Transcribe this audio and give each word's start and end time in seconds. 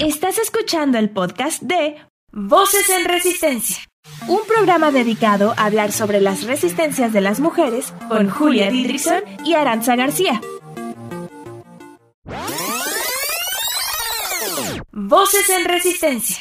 Estás 0.00 0.38
escuchando 0.38 0.98
el 0.98 1.10
podcast 1.10 1.62
de 1.62 1.96
Voces 2.32 2.88
en 2.90 3.04
Resistencia, 3.04 3.76
un 4.28 4.40
programa 4.46 4.90
dedicado 4.90 5.54
a 5.56 5.66
hablar 5.66 5.92
sobre 5.92 6.20
las 6.20 6.44
resistencias 6.44 7.12
de 7.12 7.20
las 7.20 7.40
mujeres 7.40 7.92
con 8.08 8.28
Julia 8.30 8.70
Didrikson 8.70 9.22
y 9.44 9.54
Aranza 9.54 9.96
García. 9.96 10.40
Voces 14.92 15.48
en 15.50 15.64
Resistencia. 15.64 16.38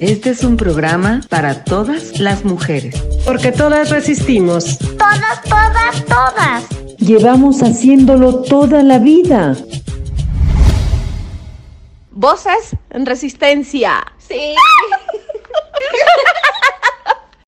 Este 0.00 0.30
es 0.30 0.44
un 0.44 0.56
programa 0.56 1.20
para 1.28 1.64
todas 1.64 2.18
las 2.18 2.44
mujeres. 2.44 2.94
Porque 3.24 3.52
todas 3.52 3.90
resistimos. 3.90 4.78
Todas, 4.78 5.42
todas, 5.42 6.04
todas. 6.06 6.64
Llevamos 6.98 7.62
haciéndolo 7.62 8.42
toda 8.42 8.82
la 8.82 8.98
vida. 8.98 9.56
Voces 12.16 12.76
en 12.90 13.06
resistencia. 13.06 14.04
Sí. 14.18 14.54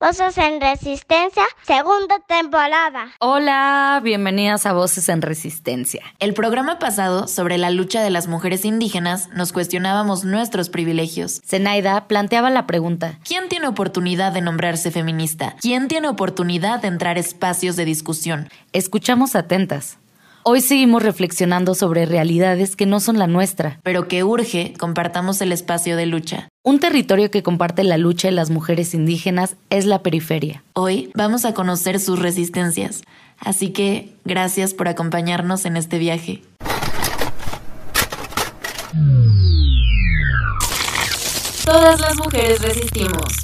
Voces 0.01 0.37
en 0.39 0.61
Resistencia, 0.61 1.45
segunda 1.63 2.19
temporada. 2.27 3.13
Hola, 3.21 4.01
bienvenidas 4.03 4.67
a 4.67 4.73
Voces 4.73 5.09
en 5.09 5.23
Resistencia. 5.23 6.03
El 6.19 6.35
programa 6.35 6.81
pasado 6.81 7.29
sobre 7.29 7.59
la 7.59 7.71
lucha 7.71 8.03
de 8.03 8.11
las 8.11 8.27
mujeres 8.27 8.65
indígenas 8.65 9.29
nos 9.29 9.53
cuestionábamos 9.53 10.25
nuestros 10.25 10.69
privilegios. 10.69 11.43
Zenaida 11.47 12.09
planteaba 12.09 12.51
la 12.51 12.67
pregunta: 12.67 13.21
¿Quién 13.25 13.49
tiene 13.49 13.69
oportunidad 13.69 14.33
de 14.33 14.41
nombrarse 14.41 14.91
feminista? 14.91 15.55
¿Quién 15.61 15.87
tiene 15.87 16.09
oportunidad 16.09 16.83
de 16.83 16.89
entrar 16.89 17.19
a 17.19 17.21
espacios 17.21 17.77
de 17.77 17.85
discusión? 17.85 18.49
Escuchamos 18.73 19.37
atentas. 19.37 19.99
Hoy 20.49 20.61
seguimos 20.61 21.03
reflexionando 21.03 21.75
sobre 21.75 22.07
realidades 22.07 22.77
que 22.77 22.87
no 22.87 23.01
son 23.01 23.19
la 23.19 23.27
nuestra, 23.27 23.81
pero 23.83 24.07
que 24.07 24.23
urge 24.23 24.75
compartamos 24.79 25.41
el 25.41 25.51
espacio 25.51 25.97
de 25.97 26.07
lucha. 26.07 26.49
Un 26.65 26.79
territorio 26.79 27.33
que 27.33 27.43
comparte 27.43 27.83
la 27.83 27.99
lucha 27.99 28.29
de 28.29 28.33
las 28.33 28.49
mujeres 28.51 28.95
indígenas 28.95 29.57
es 29.71 29.87
la 29.87 30.05
periferia. 30.05 30.63
Hoy 30.73 31.11
vamos 31.17 31.45
a 31.45 31.53
conocer 31.53 31.99
sus 31.99 32.21
resistencias, 32.21 33.03
así 33.41 33.71
que 33.71 34.13
gracias 34.25 34.73
por 34.73 34.87
acompañarnos 34.87 35.65
en 35.65 35.77
este 35.77 35.99
viaje. 35.99 36.45
Todas 41.65 42.01
las 42.01 42.17
mujeres 42.19 42.63
resistimos. 42.63 43.35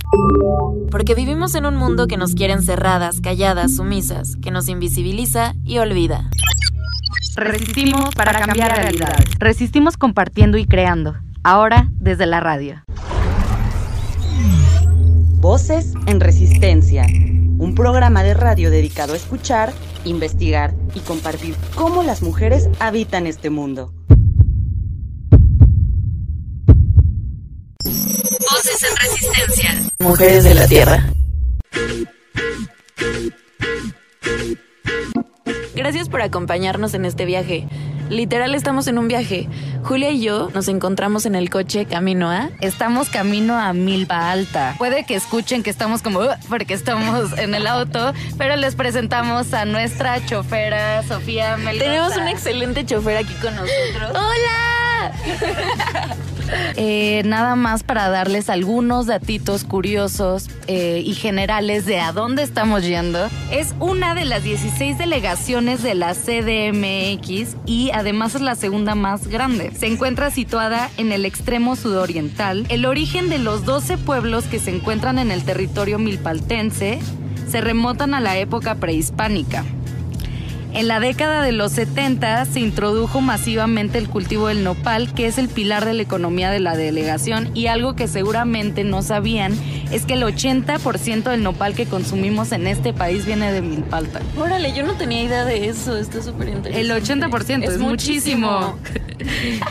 Porque 0.92 1.16
vivimos 1.16 1.56
en 1.56 1.66
un 1.66 1.74
mundo 1.74 2.06
que 2.06 2.16
nos 2.16 2.36
quiere 2.36 2.52
encerradas, 2.52 3.20
calladas, 3.20 3.74
sumisas, 3.74 4.36
que 4.36 4.52
nos 4.52 4.68
invisibiliza 4.68 5.56
y 5.64 5.78
olvida. 5.78 6.30
Resistimos 7.34 8.14
para 8.14 8.38
cambiar 8.38 8.76
realidades. 8.76 9.24
Resistimos 9.38 9.96
compartiendo 9.96 10.58
y 10.58 10.66
creando. 10.66 11.16
Ahora 11.42 11.88
desde 11.92 12.26
la 12.26 12.40
radio. 12.40 12.84
Voces 15.40 15.94
en 16.06 16.20
Resistencia. 16.20 17.06
Un 17.06 17.74
programa 17.74 18.22
de 18.22 18.34
radio 18.34 18.70
dedicado 18.70 19.14
a 19.14 19.16
escuchar, 19.16 19.72
investigar 20.04 20.74
y 20.94 21.00
compartir 21.00 21.56
cómo 21.74 22.02
las 22.02 22.22
mujeres 22.22 22.68
habitan 22.80 23.26
este 23.26 23.48
mundo. 23.48 23.94
Voces 27.82 28.82
en 28.82 28.96
Resistencia. 28.96 29.90
Mujeres 30.00 30.44
de 30.44 30.54
la 30.54 30.66
Tierra. 30.68 31.12
Por 36.22 36.28
acompañarnos 36.28 36.94
en 36.94 37.04
este 37.04 37.24
viaje. 37.24 37.66
Literal 38.08 38.54
estamos 38.54 38.86
en 38.86 38.96
un 38.98 39.08
viaje. 39.08 39.48
Julia 39.82 40.10
y 40.10 40.20
yo 40.20 40.50
nos 40.54 40.68
encontramos 40.68 41.26
en 41.26 41.34
el 41.34 41.50
coche 41.50 41.84
camino 41.86 42.30
a... 42.30 42.48
Estamos 42.60 43.08
camino 43.08 43.58
a 43.58 43.72
Milpa 43.72 44.30
Alta. 44.30 44.76
Puede 44.78 45.04
que 45.04 45.16
escuchen 45.16 45.62
que 45.64 45.70
estamos 45.70 46.00
como... 46.02 46.20
"Uh", 46.20 46.28
porque 46.48 46.74
estamos 46.74 47.36
en 47.38 47.54
el 47.56 47.66
auto, 47.66 48.12
pero 48.38 48.54
les 48.54 48.76
presentamos 48.76 49.52
a 49.52 49.64
nuestra 49.64 50.24
chofera 50.26 51.02
Sofía. 51.02 51.56
Tenemos 51.76 52.16
un 52.16 52.28
excelente 52.28 52.86
chofer 52.86 53.16
aquí 53.16 53.34
con 53.42 53.56
nosotros. 53.56 54.10
¡Hola! 54.10 55.12
Eh, 56.76 57.22
nada 57.24 57.56
más 57.56 57.82
para 57.82 58.08
darles 58.08 58.48
algunos 58.48 59.06
datitos 59.06 59.64
curiosos 59.64 60.48
eh, 60.66 61.02
y 61.04 61.14
generales 61.14 61.84
de 61.86 62.00
a 62.00 62.12
dónde 62.12 62.42
estamos 62.42 62.84
yendo. 62.84 63.28
Es 63.50 63.74
una 63.78 64.14
de 64.14 64.24
las 64.24 64.42
16 64.42 64.98
delegaciones 64.98 65.82
de 65.82 65.94
la 65.94 66.14
CDMX 66.14 67.56
y 67.66 67.90
además 67.92 68.34
es 68.34 68.40
la 68.40 68.54
segunda 68.54 68.94
más 68.94 69.28
grande. 69.28 69.72
Se 69.76 69.86
encuentra 69.86 70.30
situada 70.30 70.90
en 70.96 71.12
el 71.12 71.24
extremo 71.24 71.76
sudoriental. 71.76 72.66
El 72.68 72.86
origen 72.86 73.28
de 73.28 73.38
los 73.38 73.64
12 73.64 73.98
pueblos 73.98 74.44
que 74.44 74.58
se 74.58 74.74
encuentran 74.74 75.18
en 75.18 75.30
el 75.30 75.44
territorio 75.44 75.98
milpaltense 75.98 76.98
se 77.48 77.60
remontan 77.60 78.14
a 78.14 78.20
la 78.20 78.38
época 78.38 78.76
prehispánica. 78.76 79.64
En 80.74 80.88
la 80.88 81.00
década 81.00 81.42
de 81.42 81.52
los 81.52 81.72
70 81.72 82.46
se 82.46 82.60
introdujo 82.60 83.20
masivamente 83.20 83.98
el 83.98 84.08
cultivo 84.08 84.48
del 84.48 84.64
nopal, 84.64 85.12
que 85.12 85.26
es 85.26 85.36
el 85.36 85.48
pilar 85.48 85.84
de 85.84 85.92
la 85.92 86.02
economía 86.02 86.50
de 86.50 86.60
la 86.60 86.74
delegación 86.76 87.50
y 87.54 87.66
algo 87.66 87.94
que 87.94 88.08
seguramente 88.08 88.82
no 88.82 89.02
sabían 89.02 89.52
es 89.90 90.06
que 90.06 90.14
el 90.14 90.22
80% 90.22 91.24
del 91.24 91.42
nopal 91.42 91.74
que 91.74 91.84
consumimos 91.84 92.52
en 92.52 92.66
este 92.66 92.94
país 92.94 93.26
viene 93.26 93.52
de 93.52 93.60
Milpalta. 93.60 94.20
Órale, 94.38 94.72
yo 94.74 94.82
no 94.84 94.94
tenía 94.94 95.22
idea 95.22 95.44
de 95.44 95.68
eso. 95.68 95.96
Está 95.98 96.22
súper 96.22 96.48
interesante. 96.48 96.80
El 96.80 96.90
80% 96.90 97.64
es, 97.64 97.78
muchísimo. 97.78 98.78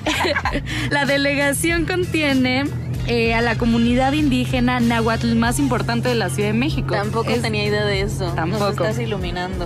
la 0.92 1.06
delegación 1.06 1.86
contiene 1.86 2.66
eh, 3.08 3.34
a 3.34 3.42
la 3.42 3.58
comunidad 3.58 4.14
indígena 4.14 4.80
náhuatl 4.80 5.34
más 5.36 5.58
importante 5.58 6.10
de 6.10 6.16
la 6.16 6.30
Ciudad 6.30 6.50
de 6.50 6.54
México. 6.54 6.94
Tampoco 6.94 7.32
Es- 7.32 7.42
tenía 7.42 7.66
idea 7.66 7.86
de 7.86 8.02
eso. 8.02 8.32
Tampoco. 8.36 8.66
Nos 8.66 8.72
estás 8.74 9.00
iluminando. 9.00 9.66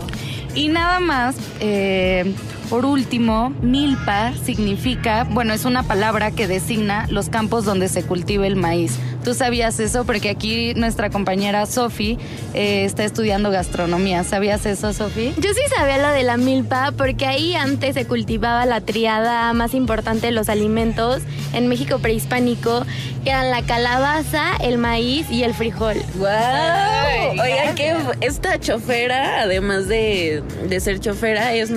Y 0.55 0.69
nada 0.69 1.01
más, 1.01 1.35
eh, 1.59 2.33
por 2.69 2.85
último, 2.85 3.49
milpa 3.61 4.33
significa, 4.45 5.25
bueno, 5.25 5.53
es 5.53 5.65
una 5.65 5.83
palabra 5.83 6.31
que 6.31 6.47
designa 6.47 7.07
los 7.09 7.29
campos 7.29 7.65
donde 7.65 7.89
se 7.89 8.03
cultiva 8.03 8.47
el 8.47 8.55
maíz. 8.55 8.97
¿Tú 9.25 9.33
sabías 9.33 9.79
eso? 9.79 10.05
Porque 10.05 10.29
aquí 10.29 10.75
nuestra 10.75 11.09
compañera 11.09 11.65
Sofi 11.65 12.19
eh, 12.53 12.85
está 12.85 13.03
estudiando 13.03 13.49
gastronomía. 13.49 14.23
¿Sabías 14.23 14.67
eso, 14.67 14.93
Sofi? 14.93 15.33
Yo 15.37 15.51
sí 15.51 15.61
sabía 15.75 15.97
lo 15.97 16.09
de 16.09 16.21
la 16.21 16.37
milpa 16.37 16.93
porque 16.95 17.25
ahí 17.25 17.55
antes 17.55 17.95
se 17.95 18.05
cultivaba 18.05 18.67
la 18.67 18.81
triada 18.81 19.51
más 19.53 19.73
importante 19.73 20.27
de 20.27 20.31
los 20.31 20.47
alimentos 20.47 21.23
en 21.53 21.65
México 21.67 21.97
prehispánico, 21.97 22.85
que 23.23 23.31
eran 23.31 23.49
la 23.49 23.63
calabaza, 23.63 24.57
el 24.61 24.77
maíz 24.77 25.25
y 25.31 25.41
el 25.41 25.55
frijol. 25.55 25.97
¡Wow! 26.19 27.41
Oigan, 27.41 27.73
que 27.73 27.95
esta 28.21 28.59
chofera, 28.59 29.41
además 29.41 29.87
de, 29.87 30.43
de 30.69 30.79
ser 30.79 30.99
chofera, 30.99 31.51
es 31.55 31.71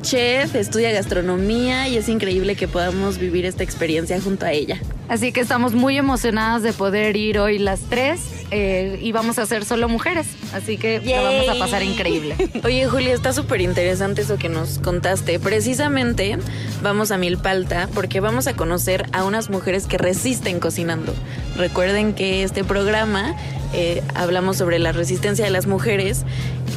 chef, 0.00 0.54
estudia 0.54 0.92
gastronomía 0.92 1.88
y 1.88 1.96
es 1.96 2.08
increíble 2.08 2.56
que 2.56 2.68
podamos 2.68 3.18
vivir 3.18 3.44
esta 3.46 3.62
experiencia 3.62 4.20
junto 4.20 4.46
a 4.46 4.52
ella. 4.52 4.80
Así 5.08 5.32
que 5.32 5.40
estamos 5.40 5.74
muy 5.74 5.98
emocionadas 5.98 6.62
de 6.62 6.72
poder 6.72 7.16
ir 7.16 7.38
hoy 7.38 7.58
las 7.58 7.80
tres 7.80 8.20
eh, 8.50 8.98
y 9.02 9.12
vamos 9.12 9.38
a 9.38 9.46
ser 9.46 9.64
solo 9.64 9.88
mujeres. 9.88 10.26
Así 10.54 10.78
que 10.78 11.00
la 11.00 11.20
vamos 11.20 11.48
a 11.48 11.58
pasar 11.58 11.82
increíble. 11.82 12.36
Oye, 12.64 12.86
Julia, 12.86 13.12
está 13.12 13.32
súper 13.32 13.60
interesante 13.60 14.22
eso 14.22 14.38
que 14.38 14.48
nos 14.48 14.78
contaste. 14.78 15.38
Precisamente 15.38 16.38
vamos 16.82 17.10
a 17.10 17.18
Milpalta 17.18 17.88
porque 17.94 18.20
vamos 18.20 18.46
a 18.46 18.54
conocer 18.54 19.06
a 19.12 19.24
unas 19.24 19.50
mujeres 19.50 19.86
que 19.86 19.98
resisten 19.98 20.58
cocinando. 20.58 21.12
Recuerden 21.56 22.14
que 22.14 22.42
este 22.42 22.64
programa 22.64 23.36
eh, 23.74 24.02
hablamos 24.14 24.56
sobre 24.56 24.78
la 24.78 24.92
resistencia 24.92 25.44
de 25.44 25.50
las 25.50 25.66
mujeres 25.66 26.24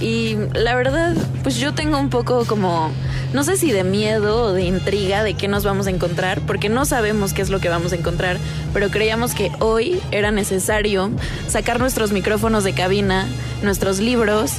y 0.02 0.36
la 0.54 0.76
verdad, 0.76 1.16
pues 1.44 1.58
yo 1.58 1.74
tengo 1.74 2.00
un 2.00 2.10
poco 2.10 2.46
como, 2.46 2.92
no 3.34 3.44
sé 3.44 3.56
si 3.56 3.72
de 3.72 3.84
miedo 3.84 4.46
o 4.46 4.54
de 4.54 4.64
intriga 4.64 5.24
de 5.24 5.36
qué 5.36 5.48
nos 5.48 5.64
vamos 5.64 5.88
a 5.88 5.90
encontrar, 5.92 6.42
porque 6.42 6.70
no 6.70 6.86
sabemos 6.86 7.34
qué 7.34 7.42
es 7.42 7.50
lo 7.50 7.60
que 7.60 7.70
vamos 7.70 7.94
a 7.94 7.96
encontrar, 7.96 8.17
pero 8.74 8.90
creíamos 8.90 9.34
que 9.34 9.52
hoy 9.60 10.02
era 10.12 10.32
necesario 10.32 11.12
sacar 11.48 11.80
nuestros 11.80 12.12
micrófonos 12.12 12.64
de 12.64 12.74
cabina, 12.74 13.28
nuestros 13.64 14.00
libros 14.00 14.54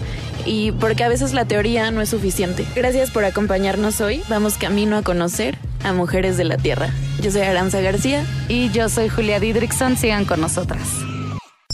y 0.46 0.72
porque 0.72 1.04
a 1.04 1.08
veces 1.08 1.34
la 1.34 1.44
teoría 1.44 1.90
no 1.90 2.00
es 2.00 2.08
suficiente. 2.08 2.64
Gracias 2.74 3.10
por 3.10 3.24
acompañarnos 3.24 4.00
hoy. 4.00 4.22
Vamos 4.28 4.56
camino 4.56 4.96
a 4.96 5.02
conocer 5.02 5.58
a 5.84 5.92
Mujeres 5.92 6.36
de 6.36 6.44
la 6.44 6.56
Tierra. 6.56 6.90
Yo 7.20 7.30
soy 7.30 7.42
Aranza 7.42 7.80
García. 7.80 8.24
Y 8.48 8.70
yo 8.70 8.88
soy 8.88 9.08
Julia 9.08 9.40
Didrikson. 9.40 9.96
Sigan 9.96 10.24
con 10.24 10.40
nosotras. 10.40 10.88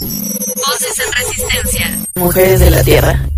Voces 0.01 0.99
en 0.99 1.13
Resistencia. 1.13 1.99
Mujeres 2.17 2.61
de 2.61 2.71
la 2.71 2.83
Tierra. 2.83 3.29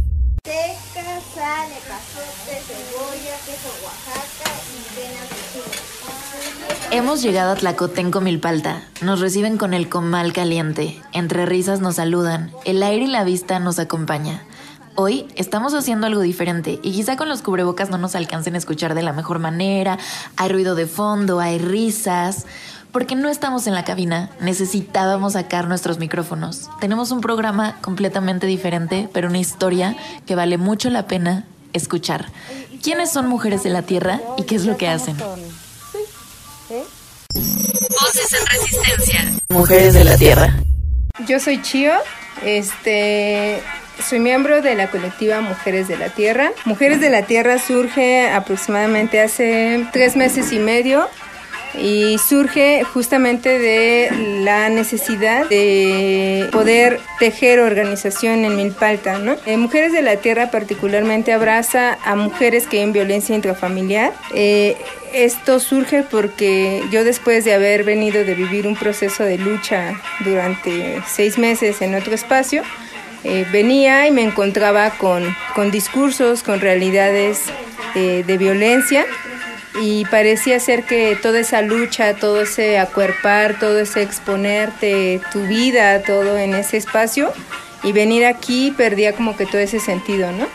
Hemos 6.96 7.20
llegado 7.20 7.52
a 7.52 7.56
Tlacotenco 7.56 8.22
Milpalta. 8.22 8.80
Nos 9.02 9.20
reciben 9.20 9.58
con 9.58 9.74
el 9.74 9.90
comal 9.90 10.32
caliente. 10.32 10.98
Entre 11.12 11.44
risas 11.44 11.82
nos 11.82 11.96
saludan. 11.96 12.50
El 12.64 12.82
aire 12.82 13.04
y 13.04 13.08
la 13.08 13.22
vista 13.22 13.58
nos 13.58 13.78
acompaña. 13.78 14.42
Hoy 14.94 15.28
estamos 15.36 15.74
haciendo 15.74 16.06
algo 16.06 16.22
diferente 16.22 16.80
y 16.82 16.92
quizá 16.92 17.18
con 17.18 17.28
los 17.28 17.42
cubrebocas 17.42 17.90
no 17.90 17.98
nos 17.98 18.14
alcancen 18.14 18.54
a 18.54 18.58
escuchar 18.58 18.94
de 18.94 19.02
la 19.02 19.12
mejor 19.12 19.40
manera, 19.40 19.98
hay 20.38 20.48
ruido 20.48 20.74
de 20.74 20.86
fondo, 20.86 21.38
hay 21.38 21.58
risas, 21.58 22.46
porque 22.92 23.14
no 23.14 23.28
estamos 23.28 23.66
en 23.66 23.74
la 23.74 23.84
cabina, 23.84 24.30
necesitábamos 24.40 25.34
sacar 25.34 25.68
nuestros 25.68 25.98
micrófonos. 25.98 26.70
Tenemos 26.80 27.10
un 27.10 27.20
programa 27.20 27.76
completamente 27.82 28.46
diferente, 28.46 29.10
pero 29.12 29.28
una 29.28 29.38
historia 29.38 29.98
que 30.24 30.34
vale 30.34 30.56
mucho 30.56 30.88
la 30.88 31.06
pena 31.06 31.44
escuchar. 31.74 32.32
¿Quiénes 32.82 33.12
son 33.12 33.28
mujeres 33.28 33.62
de 33.64 33.68
la 33.68 33.82
Tierra 33.82 34.22
y 34.38 34.44
qué 34.44 34.54
es 34.54 34.64
lo 34.64 34.78
que 34.78 34.88
hacen? 34.88 35.14
Voces 37.36 38.32
en 38.32 38.46
Resistencia. 38.46 39.24
Mujeres 39.48 39.94
de 39.94 40.04
la 40.04 40.16
Tierra. 40.16 40.54
Yo 41.26 41.40
soy 41.40 41.62
Chio, 41.62 41.92
este, 42.44 43.62
soy 44.06 44.20
miembro 44.20 44.62
de 44.62 44.74
la 44.74 44.90
colectiva 44.90 45.40
Mujeres 45.40 45.88
de 45.88 45.96
la 45.96 46.08
Tierra. 46.08 46.52
Mujeres 46.64 47.00
de 47.00 47.10
la 47.10 47.22
Tierra 47.22 47.58
surge 47.58 48.30
aproximadamente 48.30 49.20
hace 49.20 49.86
tres 49.92 50.16
meses 50.16 50.52
y 50.52 50.58
medio 50.58 51.08
y 51.78 52.18
surge 52.18 52.84
justamente 52.84 53.58
de 53.58 54.10
la 54.42 54.68
necesidad 54.68 55.48
de 55.48 56.48
poder 56.52 57.00
tejer 57.18 57.60
organización 57.60 58.44
en 58.44 58.56
Milpalta. 58.56 59.18
¿no? 59.18 59.36
Eh, 59.46 59.56
mujeres 59.56 59.92
de 59.92 60.02
la 60.02 60.16
Tierra 60.16 60.50
particularmente 60.50 61.32
abraza 61.32 61.98
a 62.04 62.16
mujeres 62.16 62.66
que 62.66 62.82
en 62.82 62.92
violencia 62.92 63.34
intrafamiliar. 63.34 64.12
Eh, 64.34 64.76
esto 65.12 65.60
surge 65.60 66.02
porque 66.02 66.82
yo 66.90 67.04
después 67.04 67.44
de 67.44 67.54
haber 67.54 67.84
venido 67.84 68.24
de 68.24 68.34
vivir 68.34 68.66
un 68.66 68.76
proceso 68.76 69.24
de 69.24 69.38
lucha 69.38 69.94
durante 70.24 71.00
seis 71.06 71.38
meses 71.38 71.80
en 71.82 71.94
otro 71.94 72.14
espacio, 72.14 72.62
eh, 73.24 73.46
venía 73.52 74.06
y 74.06 74.10
me 74.10 74.22
encontraba 74.22 74.90
con, 74.90 75.24
con 75.54 75.70
discursos, 75.70 76.42
con 76.42 76.60
realidades 76.60 77.44
de 77.94 78.36
violencia 78.36 79.06
y 79.80 80.04
parecía 80.06 80.58
ser 80.60 80.84
que 80.84 81.16
toda 81.20 81.40
esa 81.40 81.62
lucha, 81.62 82.14
todo 82.14 82.42
ese 82.42 82.78
acuerpar, 82.78 83.58
todo 83.58 83.78
ese 83.78 84.02
exponerte 84.02 85.20
tu 85.32 85.42
vida, 85.42 86.02
todo 86.02 86.38
en 86.38 86.54
ese 86.54 86.76
espacio 86.76 87.32
y 87.82 87.92
venir 87.92 88.24
aquí 88.24 88.72
perdía 88.76 89.12
como 89.12 89.36
que 89.36 89.46
todo 89.46 89.60
ese 89.60 89.80
sentido, 89.80 90.32
¿no? 90.32 90.46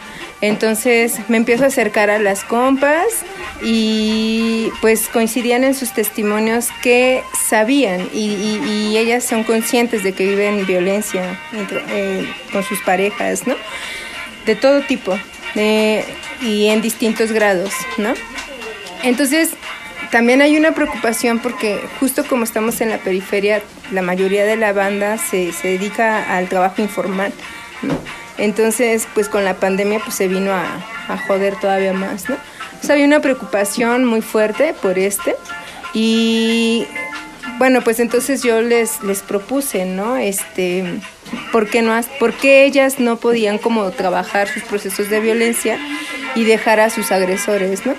Entonces 0.42 1.20
me 1.30 1.38
empiezo 1.38 1.64
a 1.64 1.68
acercar 1.68 2.10
a 2.10 2.18
las 2.18 2.44
compas 2.44 3.06
y 3.62 4.72
pues 4.82 5.08
coincidían 5.08 5.64
en 5.64 5.76
sus 5.76 5.94
testimonios 5.94 6.70
que 6.82 7.24
sabían 7.48 8.10
y, 8.12 8.98
ellas 8.98 9.24
son 9.24 9.44
conscientes 9.44 10.04
de 10.04 10.14
que 10.14 10.28
viven 10.28 10.66
violencia 10.66 11.40
eh, 11.90 12.28
con 12.52 12.64
sus 12.64 12.80
parejas, 12.82 13.48
¿no? 13.48 13.56
De 14.46 14.56
todo 14.56 14.82
tipo 14.82 15.18
y 15.56 16.68
en 16.68 16.82
distintos 16.82 17.32
grados, 17.32 17.72
¿no? 17.98 18.14
Entonces, 19.04 19.52
también 20.12 20.42
hay 20.42 20.58
una 20.58 20.74
preocupación 20.74 21.40
porque 21.40 21.82
justo 22.00 22.26
como 22.26 22.44
estamos 22.44 22.82
en 22.82 22.90
la 22.90 22.98
periferia, 22.98 23.62
la 23.92 24.02
mayoría 24.02 24.46
de 24.46 24.58
la 24.58 24.74
banda 24.74 25.18
se, 25.18 25.54
se 25.54 25.70
dedica 25.70 26.36
al 26.36 26.50
trabajo 26.50 26.82
informal, 26.82 27.32
¿no? 27.82 27.98
Entonces, 28.38 29.08
pues 29.14 29.30
con 29.30 29.46
la 29.46 29.56
pandemia 29.56 30.00
pues 30.00 30.16
se 30.16 30.28
vino 30.28 30.52
a, 30.52 30.66
a 31.08 31.18
joder 31.28 31.56
todavía 31.56 31.94
más, 31.94 32.30
¿no? 32.30 32.36
Entonces 32.66 32.90
había 32.90 33.06
una 33.06 33.22
preocupación 33.22 34.06
muy 34.06 34.22
fuerte 34.22 34.74
por 34.82 34.98
este 34.98 35.36
y 35.94 36.88
bueno, 37.58 37.82
pues 37.82 38.00
entonces 38.00 38.44
yo 38.44 38.62
les, 38.62 39.04
les 39.04 39.22
propuse, 39.22 39.86
¿no? 39.86 40.18
Este, 40.18 41.00
¿por 41.52 41.70
qué, 41.70 41.82
no, 41.82 42.00
¿por 42.20 42.34
ellas 42.44 43.00
no 43.00 43.18
podían 43.18 43.60
como 43.60 43.92
trabajar 43.92 44.48
sus 44.48 44.64
procesos 44.64 45.10
de 45.10 45.20
violencia 45.20 45.78
y 46.34 46.44
dejar 46.44 46.80
a 46.80 46.90
sus 46.90 47.12
agresores, 47.12 47.86
¿no? 47.86 47.94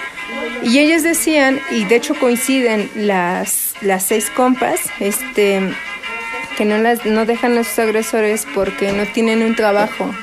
Y 0.65 0.79
ellas 0.79 1.03
decían, 1.03 1.61
y 1.71 1.85
de 1.85 1.97
hecho 1.97 2.15
coinciden 2.15 2.91
las, 2.95 3.75
las 3.81 4.05
seis 4.05 4.31
compas, 4.31 4.81
este, 5.01 5.61
que 6.57 6.65
no, 6.65 6.79
las, 6.79 7.05
no 7.05 7.27
dejan 7.27 7.59
a 7.59 7.65
sus 7.65 7.79
agresores 7.79 8.47
porque 8.55 8.93
no 8.93 9.05
tienen 9.07 9.43
un 9.43 9.57
trabajo 9.57 10.15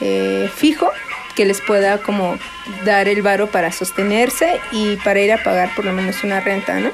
eh, 0.00 0.48
fijo 0.54 0.90
que 1.34 1.44
les 1.44 1.60
pueda 1.60 1.98
como 1.98 2.38
dar 2.84 3.08
el 3.08 3.22
varo 3.22 3.50
para 3.50 3.72
sostenerse 3.72 4.60
y 4.70 4.96
para 4.96 5.20
ir 5.20 5.32
a 5.32 5.42
pagar 5.42 5.74
por 5.74 5.84
lo 5.84 5.92
menos 5.92 6.22
una 6.24 6.40
renta, 6.40 6.78
¿no? 6.78 6.90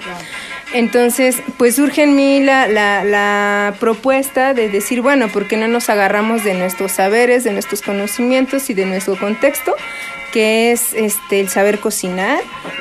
Entonces, 0.74 1.36
pues 1.56 1.76
surge 1.76 2.02
en 2.02 2.14
mí 2.14 2.40
la, 2.40 2.68
la, 2.68 3.74
propuesta 3.80 4.52
de 4.52 4.68
decir, 4.68 5.00
bueno, 5.00 5.28
¿por 5.28 5.48
qué 5.48 5.56
no 5.56 5.66
nos 5.66 5.88
agarramos 5.88 6.44
de 6.44 6.54
nuestros 6.54 6.92
saberes, 6.92 7.44
de 7.44 7.52
nuestros 7.52 7.80
conocimientos 7.80 8.68
y 8.68 8.74
de 8.74 8.84
nuestro 8.84 9.16
contexto 9.18 9.74
que 10.32 10.72
es 10.72 10.92
este, 10.92 11.40
el 11.40 11.48
saber 11.48 11.80
cocinar, 11.80 12.40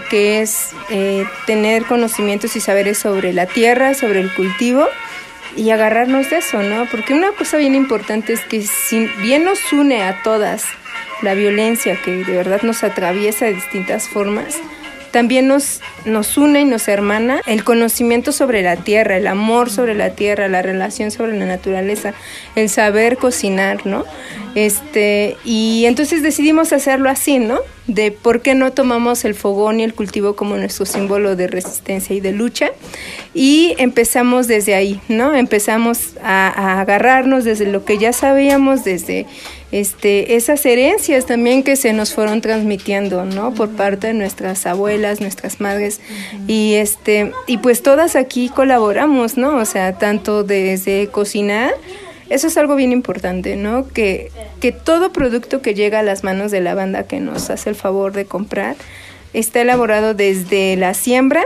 que 0.10 0.42
es 0.42 0.72
eh, 0.90 1.26
tener 1.46 1.86
conocimientos 1.86 2.56
y 2.56 2.60
saberes 2.60 2.98
sobre 2.98 3.34
la 3.34 3.46
tierra, 3.46 3.94
sobre 3.94 4.20
el 4.20 4.34
cultivo 4.34 4.86
y 5.56 5.70
agarrarnos 5.72 6.30
de 6.30 6.38
eso, 6.38 6.62
¿no? 6.62 6.86
Porque 6.92 7.14
una 7.14 7.32
cosa 7.32 7.58
bien 7.58 7.74
importante 7.74 8.34
es 8.34 8.42
que 8.42 8.62
si 8.62 9.08
bien 9.22 9.46
nos 9.46 9.72
une 9.72 10.04
a 10.04 10.22
todas 10.24 10.66
la 11.22 11.34
violencia 11.34 12.00
que 12.04 12.12
de 12.12 12.36
verdad 12.36 12.62
nos 12.62 12.84
atraviesa 12.84 13.46
de 13.46 13.54
distintas 13.54 14.08
formas, 14.08 14.60
también 15.12 15.48
nos, 15.48 15.82
nos 16.06 16.38
une 16.38 16.62
y 16.62 16.66
nos 16.66 16.88
hermana 16.88 17.42
el 17.46 17.64
conocimiento 17.64 18.32
sobre 18.32 18.62
la 18.62 18.76
tierra, 18.76 19.18
el 19.18 19.28
amor 19.28 19.70
sobre 19.70 19.96
la 19.96 20.12
tierra, 20.12 20.48
la 20.48 20.62
relación 20.62 21.12
sobre 21.12 21.38
la 21.38 21.46
naturaleza, 21.46 22.14
el 22.56 22.70
saber 22.70 23.18
cocinar, 23.18 23.86
¿no? 23.86 24.06
Este, 24.56 25.38
y 25.44 25.86
entonces 25.86 26.24
decidimos 26.24 26.74
hacerlo 26.74 27.10
así, 27.10 27.40
¿no? 27.40 27.60
De 27.88 28.12
por 28.12 28.42
qué 28.42 28.54
no 28.54 28.72
tomamos 28.74 29.26
el 29.26 29.34
fogón 29.34 29.80
y 29.80 29.84
el 29.84 29.94
cultivo 29.94 30.36
como 30.36 30.58
nuestro 30.58 30.86
símbolo 30.86 31.36
de 31.36 31.48
resistencia 31.48 32.16
y 32.16 32.20
de 32.20 32.34
lucha. 32.34 32.72
Y 33.34 33.76
empezamos 33.78 34.48
desde 34.48 34.76
ahí, 34.76 35.00
¿no? 35.08 35.34
Empezamos 35.34 36.16
a, 36.22 36.48
a 36.48 36.82
agarrarnos 36.82 37.46
desde 37.46 37.66
lo 37.68 37.86
que 37.86 37.98
ya 37.98 38.14
sabíamos, 38.14 38.84
desde 38.84 39.26
este, 39.72 40.38
esas 40.38 40.66
herencias 40.66 41.26
también 41.26 41.62
que 41.62 41.76
se 41.76 41.92
nos 41.92 42.14
fueron 42.14 42.40
transmitiendo, 42.40 43.26
¿no? 43.26 43.54
Por 43.54 43.70
parte 43.70 44.08
de 44.08 44.14
nuestras 44.14 44.66
abuelas, 44.66 45.20
nuestras 45.20 45.60
madres. 45.60 46.00
Y 46.48 46.76
este, 46.76 47.34
y 47.48 47.58
pues 47.58 47.84
todas 47.84 48.16
aquí 48.16 48.50
colaboramos, 48.50 49.38
¿no? 49.38 49.58
O 49.58 49.66
sea, 49.66 49.98
tanto 49.98 50.44
desde 50.44 51.08
cocinar, 51.08 51.74
eso 52.30 52.48
es 52.48 52.58
algo 52.58 52.76
bien 52.76 52.92
importante, 52.92 53.56
¿no? 53.56 53.88
Que, 53.88 54.32
que 54.60 54.72
todo 54.72 55.12
producto 55.12 55.62
que 55.62 55.74
llega 55.74 56.00
a 56.00 56.04
las 56.04 56.24
manos 56.24 56.52
de 56.52 56.62
la 56.62 56.76
banda 56.76 57.04
que 57.04 57.20
nos 57.20 57.50
hace 57.50 57.70
el 57.70 57.76
favor 57.76 58.14
de 58.14 58.26
comprar 58.26 58.76
está 59.34 59.62
elaborado 59.62 60.14
desde 60.14 60.76
la 60.76 60.94
siembra 60.94 61.44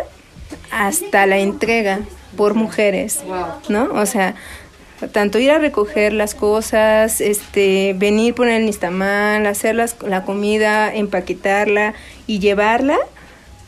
hasta 0.71 1.25
la 1.25 1.39
entrega 1.39 1.99
por 2.35 2.53
mujeres, 2.53 3.21
¿no? 3.69 3.85
O 3.93 4.05
sea, 4.05 4.35
tanto 5.11 5.39
ir 5.39 5.51
a 5.51 5.59
recoger 5.59 6.13
las 6.13 6.35
cosas, 6.35 7.21
este, 7.21 7.93
venir, 7.97 8.33
poner 8.33 8.61
el 8.61 8.65
nistamal, 8.65 9.45
hacer 9.45 9.75
la 9.75 10.23
comida, 10.23 10.93
empaquetarla 10.93 11.93
y 12.27 12.39
llevarla, 12.39 12.97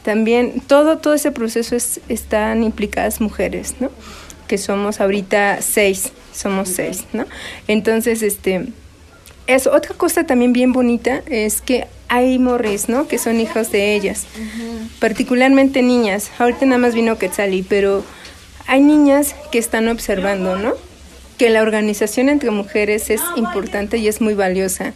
también 0.04 0.62
todo, 0.68 0.98
todo 0.98 1.14
ese 1.14 1.32
proceso 1.32 1.76
es, 1.76 2.02
están 2.10 2.64
implicadas 2.64 3.22
mujeres, 3.22 3.76
¿no? 3.80 3.90
Que 4.54 4.60
somos 4.60 5.02
ahorita 5.02 5.64
seis, 5.64 6.12
somos 6.32 6.70
seis, 6.70 7.06
¿no? 7.12 7.26
Entonces, 7.68 8.22
este, 8.22 8.68
es 9.48 9.66
otra 9.66 9.96
cosa 9.96 10.28
también 10.28 10.54
bien 10.54 10.74
bonita 10.74 11.24
es 11.26 11.60
que 11.60 11.88
hay 12.08 12.38
morris, 12.38 12.88
¿no? 12.88 13.08
Que 13.08 13.18
son 13.18 13.40
hijos 13.40 13.72
de 13.72 13.96
ellas, 13.96 14.28
particularmente 15.00 15.82
niñas. 15.82 16.30
Ahorita 16.38 16.68
nada 16.68 16.78
más 16.78 16.94
vino 16.94 17.18
Quetzali, 17.18 17.64
pero 17.64 18.04
hay 18.68 18.82
niñas 18.82 19.34
que 19.52 19.58
están 19.58 19.88
observando, 19.88 20.56
¿no? 20.56 20.74
que 21.40 21.50
la 21.50 21.64
organización 21.64 22.30
entre 22.30 22.52
mujeres 22.52 23.10
es 23.10 23.22
importante 23.36 23.98
y 23.98 24.08
es 24.08 24.22
muy 24.22 24.36
valiosa 24.36 24.94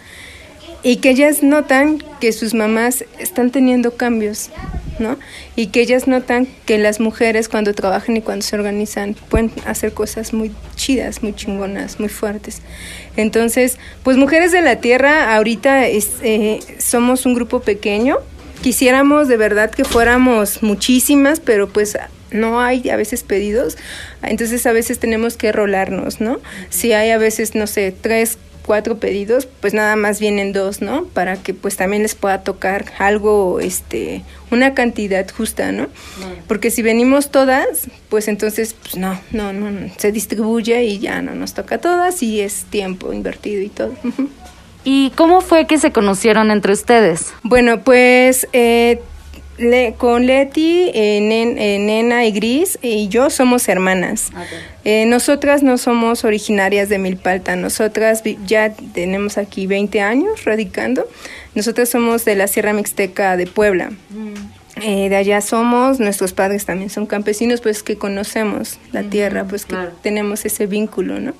y 0.83 0.97
que 0.97 1.09
ellas 1.09 1.41
notan 1.41 2.03
que 2.21 2.31
sus 2.31 2.53
mamás 2.53 3.05
están 3.17 3.49
teniendo 3.49 3.97
cambios, 3.97 4.51
¿no? 4.99 5.17
Y 5.55 5.67
que 5.67 5.81
ellas 5.81 6.07
notan 6.07 6.47
que 6.65 6.77
las 6.77 6.99
mujeres 6.99 7.49
cuando 7.49 7.73
trabajan 7.73 8.17
y 8.17 8.21
cuando 8.21 8.43
se 8.43 8.55
organizan 8.55 9.15
pueden 9.29 9.51
hacer 9.65 9.93
cosas 9.93 10.33
muy 10.33 10.51
chidas, 10.75 11.23
muy 11.23 11.33
chingonas, 11.33 11.99
muy 11.99 12.09
fuertes. 12.09 12.61
Entonces, 13.15 13.77
pues 14.03 14.17
Mujeres 14.17 14.51
de 14.51 14.61
la 14.61 14.77
Tierra 14.77 15.35
ahorita 15.35 15.87
es, 15.87 16.11
eh, 16.21 16.59
somos 16.79 17.25
un 17.25 17.33
grupo 17.33 17.61
pequeño. 17.61 18.17
Quisiéramos 18.61 19.27
de 19.27 19.37
verdad 19.37 19.71
que 19.71 19.85
fuéramos 19.85 20.63
muchísimas, 20.63 21.39
pero 21.39 21.69
pues 21.69 21.97
no 22.31 22.59
hay 22.59 22.89
a 22.89 22.95
veces 22.95 23.23
pedidos, 23.23 23.77
entonces 24.21 24.65
a 24.65 24.71
veces 24.71 24.99
tenemos 24.99 25.37
que 25.37 25.51
rolarnos, 25.51 26.19
¿no? 26.19 26.39
Si 26.69 26.93
hay 26.93 27.11
a 27.11 27.17
veces, 27.17 27.55
no 27.55 27.67
sé, 27.67 27.93
tres, 27.99 28.37
cuatro 28.67 28.97
pedidos, 28.99 29.47
pues 29.47 29.73
nada 29.73 29.95
más 29.95 30.19
vienen 30.19 30.51
dos, 30.51 30.81
¿no? 30.81 31.05
Para 31.05 31.37
que 31.37 31.53
pues 31.53 31.77
también 31.77 32.03
les 32.03 32.15
pueda 32.15 32.43
tocar 32.43 32.85
algo, 32.99 33.61
este, 33.61 34.23
una 34.51 34.73
cantidad 34.73 35.25
justa, 35.31 35.71
¿no? 35.71 35.87
Porque 36.47 36.69
si 36.69 36.81
venimos 36.81 37.31
todas, 37.31 37.87
pues 38.09 38.27
entonces, 38.27 38.73
pues 38.73 38.97
no, 38.97 39.19
no, 39.31 39.53
no, 39.53 39.89
se 39.97 40.11
distribuye 40.11 40.83
y 40.83 40.99
ya 40.99 41.21
no 41.21 41.33
nos 41.33 41.53
toca 41.53 41.75
a 41.75 41.77
todas 41.77 42.21
y 42.21 42.41
es 42.41 42.65
tiempo 42.65 43.13
invertido 43.13 43.63
y 43.63 43.69
todo. 43.69 43.93
¿Y 44.83 45.11
cómo 45.11 45.41
fue 45.41 45.65
que 45.65 45.79
se 45.79 45.91
conocieron 45.91 46.51
entre 46.51 46.73
ustedes? 46.73 47.33
Bueno, 47.43 47.81
pues 47.81 48.47
eh, 48.51 49.01
le- 49.57 49.93
con 49.97 50.25
Leti, 50.25 50.91
eh, 50.93 51.19
Nen- 51.21 51.57
eh, 51.57 51.79
Nena 51.79 52.25
y 52.25 52.31
Gris 52.31 52.77
y 52.81 53.07
yo 53.07 53.29
somos 53.29 53.67
hermanas. 53.67 54.29
Eh, 54.85 55.05
nosotras 55.07 55.63
no 55.63 55.77
somos 55.77 56.23
originarias 56.23 56.89
de 56.89 56.97
Milpalta, 56.99 57.55
nosotras 57.55 58.23
vi- 58.23 58.37
ya 58.45 58.73
tenemos 58.93 59.37
aquí 59.37 59.67
20 59.67 60.01
años 60.01 60.45
radicando. 60.45 61.07
Nosotras 61.55 61.89
somos 61.89 62.23
de 62.23 62.35
la 62.35 62.47
Sierra 62.47 62.71
Mixteca 62.73 63.35
de 63.35 63.47
Puebla. 63.47 63.91
Eh, 64.81 65.09
de 65.09 65.15
allá 65.15 65.41
somos, 65.41 65.99
nuestros 65.99 66.33
padres 66.33 66.65
también 66.65 66.89
son 66.89 67.05
campesinos, 67.05 67.61
pues 67.61 67.83
que 67.83 67.97
conocemos 67.97 68.79
la 68.91 69.03
tierra, 69.03 69.45
pues 69.45 69.65
que 69.65 69.75
tenemos 70.01 70.45
ese 70.45 70.65
vínculo, 70.67 71.19
¿no? 71.19 71.33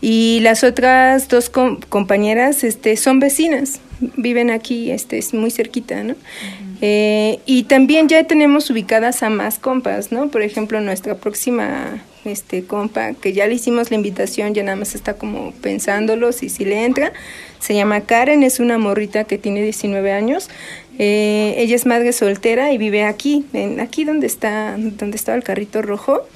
Y 0.00 0.40
las 0.42 0.64
otras 0.64 1.28
dos 1.28 1.50
com- 1.50 1.78
compañeras 1.88 2.64
este, 2.64 2.96
son 2.96 3.20
vecinas, 3.20 3.80
viven 4.16 4.50
aquí, 4.50 4.90
este, 4.90 5.18
es 5.18 5.34
muy 5.34 5.50
cerquita, 5.50 6.02
¿no? 6.02 6.14
Eh, 6.82 7.40
y 7.44 7.64
también 7.64 8.08
ya 8.08 8.24
tenemos 8.24 8.70
ubicadas 8.70 9.22
a 9.22 9.28
más 9.30 9.58
compas, 9.58 10.12
¿no? 10.12 10.28
Por 10.28 10.42
ejemplo, 10.42 10.80
nuestra 10.80 11.14
próxima 11.16 12.02
este 12.24 12.64
compa, 12.64 13.14
que 13.14 13.32
ya 13.32 13.46
le 13.46 13.54
hicimos 13.54 13.90
la 13.90 13.96
invitación, 13.96 14.52
ya 14.54 14.62
nada 14.62 14.76
más 14.76 14.94
está 14.94 15.14
como 15.14 15.52
pensándolo 15.62 16.32
si, 16.32 16.48
si 16.50 16.64
le 16.66 16.84
entra, 16.84 17.12
se 17.60 17.74
llama 17.74 18.02
Karen, 18.02 18.42
es 18.42 18.60
una 18.60 18.76
morrita 18.78 19.24
que 19.24 19.38
tiene 19.38 19.62
19 19.62 20.12
años. 20.12 20.48
Eh, 21.02 21.54
ella 21.56 21.76
es 21.76 21.86
madre 21.86 22.12
soltera 22.12 22.74
y 22.74 22.76
vive 22.76 23.04
aquí, 23.04 23.46
en, 23.54 23.80
aquí 23.80 24.04
donde 24.04 24.26
está, 24.26 24.76
donde 24.76 25.16
estaba 25.16 25.34
el 25.34 25.42
carrito 25.42 25.80
rojo. 25.80 26.28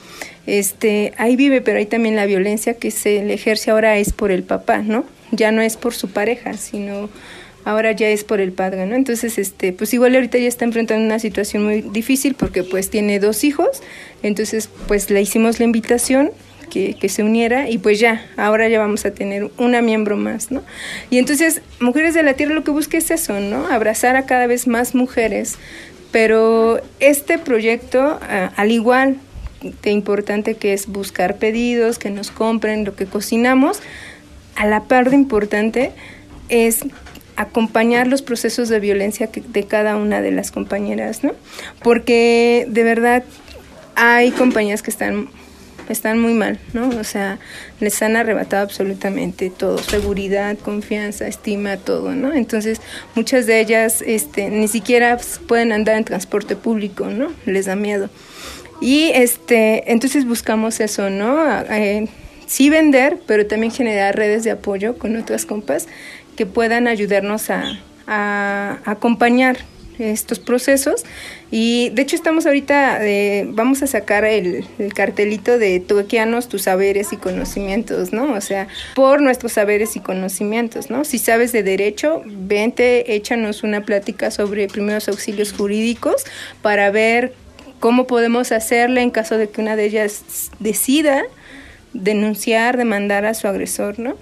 Este, 0.46 1.12
ahí 1.18 1.36
vive, 1.36 1.60
pero 1.60 1.76
ahí 1.76 1.84
también 1.84 2.16
la 2.16 2.24
violencia 2.24 2.72
que 2.72 2.90
se 2.90 3.22
le 3.22 3.34
ejerce 3.34 3.70
ahora 3.70 3.98
es 3.98 4.14
por 4.14 4.30
el 4.30 4.42
papá, 4.42 4.78
¿no? 4.78 5.04
Ya 5.32 5.52
no 5.52 5.60
es 5.60 5.76
por 5.76 5.92
su 5.92 6.08
pareja, 6.08 6.54
sino 6.54 7.10
ahora 7.66 7.92
ya 7.92 8.08
es 8.08 8.24
por 8.24 8.40
el 8.40 8.52
padre, 8.52 8.86
¿no? 8.86 8.94
Entonces, 8.96 9.36
este, 9.36 9.74
pues 9.74 9.92
igual 9.92 10.14
ahorita 10.14 10.38
ya 10.38 10.48
está 10.48 10.64
enfrentando 10.64 11.04
una 11.04 11.18
situación 11.18 11.62
muy 11.64 11.82
difícil 11.82 12.32
porque 12.32 12.62
pues 12.62 12.88
tiene 12.88 13.20
dos 13.20 13.44
hijos, 13.44 13.82
entonces 14.22 14.70
pues 14.88 15.10
le 15.10 15.20
hicimos 15.20 15.58
la 15.58 15.66
invitación 15.66 16.30
que, 16.66 17.08
se 17.08 17.22
uniera 17.22 17.68
y 17.68 17.78
pues 17.78 18.00
ya, 18.00 18.26
ahora 18.36 18.68
ya 18.68 18.78
vamos 18.78 19.04
a 19.04 19.12
tener 19.12 19.50
una 19.58 19.82
miembro 19.82 20.16
más, 20.16 20.50
¿no? 20.50 20.62
Y 21.10 21.18
entonces, 21.18 21.62
Mujeres 21.80 22.14
de 22.14 22.22
la 22.22 22.34
Tierra 22.34 22.54
lo 22.54 22.64
que 22.64 22.70
busca 22.70 22.96
es 22.96 23.10
eso, 23.10 23.40
¿no? 23.40 23.66
Abrazar 23.66 24.16
a 24.16 24.26
cada 24.26 24.46
vez 24.46 24.66
más 24.66 24.94
mujeres, 24.94 25.56
pero 26.12 26.80
este 27.00 27.38
proyecto, 27.38 28.18
al 28.56 28.70
igual 28.70 29.16
de 29.82 29.90
importante 29.90 30.54
que 30.54 30.72
es 30.72 30.86
buscar 30.86 31.36
pedidos, 31.36 31.98
que 31.98 32.10
nos 32.10 32.30
compren 32.30 32.84
lo 32.84 32.94
que 32.94 33.06
cocinamos, 33.06 33.80
a 34.56 34.66
la 34.66 34.84
par 34.84 35.10
de 35.10 35.16
importante 35.16 35.92
es 36.48 36.84
acompañar 37.36 38.06
los 38.06 38.22
procesos 38.22 38.68
de 38.68 38.78
violencia 38.80 39.28
de 39.32 39.64
cada 39.64 39.96
una 39.96 40.20
de 40.20 40.30
las 40.30 40.50
compañeras, 40.52 41.24
¿no? 41.24 41.32
Porque 41.82 42.66
de 42.68 42.84
verdad 42.84 43.24
hay 43.96 44.30
compañías 44.30 44.82
que 44.82 44.90
están 44.90 45.28
están 45.88 46.18
muy 46.20 46.34
mal, 46.34 46.58
¿no? 46.72 46.88
O 46.88 47.04
sea, 47.04 47.38
les 47.80 48.00
han 48.02 48.16
arrebatado 48.16 48.62
absolutamente 48.62 49.50
todo, 49.50 49.78
seguridad, 49.78 50.56
confianza, 50.58 51.26
estima, 51.26 51.76
todo, 51.76 52.12
¿no? 52.14 52.32
Entonces, 52.32 52.80
muchas 53.14 53.46
de 53.46 53.60
ellas 53.60 54.02
este 54.06 54.50
ni 54.50 54.68
siquiera 54.68 55.18
pueden 55.46 55.72
andar 55.72 55.96
en 55.96 56.04
transporte 56.04 56.56
público, 56.56 57.06
¿no? 57.06 57.32
Les 57.46 57.66
da 57.66 57.76
miedo. 57.76 58.10
Y 58.80 59.10
este, 59.14 59.90
entonces 59.92 60.26
buscamos 60.26 60.80
eso, 60.80 61.10
¿no? 61.10 61.38
Eh, 61.70 62.08
sí 62.46 62.70
vender, 62.70 63.18
pero 63.26 63.46
también 63.46 63.72
generar 63.72 64.16
redes 64.16 64.44
de 64.44 64.50
apoyo 64.50 64.98
con 64.98 65.16
otras 65.16 65.46
compas 65.46 65.86
que 66.36 66.46
puedan 66.46 66.88
ayudarnos 66.88 67.50
a 67.50 68.78
acompañar 68.84 69.58
estos 69.98 70.38
procesos. 70.38 71.04
Y 71.50 71.90
de 71.90 72.02
hecho 72.02 72.16
estamos 72.16 72.46
ahorita, 72.46 73.04
eh, 73.06 73.46
vamos 73.48 73.82
a 73.82 73.86
sacar 73.86 74.24
el, 74.24 74.64
el 74.78 74.94
cartelito 74.94 75.58
de 75.58 75.80
Tuequianos, 75.80 76.48
tus 76.48 76.62
saberes 76.62 77.12
y 77.12 77.16
conocimientos, 77.16 78.12
¿no? 78.12 78.32
O 78.32 78.40
sea, 78.40 78.68
por 78.94 79.20
nuestros 79.20 79.52
saberes 79.52 79.96
y 79.96 80.00
conocimientos, 80.00 80.90
¿no? 80.90 81.04
Si 81.04 81.18
sabes 81.18 81.52
de 81.52 81.62
derecho, 81.62 82.22
vente, 82.24 83.14
échanos 83.14 83.62
una 83.62 83.84
plática 83.84 84.30
sobre 84.30 84.68
primeros 84.68 85.08
auxilios 85.08 85.52
jurídicos 85.52 86.24
para 86.62 86.90
ver 86.90 87.32
cómo 87.80 88.06
podemos 88.06 88.52
hacerle 88.52 89.02
en 89.02 89.10
caso 89.10 89.36
de 89.36 89.48
que 89.48 89.60
una 89.60 89.76
de 89.76 89.84
ellas 89.84 90.50
decida 90.58 91.22
denunciar, 91.92 92.76
demandar 92.76 93.24
a 93.24 93.34
su 93.34 93.46
agresor, 93.46 93.98
¿no? 93.98 94.16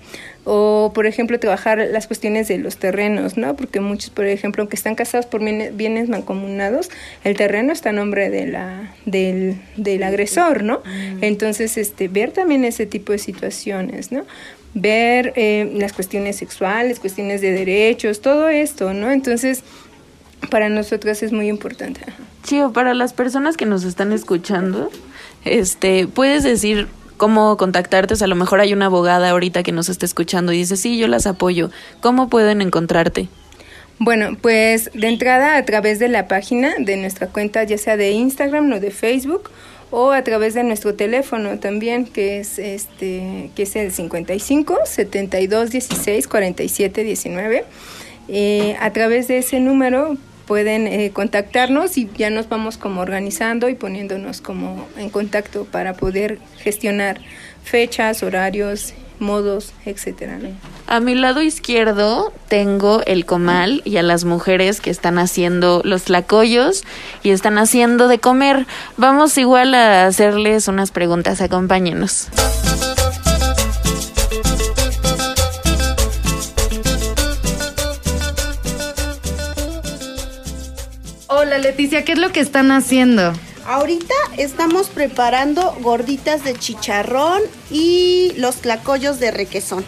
O, 0.45 0.91
por 0.93 1.07
ejemplo, 1.07 1.39
trabajar 1.39 1.79
las 1.91 2.09
cuestiones 2.09 2.49
de 2.49 2.59
los 2.59 2.77
terrenos, 2.77 3.37
¿no? 3.37 3.55
Porque 3.55 3.79
muchos, 3.79 4.11
por 4.11 4.27
ejemplo, 4.27 4.63
aunque 4.63 4.75
están 4.75 4.97
casados 4.97 5.27
por 5.27 5.41
bienes, 5.41 6.09
mancomunados, 6.09 6.91
el 7.23 7.37
terreno 7.37 7.73
está 7.73 7.91
a 7.91 7.93
nombre 7.93 8.29
de 8.29 8.47
la, 8.47 8.93
del, 9.07 9.57
del 9.77 10.03
agresor, 10.03 10.65
¿no? 10.65 10.83
Entonces, 11.21 11.79
este, 11.79 12.09
ver 12.09 12.33
también 12.33 12.65
ese 12.65 12.87
tipo 12.87 13.13
de 13.13 13.19
situaciones, 13.19 14.11
¿no? 14.11 14.25
Ver 14.75 15.33
eh, 15.37 15.71
las 15.75 15.93
cuestiones 15.93 16.37
sexuales, 16.37 16.99
cuestiones 16.99 17.41
de 17.41 17.53
derechos, 17.53 18.21
todo 18.21 18.49
esto, 18.49 18.95
¿no? 18.95 19.13
Entonces, 19.13 19.63
para 20.51 20.69
nosotras 20.69 21.23
es 21.23 21.33
muy 21.33 21.49
importante. 21.49 22.01
Chío, 22.43 22.73
para 22.73 22.95
las 22.95 23.13
personas 23.13 23.57
que 23.57 23.67
nos 23.67 23.85
están 23.85 24.13
escuchando, 24.13 24.91
este, 25.45 26.09
puedes 26.09 26.43
decir 26.43 26.89
cómo 27.16 27.57
contactarte, 27.57 28.14
a 28.23 28.26
lo 28.26 28.35
mejor 28.35 28.61
hay 28.61 28.73
una 28.73 28.87
abogada 28.87 29.31
ahorita 29.31 29.62
que 29.62 29.73
nos 29.73 29.88
está 29.88 30.07
escuchando 30.07 30.52
y 30.52 30.59
dice, 30.59 30.76
sí, 30.76 30.99
yo 30.99 31.09
las 31.09 31.26
apoyo. 31.26 31.71
¿Cómo 32.00 32.28
pueden 32.28 32.62
encontrarte? 32.62 33.28
Bueno, 33.99 34.37
pues 34.40 34.90
de 34.95 35.09
entrada 35.09 35.57
a 35.57 35.64
través 35.64 35.99
de 35.99 36.09
la 36.09 36.26
página 36.26 36.75
de 36.78 36.97
nuestra 36.97 37.28
cuenta, 37.28 37.62
ya 37.64 37.78
sea 37.78 37.97
de 37.97 38.11
Instagram 38.11 38.73
o 38.73 38.81
de 38.81 38.90
Facebook, 38.90 39.50
o 39.92 40.11
a 40.11 40.25
través 40.25 40.54
de 40.54 40.64
nuestro 40.64 40.95
teléfono 40.95 41.59
también, 41.59 42.07
que 42.07 42.40
es 42.40 42.59
este, 42.59 43.50
que 43.54 43.62
es 43.62 43.76
el 43.76 43.92
55 43.92 44.78
72 44.85 45.71
16 45.71 46.26
47 46.26 47.04
19. 47.04 47.64
Eh, 48.28 48.76
a 48.81 48.92
través 48.92 49.28
de 49.28 49.38
ese 49.38 49.61
número 49.61 50.16
pueden 50.47 50.87
eh, 50.87 51.11
contactarnos 51.13 51.97
y 51.99 52.09
ya 52.17 52.31
nos 52.31 52.49
vamos 52.49 52.77
como 52.77 53.01
organizando 53.01 53.69
y 53.69 53.75
poniéndonos 53.75 54.41
como 54.41 54.89
en 54.97 55.11
contacto 55.11 55.65
para 55.65 55.95
poder 55.95 56.39
gestionar 56.59 57.21
fechas, 57.65 58.23
horarios, 58.23 58.95
modos, 59.23 59.73
etcétera. 59.87 60.39
A 60.87 61.01
mi 61.01 61.15
lado 61.15 61.41
izquierdo 61.41 62.33
tengo 62.49 63.03
el 63.07 63.25
comal 63.25 63.81
y 63.85 63.97
a 63.97 64.03
las 64.03 64.25
mujeres 64.25 64.81
que 64.81 64.91
están 64.91 65.19
haciendo 65.19 65.81
los 65.85 66.05
tlacoyos 66.05 66.85
y 67.23 67.31
están 67.31 67.57
haciendo 67.57 68.09
de 68.09 68.19
comer. 68.19 68.67
Vamos 68.97 69.39
igual 69.39 69.75
a 69.75 70.07
hacerles 70.07 70.69
unas 70.69 70.91
preguntas, 70.91 71.41
acompáñenos. 71.41 72.29
Hola 81.43 81.59
Leticia, 81.59 82.05
¿qué 82.05 82.13
es 82.13 82.19
lo 82.19 82.31
que 82.31 82.39
están 82.39 82.71
haciendo? 82.71 83.33
Ahorita 83.67 84.15
estamos 84.37 84.87
preparando 84.91 85.77
gorditas 85.81 86.45
de 86.45 86.55
chicharrón 86.55 87.41
y 87.69 88.33
los 88.37 88.59
tlacoyos 88.61 89.19
de 89.19 89.33
requesón. 89.33 89.85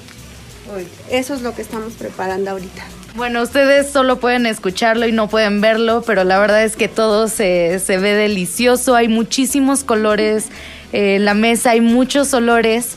Eso 1.13 1.33
es 1.33 1.43
lo 1.43 1.55
que 1.55 1.63
estamos 1.63 1.93
preparando 1.93 2.51
ahorita. 2.51 2.83
Bueno, 3.15 3.41
ustedes 3.41 3.89
solo 3.89 4.19
pueden 4.19 4.47
escucharlo 4.47 5.07
y 5.07 5.13
no 5.13 5.29
pueden 5.29 5.61
verlo, 5.61 6.03
pero 6.05 6.25
la 6.25 6.41
verdad 6.41 6.65
es 6.65 6.75
que 6.75 6.89
todo 6.89 7.29
se, 7.29 7.79
se 7.79 7.99
ve 7.99 8.15
delicioso, 8.15 8.97
hay 8.97 9.07
muchísimos 9.07 9.85
colores, 9.85 10.47
eh, 10.93 11.15
en 11.15 11.25
la 11.25 11.35
mesa 11.35 11.71
hay 11.71 11.81
muchos 11.81 12.35
olores. 12.35 12.97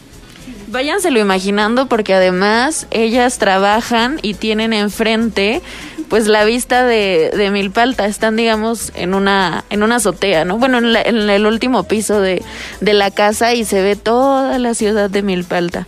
Váyanselo 0.70 1.20
imaginando 1.20 1.88
porque 1.88 2.16
además 2.16 2.88
ellas 2.90 3.38
trabajan 3.38 4.18
y 4.24 4.34
tienen 4.34 4.74
enfrente 4.74 5.62
pues 6.10 6.28
la 6.28 6.46
vista 6.46 6.86
de, 6.86 7.32
de 7.36 7.52
Milpalta. 7.52 8.06
Están 8.06 8.36
digamos 8.36 8.92
en 8.96 9.14
una, 9.14 9.66
en 9.70 9.84
una 9.84 9.98
azotea, 9.98 10.46
¿no? 10.46 10.58
Bueno, 10.58 10.78
en, 10.78 10.94
la- 10.94 11.02
en 11.02 11.30
el 11.30 11.46
último 11.46 11.84
piso 11.84 12.22
de, 12.22 12.42
de 12.82 12.94
la 12.94 13.12
casa 13.12 13.54
y 13.54 13.66
se 13.66 13.82
ve 13.82 13.96
toda 13.96 14.58
la 14.60 14.74
ciudad 14.74 15.10
de 15.10 15.22
Milpalta. 15.22 15.88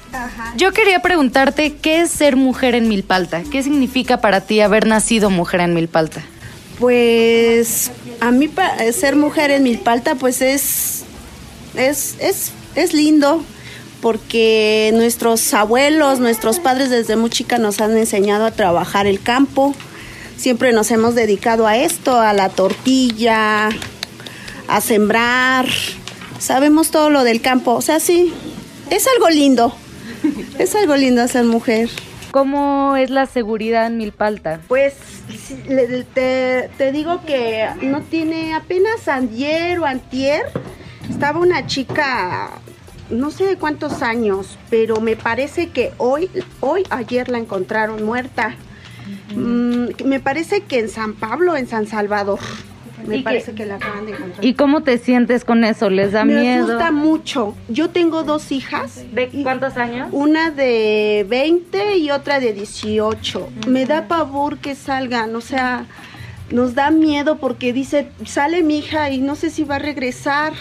Yo 0.57 0.71
quería 0.73 0.99
preguntarte, 1.01 1.75
¿qué 1.75 2.01
es 2.01 2.09
ser 2.09 2.35
mujer 2.35 2.75
en 2.75 2.87
Milpalta? 2.89 3.43
¿Qué 3.51 3.63
significa 3.63 4.19
para 4.21 4.41
ti 4.41 4.61
haber 4.61 4.87
nacido 4.87 5.29
mujer 5.29 5.61
en 5.61 5.73
Milpalta? 5.73 6.21
Pues 6.79 7.91
a 8.19 8.31
mí 8.31 8.47
pa- 8.47 8.75
ser 8.93 9.15
mujer 9.15 9.51
en 9.51 9.63
Milpalta 9.63 10.15
pues 10.15 10.41
es, 10.41 11.03
es, 11.75 12.15
es, 12.19 12.51
es 12.75 12.93
lindo 12.93 13.43
porque 14.01 14.91
nuestros 14.93 15.53
abuelos, 15.53 16.19
nuestros 16.19 16.59
padres 16.59 16.89
desde 16.89 17.15
muy 17.17 17.29
chica 17.29 17.57
nos 17.57 17.81
han 17.81 17.97
enseñado 17.97 18.45
a 18.45 18.51
trabajar 18.51 19.07
el 19.07 19.21
campo. 19.21 19.75
Siempre 20.39 20.71
nos 20.71 20.89
hemos 20.91 21.15
dedicado 21.15 21.67
a 21.67 21.75
esto, 21.75 22.17
a 22.17 22.31
la 22.31 22.47
tortilla, 22.47 23.67
a 24.69 24.79
sembrar. 24.81 25.65
Sabemos 26.39 26.91
todo 26.91 27.09
lo 27.09 27.25
del 27.25 27.41
campo. 27.41 27.73
O 27.73 27.81
sea, 27.81 27.99
sí, 27.99 28.33
es 28.89 29.05
algo 29.13 29.29
lindo. 29.29 29.75
Es 30.57 30.75
algo 30.75 30.95
lindo 30.95 31.27
ser 31.27 31.43
mujer. 31.43 31.89
¿Cómo 32.31 32.95
es 32.95 33.09
la 33.09 33.25
seguridad 33.25 33.87
en 33.87 33.97
Milpalta? 33.97 34.61
Pues 34.69 34.93
sí, 35.45 35.57
le- 35.67 36.03
te, 36.05 36.69
te 36.77 36.93
digo 36.93 37.25
que 37.25 37.67
no 37.81 38.01
tiene 38.01 38.53
apenas 38.53 39.09
ayer 39.09 39.77
o 39.79 39.85
antier. 39.85 40.43
Estaba 41.09 41.39
una 41.39 41.67
chica, 41.67 42.51
no 43.09 43.29
sé 43.31 43.43
de 43.45 43.57
cuántos 43.57 44.01
años, 44.03 44.57
pero 44.69 45.01
me 45.01 45.17
parece 45.17 45.69
que 45.69 45.91
hoy, 45.97 46.29
hoy, 46.61 46.83
ayer 46.91 47.27
la 47.27 47.39
encontraron 47.39 48.05
muerta. 48.05 48.55
Mm, 49.35 49.87
me 50.05 50.19
parece 50.19 50.61
que 50.61 50.79
en 50.79 50.89
San 50.89 51.13
Pablo, 51.13 51.55
en 51.57 51.67
San 51.67 51.87
Salvador. 51.87 52.39
Me 53.07 53.15
¿Y 53.15 53.19
qué- 53.19 53.23
parece 53.23 53.53
que 53.53 53.65
la 53.65 53.75
acaban 53.75 54.05
de 54.05 54.11
encontrar. 54.11 54.43
¿Y 54.45 54.53
cómo 54.55 54.81
te 54.83 54.97
sientes 54.97 55.45
con 55.45 55.63
eso? 55.63 55.89
¿Les 55.89 56.11
da 56.11 56.25
me 56.25 56.35
miedo? 56.41 56.65
asusta 56.65 56.91
mucho. 56.91 57.55
Yo 57.69 57.89
tengo 57.89 58.23
dos 58.23 58.51
hijas. 58.51 59.03
¿De 59.13 59.29
cuántos 59.41 59.77
años? 59.77 60.09
Una 60.11 60.51
de 60.51 61.25
20 61.29 61.97
y 61.97 62.11
otra 62.11 62.39
de 62.39 62.51
18. 62.53 63.47
Me 63.67 63.85
da 63.85 64.07
pavor 64.07 64.57
que 64.57 64.75
salgan, 64.75 65.33
o 65.35 65.41
sea, 65.41 65.85
nos 66.51 66.75
da 66.75 66.91
miedo 66.91 67.37
porque 67.37 67.71
dice, 67.71 68.09
sale 68.25 68.63
mi 68.63 68.79
hija 68.79 69.09
y 69.11 69.19
no 69.19 69.35
sé 69.35 69.49
si 69.49 69.63
va 69.63 69.75
a 69.77 69.79
regresar. 69.79 70.51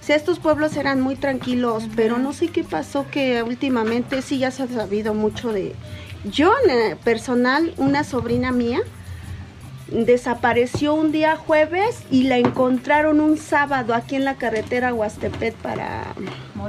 O 0.00 0.02
sea, 0.02 0.14
estos 0.16 0.38
pueblos 0.38 0.76
eran 0.76 1.00
muy 1.00 1.16
tranquilos, 1.16 1.88
pero 1.96 2.18
no 2.18 2.32
sé 2.32 2.48
qué 2.48 2.62
pasó 2.64 3.04
que 3.10 3.42
últimamente 3.42 4.22
sí 4.22 4.38
ya 4.38 4.50
se 4.50 4.62
ha 4.62 4.68
sabido 4.68 5.12
mucho 5.12 5.52
de... 5.52 5.74
Yo, 6.24 6.52
en 6.68 6.96
personal, 6.98 7.72
una 7.78 8.04
sobrina 8.04 8.52
mía, 8.52 8.80
desapareció 9.90 10.94
un 10.94 11.12
día 11.12 11.36
jueves 11.36 12.02
y 12.10 12.24
la 12.24 12.38
encontraron 12.38 13.20
un 13.20 13.38
sábado 13.38 13.94
aquí 13.94 14.16
en 14.16 14.24
la 14.24 14.36
carretera 14.36 14.94
Huastepet 14.94 15.54
para, 15.56 16.14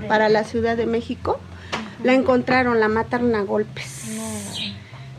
para 0.08 0.30
la 0.30 0.44
Ciudad 0.44 0.78
de 0.78 0.86
México. 0.86 1.40
La 2.04 2.14
encontraron, 2.14 2.80
la 2.80 2.88
mataron 2.88 3.36
a 3.36 3.42
golpes. 3.42 4.18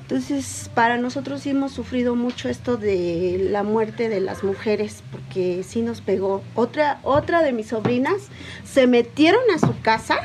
Entonces, 0.02 0.70
para 0.74 0.98
nosotros 0.98 1.42
sí 1.42 1.50
hemos 1.50 1.72
sufrido 1.72 2.16
mucho 2.16 2.48
esto 2.48 2.76
de 2.76 3.48
la 3.50 3.62
muerte 3.62 4.08
de 4.08 4.20
las 4.20 4.42
mujeres, 4.42 5.02
porque 5.12 5.62
sí 5.62 5.80
nos 5.80 6.00
pegó. 6.00 6.42
Otra, 6.54 6.98
otra 7.02 7.42
de 7.42 7.52
mis 7.52 7.68
sobrinas 7.68 8.16
se 8.64 8.86
metieron 8.86 9.42
a 9.54 9.58
su 9.58 9.80
casa. 9.80 10.16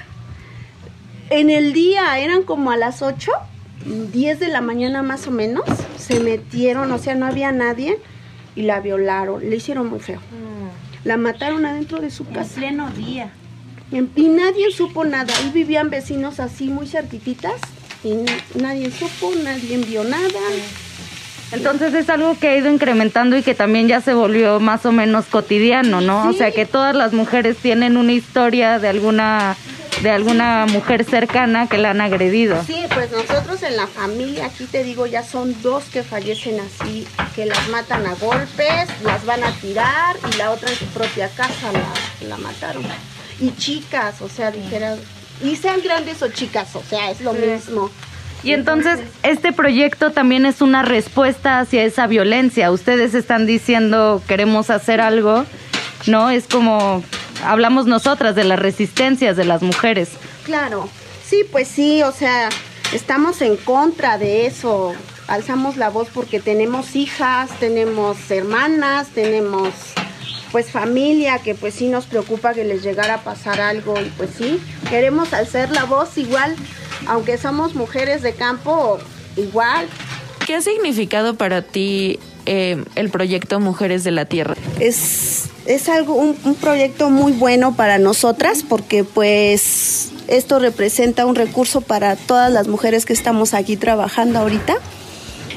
En 1.29 1.49
el 1.49 1.73
día 1.73 2.17
eran 2.19 2.43
como 2.43 2.71
a 2.71 2.77
las 2.77 3.01
8, 3.01 3.31
10 3.87 4.39
de 4.39 4.47
la 4.49 4.61
mañana 4.61 5.01
más 5.01 5.27
o 5.27 5.31
menos. 5.31 5.63
Se 5.97 6.19
metieron, 6.19 6.91
o 6.91 6.97
sea, 6.97 7.15
no 7.15 7.25
había 7.25 7.51
nadie 7.51 7.97
y 8.55 8.63
la 8.63 8.79
violaron. 8.79 9.49
Le 9.49 9.55
hicieron 9.55 9.89
muy 9.89 9.99
feo. 9.99 10.19
La 11.03 11.17
mataron 11.17 11.65
adentro 11.65 11.99
de 11.99 12.11
su 12.11 12.25
casa. 12.25 12.55
En 12.55 12.59
pleno 12.59 12.89
día. 12.91 13.31
Y 13.91 14.29
nadie 14.29 14.71
supo 14.71 15.05
nada. 15.05 15.33
Ahí 15.37 15.51
vivían 15.53 15.89
vecinos 15.89 16.39
así 16.39 16.67
muy 16.67 16.87
cerquititas 16.87 17.61
y 18.03 18.15
nadie 18.59 18.91
supo, 18.91 19.31
nadie 19.43 19.77
vio 19.77 20.03
nada. 20.03 20.27
Entonces 21.51 21.93
es 21.93 22.09
algo 22.09 22.37
que 22.37 22.49
ha 22.49 22.57
ido 22.57 22.69
incrementando 22.69 23.37
y 23.37 23.43
que 23.43 23.55
también 23.55 23.87
ya 23.87 24.01
se 24.01 24.13
volvió 24.13 24.59
más 24.59 24.85
o 24.85 24.91
menos 24.91 25.25
cotidiano, 25.27 26.01
¿no? 26.01 26.29
O 26.29 26.33
sea 26.33 26.51
que 26.51 26.65
todas 26.65 26.93
las 26.93 27.13
mujeres 27.13 27.55
tienen 27.57 27.95
una 27.95 28.11
historia 28.11 28.79
de 28.79 28.89
alguna 28.89 29.55
de 30.01 30.11
alguna 30.11 30.65
mujer 30.67 31.03
cercana 31.03 31.67
que 31.67 31.77
la 31.77 31.91
han 31.91 32.01
agredido. 32.01 32.63
Sí, 32.65 32.83
pues 32.93 33.11
nosotros 33.11 33.63
en 33.63 33.75
la 33.77 33.87
familia, 33.87 34.45
aquí 34.45 34.65
te 34.65 34.83
digo, 34.83 35.05
ya 35.05 35.23
son 35.23 35.55
dos 35.61 35.85
que 35.85 36.03
fallecen 36.03 36.59
así, 36.59 37.07
que 37.35 37.45
las 37.45 37.67
matan 37.69 38.05
a 38.05 38.13
golpes, 38.15 38.87
las 39.03 39.25
van 39.25 39.43
a 39.43 39.51
tirar 39.53 40.15
y 40.31 40.37
la 40.37 40.51
otra 40.51 40.69
en 40.69 40.75
su 40.75 40.85
propia 40.87 41.29
casa 41.29 41.71
la, 41.71 42.27
la 42.27 42.37
mataron. 42.37 42.83
Y 43.39 43.51
chicas, 43.55 44.21
o 44.21 44.29
sea, 44.29 44.51
dijeran, 44.51 44.97
y 45.43 45.55
sean 45.55 45.81
grandes 45.83 46.21
o 46.21 46.29
chicas, 46.29 46.75
o 46.75 46.83
sea, 46.83 47.11
es 47.11 47.21
lo 47.21 47.33
mismo. 47.33 47.89
Y 48.43 48.53
entonces 48.53 48.99
este 49.23 49.51
proyecto 49.51 50.11
también 50.11 50.45
es 50.45 50.61
una 50.61 50.83
respuesta 50.83 51.59
hacia 51.59 51.83
esa 51.83 52.07
violencia. 52.07 52.71
Ustedes 52.71 53.13
están 53.13 53.47
diciendo 53.47 54.21
queremos 54.27 54.69
hacer 54.69 55.01
algo, 55.01 55.45
¿no? 56.05 56.29
Es 56.29 56.47
como 56.47 57.03
hablamos 57.43 57.85
nosotras 57.85 58.35
de 58.35 58.43
las 58.43 58.59
resistencias 58.59 59.37
de 59.37 59.45
las 59.45 59.61
mujeres. 59.61 60.09
Claro, 60.43 60.89
sí, 61.25 61.43
pues 61.51 61.67
sí, 61.67 62.03
o 62.03 62.11
sea, 62.11 62.49
estamos 62.93 63.41
en 63.41 63.57
contra 63.57 64.17
de 64.17 64.45
eso. 64.45 64.93
Alzamos 65.27 65.75
la 65.77 65.89
voz 65.89 66.07
porque 66.13 66.39
tenemos 66.39 66.95
hijas, 66.95 67.49
tenemos 67.59 68.31
hermanas, 68.31 69.09
tenemos 69.09 69.73
pues 70.51 70.71
familia 70.71 71.39
que 71.39 71.55
pues 71.55 71.73
sí 71.73 71.89
nos 71.89 72.05
preocupa 72.05 72.53
que 72.53 72.63
les 72.63 72.81
llegara 72.81 73.15
a 73.15 73.23
pasar 73.23 73.59
algo 73.59 73.99
y 73.99 74.05
pues 74.11 74.29
sí, 74.37 74.61
queremos 74.89 75.33
alzar 75.33 75.69
la 75.71 75.83
voz 75.83 76.17
igual, 76.17 76.55
aunque 77.07 77.37
somos 77.37 77.75
mujeres 77.75 78.21
de 78.21 78.33
campo, 78.33 78.97
igual. 79.35 79.87
¿Qué 80.45 80.55
ha 80.55 80.61
significado 80.61 81.35
para 81.35 81.61
ti 81.61 82.19
eh, 82.47 82.81
el 82.95 83.09
proyecto 83.09 83.59
Mujeres 83.59 84.05
de 84.05 84.11
la 84.11 84.23
Tierra? 84.23 84.55
Es, 84.79 85.49
es 85.65 85.89
algo, 85.89 86.13
un, 86.15 86.55
proyecto 86.55 87.09
muy 87.09 87.33
bueno 87.33 87.75
para 87.75 87.99
nosotras 87.99 88.63
porque 88.67 89.03
pues 89.03 90.11
esto 90.29 90.57
representa 90.57 91.25
un 91.25 91.35
recurso 91.35 91.81
para 91.81 92.15
todas 92.15 92.49
las 92.49 92.69
mujeres 92.69 93.05
que 93.05 93.11
estamos 93.11 93.53
aquí 93.53 93.75
trabajando 93.75 94.39
ahorita. 94.39 94.77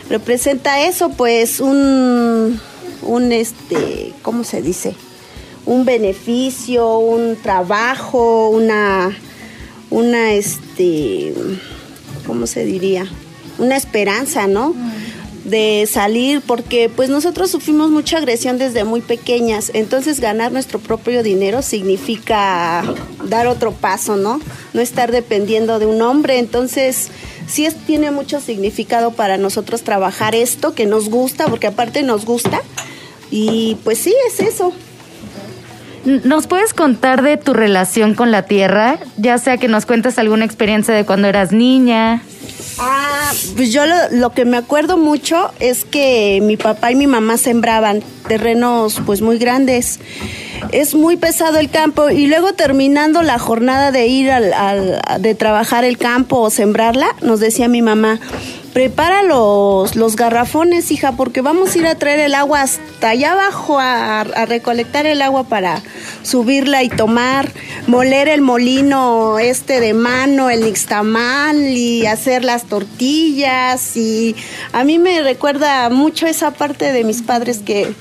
Representa 0.09 0.85
eso, 0.85 1.11
pues 1.11 1.61
un, 1.61 2.61
un 3.03 3.33
este, 3.33 4.12
¿cómo 4.22 4.42
se 4.42 4.61
dice? 4.61 4.96
Un 5.66 5.85
beneficio, 5.85 6.98
un 6.98 7.37
trabajo, 7.37 8.48
una, 8.48 9.16
una 9.90 10.33
este, 10.33 11.35
¿cómo 12.26 12.48
se 12.48 12.64
diría? 12.64 13.07
Una 13.59 13.76
esperanza, 13.76 14.48
¿no? 14.48 14.74
De 15.44 15.88
salir 15.90 16.42
porque 16.42 16.90
pues 16.94 17.09
nosotros 17.09 17.50
sufrimos 17.50 17.90
mucha 17.90 18.18
agresión 18.18 18.59
desde 18.59 18.85
muy 18.85 19.00
pequeñas, 19.00 19.70
entonces 19.74 20.20
ganar 20.20 20.53
nuestro 20.53 20.79
propio 20.79 21.22
dinero 21.22 21.62
significa 21.62 22.83
dar 23.24 23.46
otro 23.46 23.72
paso, 23.72 24.16
¿no? 24.16 24.40
No 24.74 24.81
estar 24.81 25.12
dependiendo 25.12 25.79
de 25.79 25.87
un 25.87 26.03
hombre, 26.03 26.38
entonces 26.38 27.11
sí 27.46 27.66
es, 27.66 27.74
tiene 27.74 28.11
mucho 28.11 28.40
significado 28.40 29.12
para 29.12 29.38
nosotros 29.38 29.83
trabajar 29.83 30.35
esto 30.35 30.74
que 30.74 30.87
nos 30.87 31.09
gusta, 31.09 31.46
porque 31.46 31.66
aparte 31.66 32.03
nos 32.03 32.24
gusta 32.24 32.61
y 33.31 33.76
pues 33.85 33.98
sí 33.98 34.14
es 34.29 34.40
eso. 34.40 34.72
¿Nos 36.05 36.46
puedes 36.46 36.72
contar 36.72 37.22
de 37.22 37.37
tu 37.37 37.53
relación 37.53 38.14
con 38.14 38.31
la 38.31 38.42
tierra? 38.42 38.98
Ya 39.18 39.37
sea 39.37 39.59
que 39.59 39.68
nos 39.68 39.85
cuentes 39.85 40.18
alguna 40.18 40.46
experiencia 40.46 40.94
de 40.94 41.05
cuando 41.05 41.29
eras 41.29 41.53
niña. 41.53 42.22
Ah, 42.83 43.31
pues 43.57 43.73
yo 43.73 43.85
lo, 43.87 43.95
lo 44.12 44.31
que 44.31 44.45
me 44.47 44.57
acuerdo 44.57 44.97
mucho 44.97 45.51
es 45.61 45.85
que 45.85 46.40
mi 46.43 46.57
papá 46.57 46.90
y 46.90 46.95
mi 46.95 47.07
mamá 47.07 47.37
sembraban 47.37 48.03
terrenos 48.27 49.01
pues 49.05 49.21
muy 49.21 49.38
grandes. 49.38 50.01
Es 50.73 50.95
muy 50.95 51.16
pesado 51.16 51.59
el 51.59 51.69
campo 51.71 52.11
y 52.11 52.27
luego 52.27 52.53
terminando 52.55 53.23
la 53.23 53.38
jornada 53.38 53.90
de 53.93 54.07
ir 54.07 54.31
al, 54.31 54.53
al- 54.53 55.01
de 55.21 55.35
trabajar 55.35 55.85
el 55.85 55.99
campo 55.99 56.38
o 56.40 56.51
sembrarla, 56.51 57.09
nos 57.23 57.40
decía 57.40 57.69
mi 57.69 57.83
mamá, 57.83 58.19
prepara 58.73 59.23
los, 59.23 59.97
los 59.97 60.17
garrafones, 60.17 60.91
hija, 60.91 61.13
porque 61.13 61.41
vamos 61.41 61.75
a 61.75 61.79
ir 61.79 61.87
a 61.87 61.95
traer 61.97 62.21
el 62.21 62.35
agua 62.35 62.63
hasta 62.63 63.11
allá 63.11 63.33
abajo 63.33 63.79
a, 63.79 64.25
recolectar 64.47 65.07
el 65.07 65.23
agua 65.23 65.45
para 65.45 65.83
subirla 66.23 66.83
y 66.83 66.89
tomar, 66.89 67.51
moler 67.87 68.29
el 68.29 68.41
molino 68.41 69.39
este 69.39 69.81
de 69.81 69.95
mano, 69.95 70.51
el 70.51 70.63
nixtamal 70.63 71.57
y 71.57 72.07
hacer 72.07 72.45
las 72.45 72.65
tortillas 72.65 73.97
y 73.97 74.37
a 74.73 74.85
mí 74.85 74.99
me 74.99 75.23
recuerda 75.23 75.89
mucho 75.91 76.27
esa 76.27 76.53
parte 76.53 76.93
de 76.93 77.05
mis 77.05 77.23
padres 77.23 77.59
que, 77.59 77.93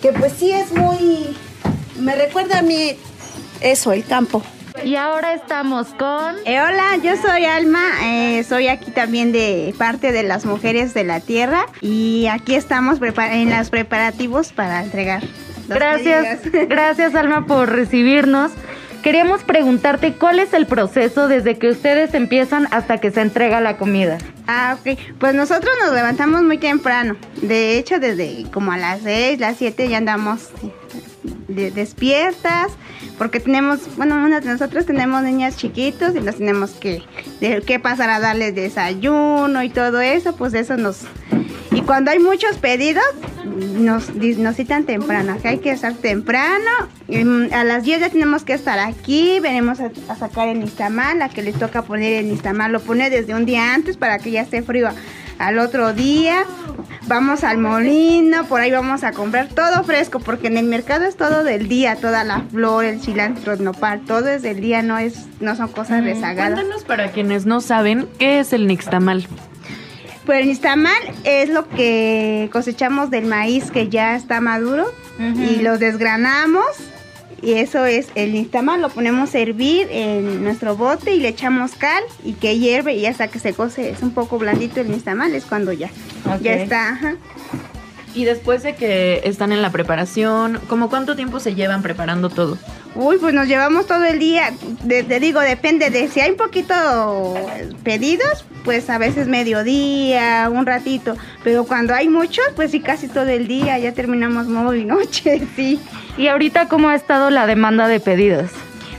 que 0.00 0.12
pues 0.12 0.32
sí 0.38 0.50
es 0.52 0.72
muy, 0.72 1.36
me 1.98 2.14
recuerda 2.14 2.58
a 2.58 2.62
mí 2.62 2.96
eso, 3.60 3.92
el 3.92 4.04
campo. 4.04 4.42
Y 4.82 4.96
ahora 4.96 5.34
estamos 5.34 5.86
con... 5.94 6.34
Eh, 6.44 6.60
hola, 6.60 6.96
yo 7.02 7.16
soy 7.16 7.44
Alma, 7.44 7.80
eh, 8.02 8.42
soy 8.42 8.66
aquí 8.66 8.90
también 8.90 9.30
de 9.30 9.72
parte 9.78 10.10
de 10.10 10.24
las 10.24 10.44
mujeres 10.46 10.94
de 10.94 11.04
la 11.04 11.20
tierra 11.20 11.66
y 11.80 12.26
aquí 12.26 12.56
estamos 12.56 12.98
en 13.00 13.56
los 13.56 13.70
preparativos 13.70 14.52
para 14.52 14.82
entregar. 14.82 15.22
Gracias, 15.68 16.40
pedidos. 16.40 16.68
gracias 16.68 17.14
Alma 17.14 17.46
por 17.46 17.70
recibirnos. 17.70 18.50
Queríamos 19.04 19.44
preguntarte 19.44 20.14
cuál 20.14 20.40
es 20.40 20.52
el 20.52 20.66
proceso 20.66 21.28
desde 21.28 21.56
que 21.56 21.68
ustedes 21.68 22.12
empiezan 22.14 22.66
hasta 22.72 22.98
que 22.98 23.12
se 23.12 23.20
entrega 23.20 23.60
la 23.60 23.76
comida. 23.76 24.18
Ah, 24.48 24.76
ok. 24.80 24.98
Pues 25.20 25.34
nosotros 25.34 25.72
nos 25.84 25.94
levantamos 25.94 26.42
muy 26.42 26.58
temprano. 26.58 27.16
De 27.42 27.78
hecho, 27.78 28.00
desde 28.00 28.44
como 28.50 28.72
a 28.72 28.78
las 28.78 29.02
6, 29.02 29.38
las 29.38 29.56
7 29.58 29.88
ya 29.88 29.98
andamos 29.98 30.48
de- 31.48 31.70
despiertas. 31.70 32.72
Porque 33.18 33.38
tenemos, 33.40 33.80
bueno, 33.96 34.16
unas 34.16 34.42
de 34.44 34.50
nosotros 34.50 34.86
tenemos 34.86 35.22
niñas 35.22 35.56
chiquitos 35.56 36.14
y 36.16 36.20
nos 36.20 36.36
tenemos 36.36 36.70
que, 36.72 37.02
de, 37.40 37.62
que 37.62 37.78
pasar 37.78 38.10
a 38.10 38.18
darles 38.20 38.54
desayuno 38.54 39.62
y 39.62 39.68
todo 39.70 40.00
eso. 40.00 40.34
Pues 40.36 40.54
eso 40.54 40.76
nos... 40.76 41.02
Y 41.72 41.80
cuando 41.82 42.10
hay 42.12 42.18
muchos 42.20 42.56
pedidos, 42.58 43.04
nos, 43.76 44.14
nos 44.14 44.56
citan 44.56 44.84
temprano, 44.84 45.36
hay 45.44 45.58
que 45.58 45.70
estar 45.72 45.92
temprano. 45.94 46.70
Mm, 47.08 47.52
A 47.52 47.64
las 47.64 47.82
10 47.82 48.00
ya 48.00 48.10
tenemos 48.10 48.44
que 48.44 48.52
estar 48.52 48.78
aquí, 48.78 49.38
venimos 49.40 49.80
a, 49.80 49.90
a 50.08 50.16
sacar 50.16 50.48
el 50.48 50.60
nistamal, 50.60 51.18
la 51.18 51.28
que 51.28 51.42
les 51.42 51.58
toca 51.58 51.82
poner 51.82 52.12
el 52.14 52.28
nistamal, 52.28 52.70
lo 52.72 52.80
pone 52.80 53.10
desde 53.10 53.34
un 53.34 53.44
día 53.44 53.74
antes 53.74 53.96
para 53.96 54.18
que 54.18 54.30
ya 54.30 54.42
esté 54.42 54.62
frío 54.62 54.88
al 55.38 55.58
otro 55.58 55.92
día. 55.92 56.44
Vamos 57.06 57.44
al 57.44 57.58
molino, 57.58 58.46
por 58.46 58.62
ahí 58.62 58.70
vamos 58.70 59.04
a 59.04 59.12
comprar 59.12 59.48
todo 59.48 59.84
fresco, 59.84 60.20
porque 60.20 60.46
en 60.46 60.56
el 60.56 60.64
mercado 60.64 61.04
es 61.04 61.16
todo 61.16 61.44
del 61.44 61.68
día, 61.68 61.96
toda 61.96 62.24
la 62.24 62.40
flor, 62.50 62.86
el 62.86 63.00
cilantro, 63.00 63.52
el 63.52 63.62
nopal, 63.62 64.00
todo 64.06 64.28
es 64.28 64.40
del 64.40 64.60
día, 64.60 64.82
no 64.82 64.96
es, 64.96 65.26
no 65.40 65.54
son 65.54 65.68
cosas 65.68 66.02
rezagadas. 66.02 66.54
Cuéntanos 66.54 66.84
para 66.84 67.12
quienes 67.12 67.44
no 67.44 67.60
saben, 67.60 68.08
¿qué 68.18 68.40
es 68.40 68.54
el 68.54 68.66
nixtamal? 68.66 69.28
Pues 70.24 70.40
el 70.40 70.48
nixtamal 70.48 70.96
es 71.24 71.50
lo 71.50 71.68
que 71.68 72.48
cosechamos 72.50 73.10
del 73.10 73.26
maíz 73.26 73.70
que 73.70 73.90
ya 73.90 74.16
está 74.16 74.40
maduro 74.40 74.90
y 75.18 75.60
lo 75.60 75.76
desgranamos 75.76 76.64
y 77.44 77.54
eso 77.54 77.84
es 77.84 78.08
el 78.14 78.32
nixtamal, 78.32 78.80
lo 78.80 78.88
ponemos 78.88 79.34
a 79.34 79.38
hervir 79.38 79.88
en 79.90 80.42
nuestro 80.42 80.76
bote 80.76 81.14
y 81.14 81.20
le 81.20 81.28
echamos 81.28 81.72
cal 81.72 82.02
y 82.24 82.32
que 82.32 82.58
hierve 82.58 82.94
y 82.94 83.06
hasta 83.06 83.28
que 83.28 83.38
se 83.38 83.52
cose 83.52 83.90
es 83.90 84.02
un 84.02 84.12
poco 84.12 84.38
blandito 84.38 84.80
el 84.80 84.90
nixtamal 84.90 85.34
es 85.34 85.44
cuando 85.44 85.72
ya 85.72 85.90
ya 86.40 86.54
está, 86.54 86.90
ajá. 86.90 87.16
Y 88.14 88.24
después 88.24 88.62
de 88.62 88.76
que 88.76 89.22
están 89.24 89.50
en 89.52 89.60
la 89.60 89.70
preparación, 89.70 90.60
¿cómo 90.68 90.88
cuánto 90.88 91.16
tiempo 91.16 91.40
se 91.40 91.54
llevan 91.56 91.82
preparando 91.82 92.30
todo? 92.30 92.56
Uy, 92.94 93.16
pues 93.18 93.34
nos 93.34 93.48
llevamos 93.48 93.86
todo 93.88 94.04
el 94.04 94.20
día. 94.20 94.52
De- 94.84 95.02
te 95.02 95.18
digo, 95.18 95.40
depende 95.40 95.90
de 95.90 96.06
si 96.08 96.20
hay 96.20 96.30
un 96.30 96.36
poquito 96.36 96.74
pedidos, 97.82 98.44
pues 98.64 98.88
a 98.88 98.98
veces 98.98 99.26
mediodía, 99.26 100.48
un 100.52 100.64
ratito. 100.64 101.16
Pero 101.42 101.64
cuando 101.64 101.92
hay 101.92 102.08
muchos, 102.08 102.44
pues 102.54 102.70
sí, 102.70 102.80
casi 102.80 103.08
todo 103.08 103.26
el 103.28 103.48
día. 103.48 103.78
Ya 103.78 103.92
terminamos 103.92 104.46
muy 104.46 104.84
noche, 104.84 105.42
sí. 105.56 105.80
¿Y 106.16 106.28
ahorita 106.28 106.68
cómo 106.68 106.88
ha 106.90 106.94
estado 106.94 107.30
la 107.30 107.46
demanda 107.46 107.88
de 107.88 107.98
pedidos? 107.98 108.50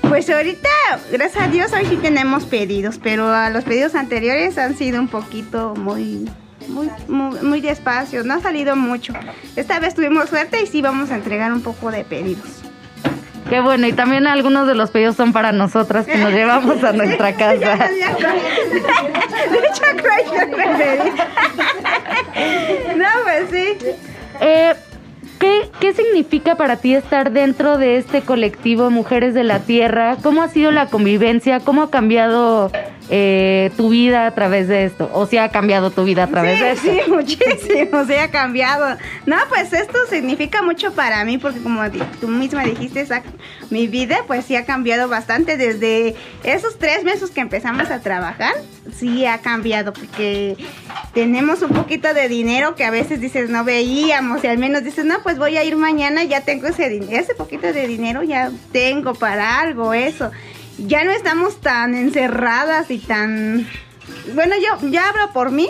Pues 0.02 0.30
ahorita, 0.30 0.70
gracias 1.12 1.44
a 1.44 1.48
Dios, 1.48 1.72
hoy 1.74 1.86
sí 1.90 1.96
tenemos 1.96 2.44
pedidos, 2.46 3.00
pero 3.02 3.30
a 3.30 3.50
los 3.50 3.64
pedidos 3.64 3.96
anteriores 3.96 4.58
han 4.60 4.78
sido 4.78 5.00
un 5.00 5.08
poquito 5.08 5.74
muy, 5.76 6.30
muy, 6.68 6.90
muy, 7.08 7.40
muy 7.42 7.62
despacio, 7.62 8.24
no 8.24 8.36
ha 8.36 8.40
salido 8.40 8.76
mucho. 8.76 9.14
Esta 9.56 9.80
vez 9.80 9.96
tuvimos 9.96 10.30
suerte 10.30 10.62
y 10.62 10.68
sí 10.68 10.82
vamos 10.82 11.12
a 11.12 11.16
entregar 11.16 11.52
un 11.54 11.62
poco 11.62 11.92
de 11.92 12.04
pedidos. 12.04 12.62
Qué 13.50 13.60
bueno, 13.60 13.86
y 13.86 13.94
también 13.94 14.26
algunos 14.26 14.68
de 14.68 14.74
los 14.74 14.90
pedidos 14.90 15.16
son 15.16 15.32
para 15.32 15.52
nosotras 15.52 16.06
que 16.08 16.18
nos 16.18 16.32
llevamos 16.34 16.84
a 16.84 16.94
nuestra 16.94 17.34
casa. 17.34 17.78
Pedí. 20.58 21.10
No, 22.98 23.06
pues 23.24 23.50
sí. 23.52 23.78
Eh, 24.42 24.74
¿qué, 25.40 25.70
¿Qué 25.80 25.94
significa 25.94 26.56
para 26.56 26.78
ti 26.78 26.96
estar 26.96 27.32
dentro 27.32 27.78
de 27.78 27.98
este 27.98 28.22
colectivo 28.22 28.90
Mujeres 28.90 29.36
de 29.36 29.44
la 29.44 29.60
Tierra? 29.60 30.18
¿Cómo 30.24 30.42
ha 30.42 30.50
sido 30.50 30.72
la 30.72 30.88
convivencia? 30.88 31.60
¿Cómo 31.60 31.84
ha 31.84 31.92
cambiado 31.92 32.72
eh, 33.10 33.72
tu 33.78 33.90
vida 33.90 34.26
a 34.28 34.32
través 34.34 34.68
de 34.68 34.86
esto? 34.86 35.10
¿O 35.14 35.26
si 35.28 35.38
ha 35.38 35.50
cambiado 35.50 35.92
tu 35.92 36.04
vida 36.04 36.24
a 36.24 36.28
través 36.28 36.60
de 36.60 36.72
esto? 36.72 36.88
Sí, 36.92 37.00
muchísimo, 37.12 38.06
se 38.06 38.20
ha 38.20 38.32
cambiado. 38.32 38.98
No, 39.26 39.36
pues 39.50 39.74
esto 39.74 39.98
significa 40.10 40.62
mucho 40.62 40.94
para 40.94 41.24
mí 41.26 41.38
porque 41.38 41.60
como 41.60 41.82
tú 42.20 42.28
misma 42.28 42.64
dijiste, 42.64 43.02
esa- 43.02 43.24
mi 43.70 43.88
vida 43.88 44.18
pues 44.28 44.46
sí 44.46 44.56
ha 44.56 44.66
cambiado 44.66 45.08
bastante 45.08 45.58
desde 45.58 46.16
esos 46.44 46.78
tres 46.80 47.04
meses 47.04 47.32
que 47.32 47.42
empezamos 47.42 47.90
a 47.92 48.00
trabajar, 48.02 48.54
sí 48.96 49.26
ha 49.26 49.40
cambiado 49.40 49.94
porque 49.94 50.56
tenemos 51.14 51.62
un 51.62 51.70
poquito 51.72 52.14
de 52.14 52.28
dinero 52.28 52.76
que 52.76 52.84
a 52.86 52.92
veces 52.92 53.20
dices 53.22 53.50
no 53.50 53.64
veíamos 53.64 54.44
y 54.44 54.48
al 54.48 54.58
menos 54.58 54.84
dices, 54.84 55.06
no, 55.06 55.16
pues 55.24 55.38
voy 55.38 55.58
a 55.58 55.64
ir 55.64 55.76
mañana, 55.76 56.24
ya 56.24 56.42
tengo 56.42 56.68
ese 56.68 57.02
ese 57.12 57.36
poquito 57.36 57.72
de 57.72 57.88
dinero 57.88 58.24
ya 58.24 58.52
tengo 58.72 59.14
para 59.14 59.60
algo, 59.60 59.94
eso. 59.94 60.32
Ya 60.78 61.04
no 61.04 61.12
estamos 61.12 61.62
tan 61.62 61.96
encerradas 61.96 62.92
y 62.92 63.00
tan 63.00 63.68
bueno, 64.34 64.56
yo 64.58 64.90
ya 64.90 65.10
hablo 65.10 65.32
por 65.34 65.52
mí. 65.52 65.70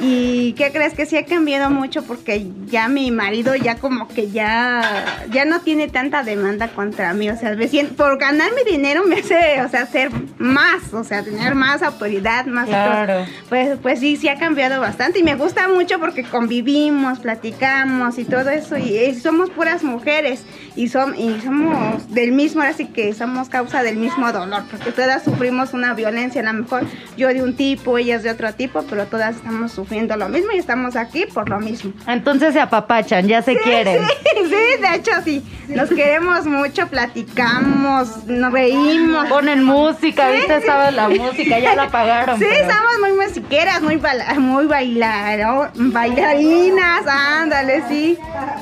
¿Y 0.00 0.54
qué 0.54 0.72
crees 0.72 0.94
que 0.94 1.06
sí 1.06 1.16
ha 1.16 1.24
cambiado 1.26 1.70
mucho? 1.70 2.02
Porque 2.02 2.46
ya 2.66 2.88
mi 2.88 3.10
marido 3.10 3.54
ya 3.54 3.76
como 3.76 4.08
que 4.08 4.30
ya, 4.30 5.04
ya 5.30 5.44
no 5.44 5.60
tiene 5.60 5.88
tanta 5.88 6.22
demanda 6.22 6.68
contra 6.68 7.12
mí. 7.14 7.28
O 7.30 7.36
sea, 7.36 7.54
me 7.54 7.68
siento- 7.68 7.94
por 7.94 8.18
ganar 8.18 8.50
mi 8.54 8.68
dinero 8.70 9.04
me 9.04 9.16
hace, 9.16 9.60
o 9.62 9.68
sea, 9.68 9.86
ser 9.86 10.10
más, 10.38 10.92
o 10.94 11.04
sea, 11.04 11.22
tener 11.22 11.54
más 11.54 11.82
autoridad, 11.82 12.46
más... 12.46 12.66
Claro. 12.68 13.26
Pues, 13.48 13.78
pues 13.82 14.00
sí, 14.00 14.16
sí 14.16 14.28
ha 14.28 14.38
cambiado 14.38 14.80
bastante 14.80 15.18
y 15.18 15.22
me 15.22 15.34
gusta 15.36 15.68
mucho 15.68 16.00
porque 16.00 16.22
convivimos, 16.24 17.18
platicamos 17.20 18.18
y 18.18 18.24
todo 18.24 18.50
eso 18.50 18.76
y, 18.78 19.14
somos 19.14 19.50
puras 19.50 19.82
mujeres 19.84 20.42
y, 20.74 20.86
som- 20.88 21.14
y 21.16 21.40
somos 21.42 22.12
del 22.12 22.32
mismo, 22.32 22.62
así 22.62 22.86
que 22.86 23.12
somos 23.12 23.48
causa 23.50 23.82
del 23.82 23.96
mismo 23.96 24.32
dolor 24.32 24.62
porque 24.70 24.90
todas 24.90 25.22
sufrimos 25.22 25.74
una 25.74 25.92
violencia, 25.94 26.40
a 26.40 26.52
lo 26.52 26.62
mejor 26.62 26.84
yo 27.16 27.28
de 27.28 27.42
un 27.42 27.54
tipo, 27.56 27.98
ellas 27.98 28.22
de 28.22 28.30
otro 28.30 28.52
tipo, 28.54 28.82
pero 28.88 29.04
todas 29.06 29.36
estamos 29.36 29.78
sufriendo 29.82 30.16
lo 30.16 30.28
mismo 30.28 30.52
y 30.52 30.58
estamos 30.58 30.94
aquí 30.96 31.26
por 31.26 31.48
lo 31.48 31.58
mismo. 31.58 31.92
Entonces 32.06 32.54
se 32.54 32.60
apapachan, 32.60 33.26
ya 33.26 33.42
se 33.42 33.56
quieren. 33.58 33.98
Sí, 34.06 34.44
sí, 34.48 34.80
de 34.80 34.94
hecho 34.96 35.10
sí, 35.24 35.42
nos 35.68 35.88
queremos 35.88 36.46
mucho, 36.46 36.86
platicamos, 36.88 38.24
nos 38.26 38.52
reímos. 38.52 39.26
Ponen 39.28 39.64
música, 39.64 40.22
Sí, 40.24 40.36
ahorita 40.36 40.54
sí. 40.56 40.60
estaba 40.60 40.90
la 40.90 41.08
música, 41.08 41.58
ya 41.58 41.74
la 41.74 41.82
apagaron. 41.84 42.38
Sí, 42.38 42.44
pero- 42.48 42.68
somos 42.72 42.92
muy 43.00 43.26
musiqueras, 43.26 43.82
muy, 43.82 43.96
bala- 43.96 44.34
muy 44.38 44.66
bailaro- 44.66 45.70
bailarinas, 45.74 47.06
ándale, 47.06 47.82
sí. 47.88 48.18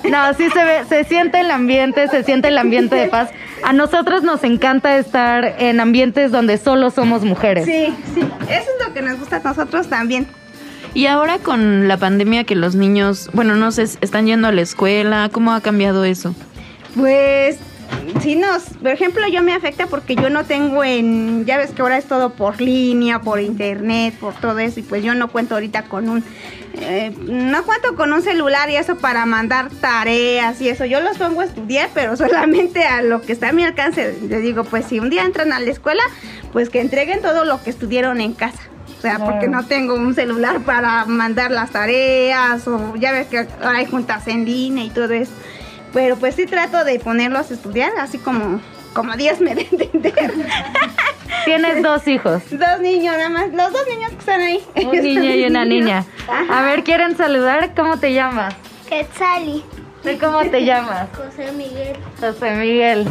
No, 0.08 0.32
sí 0.34 0.48
se 0.50 0.64
ve, 0.64 0.84
se 0.88 1.04
siente 1.04 1.40
el 1.40 1.50
ambiente, 1.50 2.08
se 2.08 2.24
siente 2.24 2.48
el 2.48 2.58
ambiente 2.58 2.96
de 2.96 3.08
paz. 3.08 3.30
A 3.62 3.72
nosotros 3.74 4.22
nos 4.22 4.42
encanta 4.42 4.96
estar 4.96 5.56
en 5.58 5.80
ambientes 5.80 6.32
donde 6.32 6.56
solo 6.56 6.90
somos 6.90 7.22
mujeres. 7.24 7.66
Sí, 7.66 7.94
sí, 8.14 8.20
eso 8.48 8.70
es 8.80 8.86
lo 8.86 8.94
que 8.94 9.02
nos 9.02 9.18
gusta 9.18 9.36
a 9.36 9.40
nosotros 9.40 9.88
también. 9.88 10.26
Y 10.92 11.06
ahora 11.06 11.38
con 11.38 11.88
la 11.88 11.96
pandemia 11.96 12.44
que 12.44 12.56
los 12.56 12.74
niños, 12.74 13.30
bueno, 13.32 13.54
no 13.54 13.70
sé, 13.70 13.82
están 13.82 14.26
yendo 14.26 14.48
a 14.48 14.52
la 14.52 14.60
escuela, 14.60 15.30
¿cómo 15.32 15.52
ha 15.52 15.60
cambiado 15.60 16.04
eso? 16.04 16.34
Pues 16.96 17.58
sí 18.20 18.36
nos, 18.36 18.62
por 18.80 18.90
ejemplo, 18.90 19.26
yo 19.28 19.42
me 19.42 19.52
afecta 19.52 19.86
porque 19.86 20.16
yo 20.16 20.30
no 20.30 20.44
tengo 20.44 20.82
en, 20.82 21.44
ya 21.46 21.58
ves 21.58 21.70
que 21.70 21.82
ahora 21.82 21.96
es 21.96 22.06
todo 22.06 22.30
por 22.30 22.60
línea, 22.60 23.20
por 23.20 23.40
internet, 23.40 24.14
por 24.18 24.34
todo 24.34 24.58
eso, 24.58 24.80
y 24.80 24.82
pues 24.82 25.04
yo 25.04 25.14
no 25.14 25.28
cuento 25.28 25.54
ahorita 25.54 25.84
con 25.84 26.08
un, 26.08 26.24
eh, 26.74 27.14
no 27.20 27.64
cuento 27.64 27.94
con 27.94 28.12
un 28.12 28.22
celular 28.22 28.68
y 28.70 28.76
eso 28.76 28.96
para 28.98 29.26
mandar 29.26 29.70
tareas 29.80 30.60
y 30.60 30.68
eso. 30.68 30.84
Yo 30.84 31.00
los 31.00 31.18
pongo 31.18 31.40
a 31.40 31.44
estudiar, 31.44 31.90
pero 31.94 32.16
solamente 32.18 32.84
a 32.84 33.02
lo 33.02 33.20
que 33.20 33.32
está 33.32 33.50
a 33.50 33.52
mi 33.52 33.64
alcance. 33.64 34.16
Les 34.28 34.42
digo, 34.42 34.64
pues 34.64 34.86
si 34.86 34.98
un 34.98 35.10
día 35.10 35.24
entran 35.24 35.52
a 35.52 35.60
la 35.60 35.70
escuela, 35.70 36.02
pues 36.52 36.68
que 36.68 36.80
entreguen 36.80 37.22
todo 37.22 37.44
lo 37.44 37.62
que 37.62 37.70
estudiaron 37.70 38.20
en 38.20 38.32
casa. 38.32 38.69
O 39.00 39.02
sea, 39.02 39.18
porque 39.18 39.48
no 39.48 39.64
tengo 39.64 39.94
un 39.94 40.14
celular 40.14 40.60
para 40.60 41.06
mandar 41.06 41.50
las 41.50 41.70
tareas 41.70 42.68
o 42.68 42.94
ya 42.96 43.12
ves 43.12 43.28
que 43.28 43.38
ahora 43.62 43.78
hay 43.78 43.86
juntas 43.86 44.28
en 44.28 44.44
línea 44.44 44.84
y 44.84 44.90
todo 44.90 45.10
eso. 45.14 45.32
Pero 45.94 46.16
pues 46.16 46.34
sí 46.34 46.44
trato 46.44 46.84
de 46.84 46.98
ponerlos 47.00 47.50
a 47.50 47.54
estudiar, 47.54 47.92
así 47.98 48.18
como, 48.18 48.60
como 48.92 49.16
Dios 49.16 49.40
me 49.40 49.54
dé 49.54 49.66
entender. 49.72 50.12
Tienes 51.46 51.82
dos 51.82 52.06
hijos, 52.08 52.42
Dos 52.50 52.80
niños 52.82 53.16
nada 53.16 53.30
más, 53.30 53.48
los 53.54 53.72
dos 53.72 53.86
niños 53.88 54.10
que 54.10 54.18
están 54.18 54.42
ahí. 54.42 54.60
un 54.84 54.90
niño 55.02 55.34
y 55.34 55.44
una 55.44 55.64
niña. 55.64 56.04
A 56.50 56.60
ver, 56.60 56.84
¿quieren 56.84 57.16
saludar? 57.16 57.72
¿Cómo 57.74 57.96
te 57.96 58.12
llamas? 58.12 58.54
Quetzali. 58.86 59.64
¿Tú 60.02 60.10
cómo 60.20 60.40
te 60.50 60.62
llamas? 60.66 61.08
José 61.16 61.52
Miguel. 61.52 61.96
José 62.20 62.50
Miguel, 62.56 63.06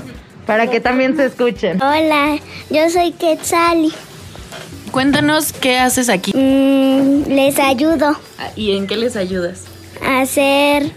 para 0.45 0.67
que 0.67 0.79
también 0.79 1.15
se 1.15 1.25
escuchen. 1.25 1.81
Hola, 1.81 2.37
yo 2.69 2.87
soy 2.91 3.11
Quetzali. 3.13 3.91
Cuéntanos 4.91 5.53
qué 5.53 5.77
haces 5.77 6.09
aquí 6.09 6.31
Mm, 6.35 7.23
les 7.29 7.59
ayudo 7.59 8.17
y 8.55 8.75
en 8.75 8.87
qué 8.87 8.97
les 8.97 9.15
ayudas. 9.15 9.63
a 10.05 10.21
hacer, 10.21 10.91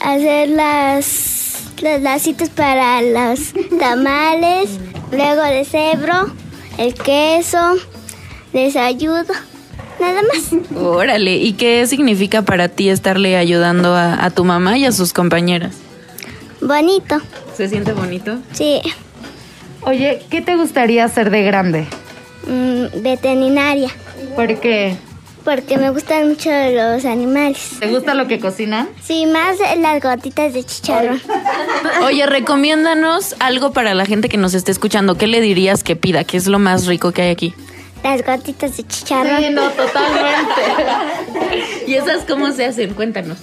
hacer 0.00 0.48
las, 0.48 1.64
las 1.80 2.00
lacitos 2.02 2.48
para 2.48 3.00
los 3.02 3.40
tamales, 3.78 4.70
luego 5.12 5.42
de 5.42 5.64
cebro, 5.64 6.32
el 6.78 6.94
queso, 6.94 7.76
les 8.52 8.76
ayudo. 8.76 9.24
Nada 10.00 10.22
más. 10.22 10.80
Órale, 10.82 11.36
¿y 11.36 11.52
qué 11.52 11.86
significa 11.86 12.40
para 12.42 12.68
ti 12.68 12.88
estarle 12.88 13.36
ayudando 13.36 13.94
a, 13.94 14.24
a 14.24 14.30
tu 14.30 14.44
mamá 14.44 14.78
y 14.78 14.86
a 14.86 14.92
sus 14.92 15.12
compañeras? 15.12 15.76
Bonito. 16.62 17.18
¿Se 17.56 17.68
siente 17.68 17.92
bonito? 17.92 18.38
Sí. 18.52 18.80
Oye, 19.82 20.22
¿qué 20.30 20.40
te 20.40 20.56
gustaría 20.56 21.04
hacer 21.04 21.30
de 21.30 21.42
grande? 21.42 21.86
Mm, 22.46 23.02
veterinaria. 23.02 23.90
¿Por 24.34 24.58
qué? 24.60 24.96
Porque 25.44 25.78
me 25.78 25.90
gustan 25.90 26.28
mucho 26.28 26.50
los 26.50 27.04
animales. 27.04 27.70
¿Te 27.80 27.88
gusta 27.88 28.14
lo 28.14 28.28
que 28.28 28.38
cocinan? 28.38 28.88
Sí, 29.02 29.24
más 29.26 29.56
las 29.78 30.02
gotitas 30.02 30.52
de 30.52 30.64
chicharrón. 30.64 31.20
Oye, 32.04 32.26
recomiéndanos 32.26 33.34
algo 33.38 33.72
para 33.72 33.94
la 33.94 34.04
gente 34.04 34.28
que 34.28 34.36
nos 34.36 34.52
esté 34.52 34.70
escuchando. 34.70 35.16
¿Qué 35.16 35.26
le 35.26 35.40
dirías 35.40 35.82
que 35.82 35.96
pida? 35.96 36.24
¿Qué 36.24 36.36
es 36.36 36.46
lo 36.46 36.58
más 36.58 36.86
rico 36.86 37.12
que 37.12 37.22
hay 37.22 37.30
aquí? 37.30 37.54
Las 38.02 38.24
gotitas 38.24 38.76
de 38.76 38.86
chicharrón. 38.86 39.42
Sí, 39.42 39.50
no, 39.50 39.70
totalmente. 39.70 40.62
¿Y 41.86 41.94
esas 41.94 42.24
cómo 42.28 42.52
se 42.52 42.66
hacen? 42.66 42.92
Cuéntanos. 42.94 43.38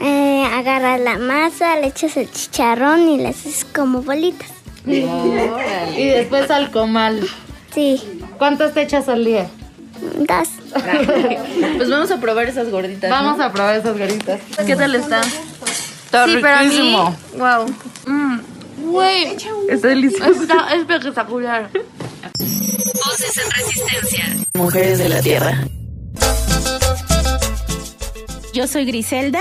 Eh, 0.00 0.44
agarras 0.52 1.00
la 1.00 1.18
masa, 1.18 1.76
le 1.76 1.88
echas 1.88 2.16
el 2.16 2.30
chicharrón 2.30 3.08
y 3.08 3.18
las 3.18 3.36
haces 3.36 3.66
como 3.66 4.02
bolitas. 4.02 4.48
Y 4.86 6.04
después 6.06 6.50
al 6.50 6.70
comal. 6.70 7.20
Sí. 7.74 8.00
¿Cuántas 8.42 8.74
te 8.74 8.82
echas 8.82 9.08
al 9.08 9.24
día? 9.24 9.46
Dos. 10.18 10.48
Pues 11.76 11.88
vamos 11.88 12.10
a 12.10 12.18
probar 12.18 12.48
esas 12.48 12.68
gorditas. 12.70 13.08
¿no? 13.08 13.14
Vamos 13.14 13.38
a 13.40 13.52
probar 13.52 13.76
esas 13.76 13.96
garitas. 13.96 14.40
¿Qué 14.66 14.74
tal 14.74 14.96
está? 14.96 15.20
Está 15.20 16.26
sí, 16.26 16.38
pero 16.42 16.56
a 16.56 16.62
mí, 16.64 16.70
riquísimo. 16.70 17.16
wow. 17.38 17.66
Mm, 18.06 18.40
Güey, 18.90 19.36
Está 19.68 19.86
delicioso. 19.86 20.42
está 20.42 20.74
espectacular. 20.74 21.70
Voces 21.70 23.36
en 23.44 23.50
resistencia. 23.52 24.24
Mujeres 24.54 24.98
de 24.98 25.08
la 25.08 25.20
Tierra. 25.22 25.58
Yo 28.52 28.66
soy 28.66 28.86
Griselda, 28.86 29.40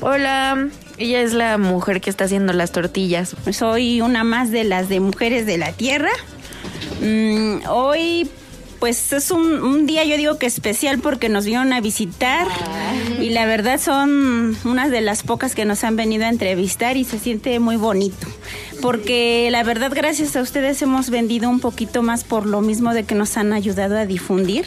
Hola, 0.00 0.68
ella 0.96 1.20
es 1.20 1.34
la 1.34 1.58
mujer 1.58 2.00
que 2.00 2.08
está 2.08 2.24
haciendo 2.24 2.54
las 2.54 2.72
tortillas. 2.72 3.36
soy 3.52 4.00
una 4.00 4.24
más 4.24 4.50
de 4.50 4.64
las 4.64 4.88
de 4.88 5.00
Mujeres 5.00 5.44
de 5.44 5.58
la 5.58 5.72
Tierra. 5.72 6.12
Mm, 7.00 7.68
hoy 7.68 8.30
pues 8.84 9.14
es 9.14 9.30
un, 9.30 9.86
día 9.86 10.04
yo 10.04 10.18
digo 10.18 10.36
que 10.36 10.44
especial 10.44 10.98
porque 10.98 11.30
nos 11.30 11.46
vinieron 11.46 11.72
a 11.72 11.80
visitar 11.80 12.46
y 13.18 13.30
la 13.30 13.46
verdad 13.46 13.80
son 13.80 14.54
unas 14.64 14.90
de 14.90 15.00
las 15.00 15.22
pocas 15.22 15.54
que 15.54 15.64
nos 15.64 15.84
han 15.84 15.96
venido 15.96 16.26
a 16.26 16.28
entrevistar 16.28 16.98
y 16.98 17.04
se 17.04 17.18
siente 17.18 17.58
muy 17.60 17.76
bonito. 17.76 18.26
Porque 18.82 19.48
la 19.50 19.62
verdad 19.62 19.90
gracias 19.94 20.36
a 20.36 20.42
ustedes 20.42 20.82
hemos 20.82 21.08
vendido 21.08 21.48
un 21.48 21.60
poquito 21.60 22.02
más 22.02 22.24
por 22.24 22.44
lo 22.44 22.60
mismo 22.60 22.92
de 22.92 23.04
que 23.04 23.14
nos 23.14 23.38
han 23.38 23.54
ayudado 23.54 23.96
a 23.96 24.04
difundir 24.04 24.66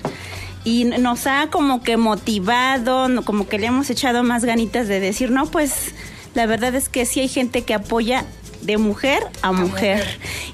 y 0.63 0.85
nos 0.85 1.27
ha 1.27 1.49
como 1.51 1.83
que 1.83 1.95
motivado, 1.95 3.07
como 3.23 3.47
que 3.47 3.59
le 3.59 3.67
hemos 3.67 3.89
echado 3.91 4.23
más 4.23 4.43
ganitas 4.45 4.87
de 4.87 4.99
decir, 4.99 5.29
no, 5.29 5.45
pues 5.45 5.93
la 6.33 6.47
verdad 6.47 6.73
es 6.75 6.89
que 6.89 7.05
sí 7.05 7.19
hay 7.19 7.27
gente 7.27 7.61
que 7.61 7.73
apoya 7.75 8.25
de 8.61 8.77
mujer 8.77 9.23
a 9.41 9.51
mujer. 9.51 10.05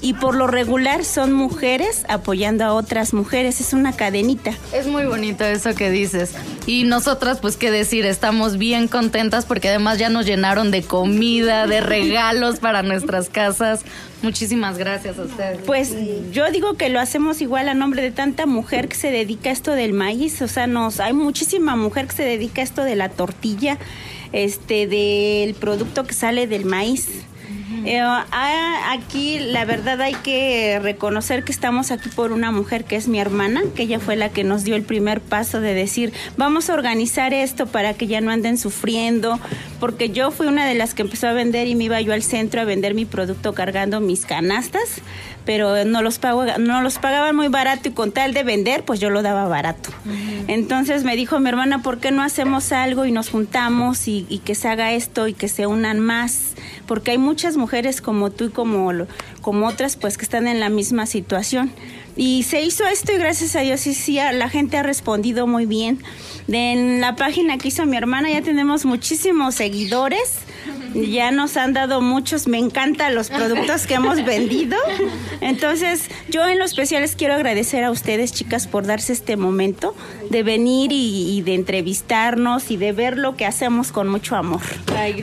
Y 0.02 0.14
por 0.14 0.36
lo 0.36 0.48
regular 0.48 1.06
son 1.06 1.34
mujeres 1.34 2.04
apoyando 2.10 2.64
a 2.66 2.74
otras 2.74 3.14
mujeres, 3.14 3.62
es 3.62 3.74
una 3.74 3.94
cadenita. 3.94 4.52
Es 4.74 4.88
muy 4.88 5.06
bonito 5.06 5.44
eso 5.44 5.74
que 5.76 5.90
dices. 5.90 6.34
Y 6.66 6.84
nosotras, 6.84 7.40
pues 7.40 7.58
qué 7.58 7.72
decir, 7.72 8.06
estamos 8.06 8.58
bien 8.58 8.88
contentas 8.88 9.46
porque 9.46 9.70
además 9.70 9.98
ya 9.98 10.10
nos 10.10 10.26
llenaron 10.26 10.72
de 10.72 10.84
comida, 10.84 11.68
de 11.68 11.82
regalos 11.82 12.60
para 12.60 12.84
nuestras 12.84 13.30
casas. 13.30 13.82
Muchísimas 14.22 14.78
gracias 14.78 15.20
a 15.20 15.24
ustedes. 15.24 15.60
Pues 15.66 15.94
yo 16.32 16.50
digo 16.52 16.76
que 16.76 16.88
lo 16.90 17.02
hacemos 17.02 17.42
igual 17.42 17.68
a 17.68 17.74
nombre 17.74 18.02
de 18.02 18.12
tanta 18.12 18.46
mujer 18.46 18.88
que 18.88 18.96
se 18.96 19.12
dedica 19.12 19.50
a 19.50 19.54
esto 19.54 19.72
del 19.72 19.92
maíz, 19.92 20.42
o 20.42 20.48
sea, 20.48 20.66
nos 20.66 21.02
hay 21.02 21.12
muchísima 21.12 21.76
mujer 21.76 22.08
que 22.08 22.16
se 22.16 22.24
dedica 22.24 22.62
a 22.62 22.64
esto 22.64 22.84
de 22.84 22.96
la 22.96 23.10
tortilla, 23.10 23.78
este 24.32 24.88
del 24.88 25.54
producto 25.56 26.06
que 26.06 26.14
sale 26.14 26.48
del 26.48 26.64
maíz. 26.64 27.10
Eh, 27.86 28.00
ah, 28.00 28.92
aquí 28.92 29.40
la 29.40 29.66
verdad 29.66 30.02
hay 30.02 30.16
que 30.16 30.80
reconocer 30.82 31.44
que 31.44 31.52
estamos 31.52 31.92
aquí 31.92 32.10
por 32.10 32.32
una 32.32 32.52
mujer 32.52 32.86
que 32.86 32.96
es 32.96 33.08
mi 33.08 33.20
hermana, 33.20 33.62
que 33.76 33.84
ella 33.84 34.00
fue 34.00 34.16
la 34.16 34.30
que 34.30 34.44
nos 34.44 34.64
dio 34.64 34.76
el 34.76 34.84
primer 34.84 35.22
paso 35.22 35.60
de 35.60 35.74
decir, 35.74 36.14
vamos 36.38 36.70
a 36.70 36.74
organizar 36.74 37.34
esto 37.34 37.68
para 37.68 37.94
que 37.94 38.08
ya 38.08 38.22
no 38.22 38.32
anden 38.32 38.58
sufriendo, 38.58 39.40
porque 39.80 40.10
yo 40.10 40.32
fui 40.32 40.48
una 40.48 40.66
de 40.66 40.76
las 40.76 40.94
que 40.94 41.02
empezó 41.02 41.28
a 41.28 41.34
vender 41.34 41.68
y 41.68 41.76
me 41.76 41.86
iba 41.86 42.00
yo 42.02 42.14
al 42.14 42.24
centro 42.24 42.62
a 42.62 42.66
vender 42.66 42.94
mi 42.94 43.06
producto 43.06 43.54
cargando 43.54 44.00
mis 44.00 44.26
canastas, 44.26 45.02
pero 45.46 45.86
no 45.86 46.02
los, 46.02 46.20
pago, 46.20 46.46
no 46.60 46.82
los 46.82 47.00
pagaban 47.00 47.36
muy 47.36 47.48
barato 47.48 47.90
y 47.90 47.92
con 47.92 48.12
tal 48.12 48.34
de 48.34 48.44
vender, 48.44 48.84
pues 48.86 49.00
yo 49.00 49.10
lo 49.10 49.22
daba 49.22 49.48
barato. 49.48 49.90
Entonces 50.48 51.04
me 51.04 51.16
dijo 51.16 51.40
mi 51.40 51.50
hermana, 51.50 51.82
¿por 51.82 52.00
qué 52.00 52.12
no 52.12 52.22
hacemos 52.22 52.72
algo 52.72 53.06
y 53.06 53.12
nos 53.12 53.30
juntamos 53.30 54.08
y, 54.08 54.26
y 54.30 54.40
que 54.40 54.56
se 54.56 54.68
haga 54.68 54.94
esto 54.94 55.28
y 55.28 55.34
que 55.34 55.48
se 55.48 55.68
unan 55.68 56.00
más? 56.00 56.54
Porque 56.86 57.12
hay 57.12 57.18
muchas 57.18 57.58
mujeres 57.58 58.02
como 58.02 58.30
tú 58.30 58.46
y 58.46 58.50
como, 58.50 58.92
como 59.42 59.68
otras, 59.68 59.96
pues 59.96 60.18
que 60.18 60.24
están 60.24 60.48
en 60.48 60.60
la 60.60 60.70
misma 60.70 61.06
situación. 61.06 61.72
Y 62.16 62.44
se 62.44 62.62
hizo 62.62 62.86
esto 62.86 63.12
y 63.12 63.18
gracias 63.18 63.56
a 63.56 63.62
Dios 63.62 63.82
sí, 63.82 63.94
sí, 63.94 64.16
la 64.34 64.50
gente 64.50 64.78
ha 64.78 64.84
respondido 64.84 65.48
muy 65.48 65.66
bien. 65.66 66.04
De 66.48 66.74
en 66.74 67.02
la 67.02 67.16
página 67.16 67.58
que 67.58 67.70
hizo 67.70 67.86
mi 67.86 67.96
hermana 67.98 68.30
ya 68.30 68.42
tenemos 68.42 68.86
muchísimos 68.86 69.56
seguidores. 69.56 70.40
Ya 70.94 71.32
nos 71.32 71.58
han 71.58 71.74
dado 71.74 72.02
muchos, 72.02 72.48
me 72.48 72.60
encantan 72.60 73.16
los 73.16 73.30
productos 73.30 73.88
que 73.88 73.96
hemos 73.96 74.24
vendido. 74.26 74.78
Entonces, 75.42 76.08
yo 76.30 76.46
en 76.48 76.60
lo 76.60 76.66
especial 76.66 77.02
les 77.02 77.16
quiero 77.16 77.34
agradecer 77.34 77.84
a 77.84 77.90
ustedes, 77.90 78.32
chicas, 78.32 78.68
por 78.68 78.86
darse 78.86 79.12
este 79.14 79.36
momento 79.36 79.96
de 80.30 80.44
venir 80.44 80.92
y, 80.92 81.36
y 81.36 81.42
de 81.42 81.56
entrevistarnos 81.56 82.70
y 82.70 82.78
de 82.78 82.92
ver 82.92 83.18
lo 83.18 83.36
que 83.36 83.46
hacemos 83.48 83.92
con 83.92 84.08
mucho 84.08 84.36
amor. 84.36 84.62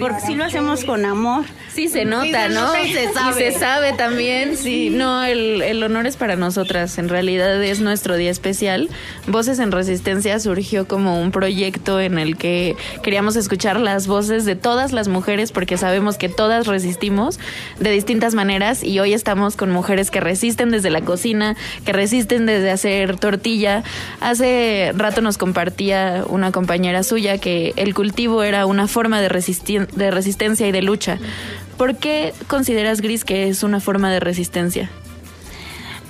Porque 0.00 0.20
sí 0.26 0.34
lo 0.34 0.44
hacemos 0.44 0.84
con 0.84 1.04
amor. 1.04 1.44
Sí, 1.72 1.86
se 1.88 2.04
nota, 2.04 2.48
¿no? 2.48 2.72
y 2.84 2.92
se 2.92 3.04
Y 3.04 3.08
sabe. 3.14 3.52
se 3.52 3.58
sabe 3.58 3.92
también, 3.92 4.56
sí. 4.56 4.90
No, 4.90 5.22
el, 5.22 5.62
el 5.62 5.82
honor 5.84 6.06
es 6.08 6.16
para 6.16 6.34
nosotras. 6.34 6.79
En 6.80 7.10
realidad 7.10 7.62
es 7.62 7.80
nuestro 7.80 8.16
día 8.16 8.30
especial. 8.30 8.88
Voces 9.26 9.58
en 9.58 9.70
Resistencia 9.70 10.38
surgió 10.40 10.88
como 10.88 11.20
un 11.20 11.30
proyecto 11.30 12.00
en 12.00 12.18
el 12.18 12.38
que 12.38 12.74
queríamos 13.02 13.36
escuchar 13.36 13.78
las 13.78 14.06
voces 14.06 14.46
de 14.46 14.56
todas 14.56 14.92
las 14.92 15.08
mujeres 15.08 15.52
porque 15.52 15.76
sabemos 15.76 16.16
que 16.16 16.30
todas 16.30 16.66
resistimos 16.66 17.38
de 17.78 17.90
distintas 17.90 18.34
maneras 18.34 18.82
y 18.82 18.98
hoy 18.98 19.12
estamos 19.12 19.56
con 19.56 19.70
mujeres 19.70 20.10
que 20.10 20.20
resisten 20.20 20.70
desde 20.70 20.88
la 20.88 21.02
cocina, 21.02 21.54
que 21.84 21.92
resisten 21.92 22.46
desde 22.46 22.70
hacer 22.70 23.18
tortilla. 23.18 23.84
Hace 24.20 24.92
rato 24.96 25.20
nos 25.20 25.36
compartía 25.36 26.24
una 26.28 26.50
compañera 26.50 27.02
suya 27.02 27.36
que 27.36 27.74
el 27.76 27.94
cultivo 27.94 28.42
era 28.42 28.64
una 28.64 28.88
forma 28.88 29.20
de, 29.20 29.28
de 29.28 30.10
resistencia 30.10 30.66
y 30.66 30.72
de 30.72 30.80
lucha. 30.80 31.18
¿Por 31.76 31.96
qué 31.96 32.34
consideras, 32.46 33.00
Gris, 33.00 33.24
que 33.24 33.48
es 33.48 33.62
una 33.62 33.80
forma 33.80 34.10
de 34.10 34.20
resistencia? 34.20 34.90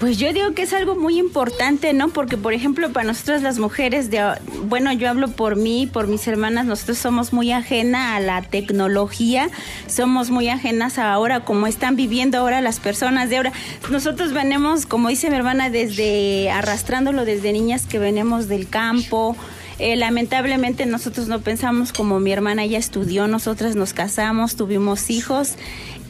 Pues 0.00 0.16
yo 0.16 0.32
digo 0.32 0.54
que 0.54 0.62
es 0.62 0.72
algo 0.72 0.96
muy 0.96 1.18
importante, 1.18 1.92
¿no? 1.92 2.08
Porque, 2.08 2.38
por 2.38 2.54
ejemplo, 2.54 2.90
para 2.90 3.06
nosotras 3.06 3.42
las 3.42 3.58
mujeres, 3.58 4.10
de, 4.10 4.22
bueno, 4.64 4.90
yo 4.94 5.10
hablo 5.10 5.28
por 5.28 5.56
mí, 5.56 5.86
por 5.86 6.06
mis 6.06 6.26
hermanas, 6.26 6.64
nosotros 6.64 6.96
somos 6.96 7.34
muy 7.34 7.52
ajena 7.52 8.16
a 8.16 8.20
la 8.20 8.40
tecnología, 8.40 9.50
somos 9.88 10.30
muy 10.30 10.48
ajenas 10.48 10.96
a 10.96 11.12
ahora, 11.12 11.44
como 11.44 11.66
están 11.66 11.96
viviendo 11.96 12.38
ahora 12.38 12.62
las 12.62 12.80
personas 12.80 13.28
de 13.28 13.36
ahora. 13.36 13.52
Nosotros 13.90 14.32
venimos, 14.32 14.86
como 14.86 15.10
dice 15.10 15.28
mi 15.28 15.36
hermana, 15.36 15.68
desde 15.68 16.50
arrastrándolo 16.50 17.26
desde 17.26 17.52
niñas 17.52 17.84
que 17.84 17.98
venimos 17.98 18.48
del 18.48 18.70
campo, 18.70 19.36
eh, 19.78 19.96
lamentablemente 19.96 20.84
nosotros 20.84 21.28
no 21.28 21.40
pensamos 21.40 21.92
como 21.92 22.20
mi 22.20 22.32
hermana, 22.32 22.64
ella 22.64 22.78
estudió, 22.78 23.28
nosotras 23.28 23.76
nos 23.76 23.94
casamos, 23.94 24.56
tuvimos 24.56 25.10
hijos 25.10 25.56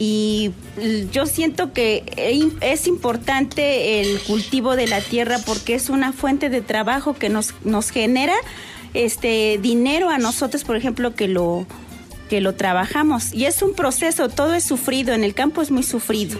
y 0.03 0.51
yo 1.11 1.27
siento 1.27 1.73
que 1.73 2.03
es 2.61 2.87
importante 2.87 4.01
el 4.01 4.19
cultivo 4.21 4.75
de 4.75 4.87
la 4.87 4.99
tierra 4.99 5.37
porque 5.45 5.75
es 5.75 5.89
una 5.89 6.11
fuente 6.11 6.49
de 6.49 6.61
trabajo 6.61 7.13
que 7.13 7.29
nos, 7.29 7.53
nos 7.63 7.91
genera 7.91 8.33
este 8.95 9.59
dinero 9.61 10.09
a 10.09 10.17
nosotros, 10.17 10.63
por 10.63 10.75
ejemplo, 10.75 11.13
que 11.13 11.27
lo 11.27 11.67
que 12.31 12.41
lo 12.41 12.55
trabajamos 12.55 13.31
y 13.31 13.45
es 13.45 13.61
un 13.61 13.75
proceso, 13.75 14.27
todo 14.27 14.55
es 14.55 14.63
sufrido, 14.63 15.13
en 15.13 15.23
el 15.23 15.35
campo 15.35 15.61
es 15.61 15.69
muy 15.69 15.83
sufrido. 15.83 16.39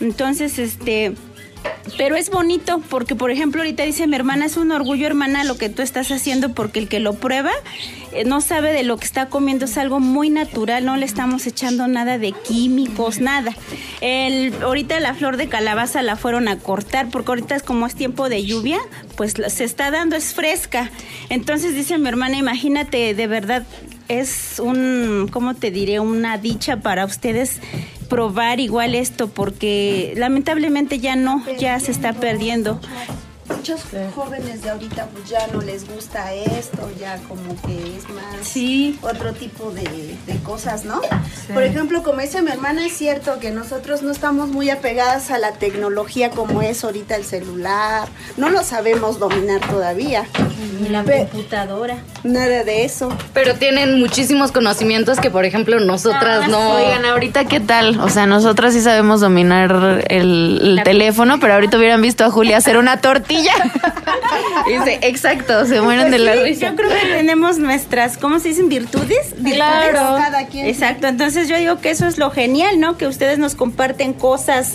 Entonces, 0.00 0.58
este 0.58 1.14
pero 1.96 2.16
es 2.16 2.30
bonito 2.30 2.80
porque, 2.88 3.14
por 3.14 3.30
ejemplo, 3.30 3.60
ahorita 3.60 3.82
dice 3.82 4.06
mi 4.06 4.16
hermana, 4.16 4.46
es 4.46 4.56
un 4.56 4.72
orgullo, 4.72 5.06
hermana, 5.06 5.44
lo 5.44 5.56
que 5.56 5.68
tú 5.68 5.82
estás 5.82 6.10
haciendo 6.10 6.54
porque 6.54 6.78
el 6.78 6.88
que 6.88 7.00
lo 7.00 7.14
prueba 7.14 7.50
eh, 8.12 8.24
no 8.24 8.40
sabe 8.40 8.72
de 8.72 8.82
lo 8.82 8.96
que 8.96 9.04
está 9.04 9.26
comiendo, 9.26 9.66
es 9.66 9.76
algo 9.76 10.00
muy 10.00 10.30
natural, 10.30 10.84
no 10.84 10.96
le 10.96 11.06
estamos 11.06 11.46
echando 11.46 11.86
nada 11.88 12.18
de 12.18 12.32
químicos, 12.32 13.20
nada. 13.20 13.54
El, 14.00 14.54
ahorita 14.62 14.98
la 15.00 15.14
flor 15.14 15.36
de 15.36 15.48
calabaza 15.48 16.02
la 16.02 16.16
fueron 16.16 16.48
a 16.48 16.58
cortar 16.58 17.08
porque 17.10 17.32
ahorita 17.32 17.56
es 17.56 17.62
como 17.62 17.86
es 17.86 17.94
tiempo 17.94 18.28
de 18.28 18.44
lluvia, 18.44 18.78
pues 19.16 19.34
se 19.48 19.64
está 19.64 19.90
dando, 19.90 20.16
es 20.16 20.34
fresca. 20.34 20.90
Entonces 21.28 21.74
dice 21.74 21.98
mi 21.98 22.08
hermana, 22.08 22.36
imagínate, 22.36 23.14
de 23.14 23.26
verdad 23.26 23.64
es 24.08 24.58
un, 24.58 25.28
¿cómo 25.30 25.54
te 25.54 25.70
diré? 25.70 26.00
Una 26.00 26.36
dicha 26.36 26.78
para 26.78 27.04
ustedes 27.04 27.60
probar 28.10 28.60
igual 28.60 28.94
esto 28.94 29.28
porque 29.28 30.12
lamentablemente 30.16 30.98
ya 30.98 31.16
no, 31.16 31.42
ya 31.58 31.80
se 31.80 31.92
está 31.92 32.12
perdiendo. 32.12 32.78
Muchos 33.56 33.80
jóvenes 34.14 34.62
de 34.62 34.70
ahorita 34.70 35.06
pues 35.12 35.28
ya 35.28 35.46
no 35.52 35.60
les 35.60 35.86
gusta 35.88 36.32
esto, 36.32 36.88
ya 36.98 37.18
como 37.28 37.54
que 37.66 37.96
es 37.96 38.08
más 38.08 38.24
Sí. 38.46 38.98
otro 39.02 39.32
tipo 39.32 39.70
de, 39.70 40.14
de 40.26 40.38
cosas, 40.42 40.84
¿no? 40.84 41.00
Por 41.52 41.62
ejemplo, 41.62 42.02
como 42.02 42.20
dice 42.20 42.40
mi 42.42 42.50
hermana, 42.50 42.86
es 42.86 42.96
cierto 42.96 43.38
que 43.38 43.50
nosotros 43.50 44.02
no 44.02 44.10
estamos 44.12 44.48
muy 44.48 44.70
apegadas 44.70 45.30
a 45.30 45.38
la 45.38 45.52
tecnología 45.52 46.30
como 46.30 46.62
es 46.62 46.84
ahorita 46.84 47.16
el 47.16 47.24
celular, 47.24 48.08
no 48.36 48.48
lo 48.50 48.62
sabemos 48.62 49.18
dominar 49.18 49.60
todavía. 49.68 50.24
Ni 50.80 50.88
la 50.88 51.02
Pe- 51.02 51.28
computadora. 51.30 51.98
Nada 52.22 52.64
de 52.64 52.84
eso. 52.84 53.10
Pero 53.34 53.54
tienen 53.56 53.98
muchísimos 53.98 54.52
conocimientos 54.52 55.18
que, 55.18 55.30
por 55.30 55.44
ejemplo, 55.44 55.78
nosotras 55.80 56.48
no. 56.48 56.74
Oigan, 56.76 57.04
ahorita 57.04 57.46
qué 57.46 57.60
tal? 57.60 58.00
O 58.00 58.08
sea, 58.08 58.26
nosotras 58.26 58.72
sí 58.74 58.80
sabemos 58.80 59.20
dominar 59.20 60.04
el, 60.08 60.60
el 60.78 60.82
teléfono, 60.84 61.38
pero 61.40 61.54
ahorita 61.54 61.76
hubieran 61.78 62.00
visto 62.02 62.24
a 62.24 62.30
Julia 62.30 62.56
hacer 62.58 62.76
una 62.76 63.00
tortilla 63.00 63.39
Dice, 64.66 64.98
exacto, 65.02 65.66
se 65.66 65.80
mueren 65.80 66.10
de 66.10 66.18
la 66.18 66.34
Sí, 66.34 66.40
risa. 66.44 66.70
Yo 66.70 66.76
creo 66.76 66.90
que 66.90 67.06
tenemos 67.16 67.58
nuestras, 67.58 68.16
¿cómo 68.18 68.38
se 68.38 68.48
dicen? 68.48 68.68
Virtudes. 68.68 69.34
Virtudes. 69.36 69.54
Claro. 69.54 70.16
Cada 70.16 70.46
quien. 70.46 70.66
Exacto, 70.66 71.06
entonces 71.06 71.48
yo 71.48 71.56
digo 71.56 71.80
que 71.80 71.90
eso 71.90 72.06
es 72.06 72.18
lo 72.18 72.30
genial, 72.30 72.78
¿no? 72.80 72.96
Que 72.96 73.06
ustedes 73.06 73.38
nos 73.38 73.54
comparten 73.54 74.12
cosas 74.12 74.74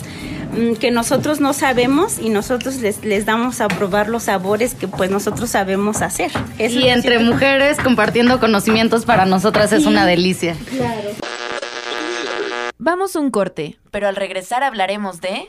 mm, 0.56 0.74
que 0.74 0.90
nosotros 0.90 1.40
no 1.40 1.52
sabemos 1.52 2.18
y 2.18 2.28
nosotros 2.28 2.76
les, 2.76 3.04
les 3.04 3.24
damos 3.26 3.60
a 3.60 3.68
probar 3.68 4.08
los 4.08 4.24
sabores 4.24 4.74
que 4.74 4.88
pues 4.88 5.10
nosotros 5.10 5.50
sabemos 5.50 6.02
hacer. 6.02 6.30
Y 6.58 6.88
entre 6.88 7.18
mujeres 7.18 7.78
compartiendo 7.78 8.38
conocimientos 8.40 9.04
para 9.04 9.24
nosotras 9.24 9.72
es 9.72 9.86
una 9.86 10.06
delicia. 10.06 10.56
Vamos 12.78 13.16
un 13.16 13.30
corte, 13.30 13.78
pero 13.90 14.06
al 14.06 14.16
regresar 14.16 14.62
hablaremos 14.62 15.20
de... 15.20 15.48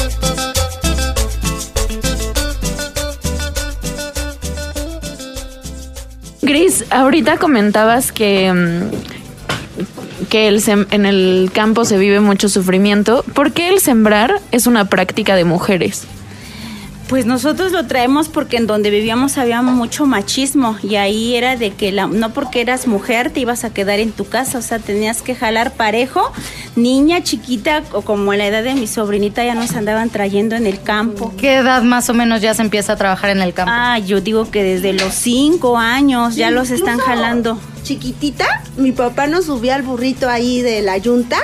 Gris, 6.51 6.83
ahorita 6.89 7.37
comentabas 7.37 8.11
que, 8.11 8.51
mm, 8.51 10.27
que 10.27 10.49
el 10.49 10.61
en 10.67 11.05
el 11.05 11.49
campo 11.53 11.85
se 11.85 11.97
vive 11.97 12.19
mucho 12.19 12.49
sufrimiento. 12.49 13.23
¿Por 13.33 13.53
qué 13.53 13.69
el 13.69 13.79
sembrar 13.79 14.41
es 14.51 14.67
una 14.67 14.83
práctica 14.83 15.37
de 15.37 15.45
mujeres? 15.45 16.05
Pues 17.11 17.25
nosotros 17.25 17.73
lo 17.73 17.87
traemos 17.87 18.29
porque 18.29 18.55
en 18.55 18.67
donde 18.67 18.89
vivíamos 18.89 19.37
había 19.37 19.61
mucho 19.61 20.05
machismo 20.05 20.77
y 20.81 20.95
ahí 20.95 21.35
era 21.35 21.57
de 21.57 21.71
que 21.71 21.91
la, 21.91 22.07
no 22.07 22.29
porque 22.29 22.61
eras 22.61 22.87
mujer 22.87 23.31
te 23.31 23.41
ibas 23.41 23.65
a 23.65 23.73
quedar 23.73 23.99
en 23.99 24.13
tu 24.13 24.29
casa, 24.29 24.59
o 24.59 24.61
sea, 24.61 24.79
tenías 24.79 25.21
que 25.21 25.35
jalar 25.35 25.73
parejo, 25.73 26.31
niña 26.77 27.21
chiquita 27.21 27.83
o 27.91 28.03
como 28.03 28.31
a 28.31 28.37
la 28.37 28.47
edad 28.47 28.63
de 28.63 28.75
mi 28.75 28.87
sobrinita 28.87 29.43
ya 29.43 29.55
nos 29.55 29.75
andaban 29.75 30.09
trayendo 30.09 30.55
en 30.55 30.65
el 30.65 30.81
campo. 30.81 31.33
¿Qué 31.35 31.55
edad 31.55 31.83
más 31.83 32.09
o 32.09 32.13
menos 32.13 32.39
ya 32.39 32.53
se 32.53 32.61
empieza 32.61 32.93
a 32.93 32.95
trabajar 32.95 33.31
en 33.31 33.41
el 33.41 33.53
campo? 33.53 33.73
Ah, 33.75 33.99
yo 33.99 34.21
digo 34.21 34.49
que 34.49 34.63
desde 34.63 34.93
los 34.93 35.13
cinco 35.13 35.77
años 35.77 36.37
ya 36.37 36.49
los 36.49 36.69
están 36.69 36.97
jalando. 36.97 37.59
Chiquitita, 37.83 38.63
mi 38.77 38.93
papá 38.93 39.27
nos 39.27 39.47
subía 39.47 39.75
al 39.75 39.81
burrito 39.81 40.29
ahí 40.29 40.61
de 40.61 40.81
la 40.81 40.97
yunta 40.97 41.39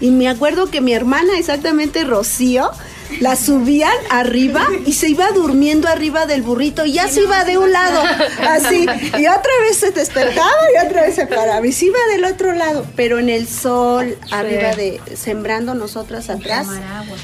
y 0.00 0.12
me 0.12 0.30
acuerdo 0.30 0.70
que 0.70 0.80
mi 0.80 0.94
hermana, 0.94 1.38
exactamente 1.38 2.04
Rocío, 2.04 2.70
la 3.18 3.36
subían 3.36 3.92
arriba 4.10 4.66
y 4.86 4.92
se 4.92 5.08
iba 5.08 5.30
durmiendo 5.32 5.88
arriba 5.88 6.26
del 6.26 6.42
burrito 6.42 6.84
y 6.84 6.92
ya 6.92 7.08
se 7.08 7.22
iba 7.22 7.44
de 7.44 7.58
un 7.58 7.72
lado, 7.72 8.02
así, 8.48 8.86
y 9.18 9.26
otra 9.26 9.52
vez 9.62 9.76
se 9.78 9.90
despertaba 9.90 10.50
y 10.74 10.86
otra 10.86 11.02
vez 11.02 11.14
se 11.16 11.26
paraba 11.26 11.66
y 11.66 11.72
se 11.72 11.86
iba 11.86 11.98
del 12.12 12.24
otro 12.24 12.52
lado, 12.52 12.86
pero 12.96 13.18
en 13.18 13.28
el 13.28 13.48
sol, 13.48 14.16
arriba 14.30 14.74
de, 14.74 15.00
sembrando 15.14 15.74
nosotras 15.74 16.30
atrás, 16.30 16.68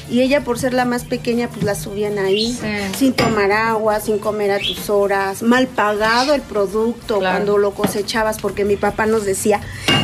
y 0.09 0.21
ella 0.21 0.43
por 0.43 0.59
ser 0.59 0.73
la 0.73 0.85
más 0.85 1.03
pequeña, 1.05 1.49
pues 1.49 1.63
la 1.63 1.75
subían 1.75 2.19
ahí, 2.19 2.57
sin 2.97 3.13
tomar 3.13 3.51
agua, 3.51 3.99
sin 3.99 4.19
comer 4.19 4.51
a 4.51 4.59
tus 4.59 4.89
horas, 4.89 5.41
mal 5.41 5.67
pagado 5.67 6.33
el 6.33 6.41
producto 6.41 7.19
cuando 7.19 7.57
lo 7.57 7.71
cosechabas, 7.73 8.39
porque 8.39 8.65
mi 8.65 8.75
papá 8.75 9.05
nos 9.05 9.25
decía, 9.25 9.61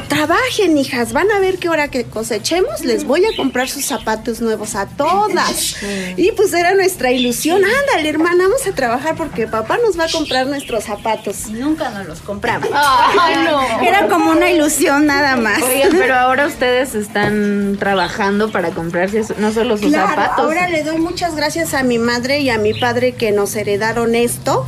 trabajen 0.07 0.77
hijas, 0.77 1.13
van 1.13 1.31
a 1.31 1.39
ver 1.39 1.57
qué 1.57 1.69
hora 1.69 1.89
que 1.89 2.05
cosechemos, 2.05 2.85
les 2.85 3.05
voy 3.05 3.25
a 3.25 3.35
comprar 3.35 3.69
sus 3.69 3.85
zapatos 3.85 4.41
nuevos 4.41 4.75
a 4.75 4.85
todas. 4.87 5.72
Y 6.17 6.31
pues 6.33 6.53
era 6.53 6.73
nuestra 6.73 7.12
ilusión, 7.12 7.62
ándale 7.63 8.09
hermana, 8.09 8.43
vamos 8.45 8.65
a 8.67 8.71
trabajar 8.73 9.15
porque 9.15 9.47
papá 9.47 9.77
nos 9.86 9.97
va 9.99 10.05
a 10.05 10.09
comprar 10.12 10.47
nuestros 10.47 10.83
zapatos. 10.86 11.47
Y 11.47 11.53
nunca 11.53 11.89
nos 11.89 12.07
los. 12.07 12.21
Ay, 12.73 13.36
no. 13.45 13.62
Era 13.86 14.07
como 14.07 14.31
una 14.31 14.49
ilusión 14.51 15.05
nada 15.05 15.36
más. 15.36 15.62
Oigan, 15.62 15.91
pero 15.97 16.15
ahora 16.15 16.47
ustedes 16.47 16.95
están 16.95 17.77
trabajando 17.79 18.51
para 18.51 18.71
comprarse 18.71 19.23
no 19.38 19.51
solo 19.53 19.77
sus 19.77 19.88
Claro, 19.88 20.09
zapatos. 20.09 20.39
ahora 20.45 20.67
le 20.67 20.83
doy 20.83 20.97
muchas 20.97 21.36
gracias 21.36 21.73
a 21.73 21.83
mi 21.83 21.99
madre 21.99 22.39
y 22.39 22.49
a 22.49 22.57
mi 22.57 22.73
padre 22.73 23.13
que 23.13 23.31
nos 23.31 23.55
heredaron 23.55 24.15
esto, 24.15 24.65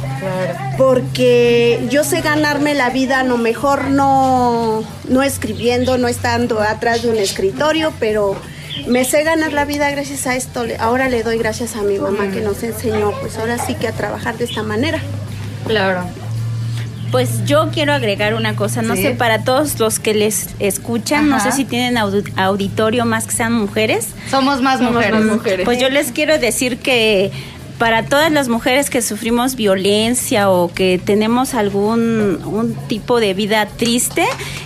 porque 0.78 1.86
yo 1.90 2.04
sé 2.04 2.22
ganarme 2.22 2.74
la 2.74 2.90
vida, 2.90 3.20
a 3.22 3.24
lo 3.24 3.38
mejor 3.38 3.86
no, 3.90 4.84
no 5.10 5.24
escribiendo, 5.24 5.98
no 5.98 6.08
estando 6.08 6.62
atrás 6.62 7.02
de 7.04 7.10
un 7.10 7.18
escritorio, 7.18 7.94
pero 8.00 8.36
me 8.88 9.06
sé 9.06 9.24
ganar 9.24 9.54
la 9.54 9.66
vida 9.66 9.90
gracias 9.92 10.28
a 10.28 10.36
esto. 10.36 10.64
Ahora 10.80 11.10
le 11.10 11.24
doy 11.24 11.38
gracias 11.38 11.76
a 11.76 11.82
mi 11.82 11.98
mamá 11.98 12.32
que 12.32 12.42
nos 12.42 12.62
enseñó, 12.64 13.12
pues 13.22 13.38
ahora 13.38 13.58
sí 13.58 13.76
que 13.76 13.88
a 13.88 13.92
trabajar 13.92 14.38
de 14.38 14.46
esta 14.46 14.64
manera. 14.64 15.00
Claro. 15.68 16.04
Pues 17.12 17.46
yo 17.46 17.70
quiero 17.74 17.94
agregar 17.94 18.34
una 18.34 18.56
cosa, 18.56 18.82
no 18.82 18.96
Sí. 18.96 19.04
sé, 19.04 19.12
para 19.12 19.44
todos 19.44 19.80
los 19.80 20.00
que 20.00 20.14
les 20.14 20.48
escuchan, 20.60 21.30
no 21.30 21.40
sé 21.40 21.52
si 21.54 21.64
tienen 21.64 21.96
audi- 21.96 22.30
auditorio 22.36 23.06
más 23.06 23.26
que 23.26 23.32
sean 23.32 23.54
mujeres. 23.54 24.08
Somos 24.30 24.62
más 24.62 24.80
Somos 24.80 24.94
mujeres. 24.96 25.14
más 25.22 25.24
mujeres. 25.38 25.66
Pues 25.66 25.80
yo 25.80 25.90
les 25.90 26.12
quiero 26.12 26.38
decir 26.40 26.78
que 26.78 27.32
para 27.78 28.04
todas 28.04 28.32
las 28.32 28.50
mujeres 28.50 28.90
que 28.90 29.02
sufrimos 29.02 29.56
violencia 29.56 30.50
o 30.50 30.74
que 30.74 31.00
tenemos 31.04 31.54
algún 31.54 32.42
un 32.46 32.74
tipo 32.88 33.20
de 33.20 33.34
vida 33.34 33.66
triste, 33.78 34.26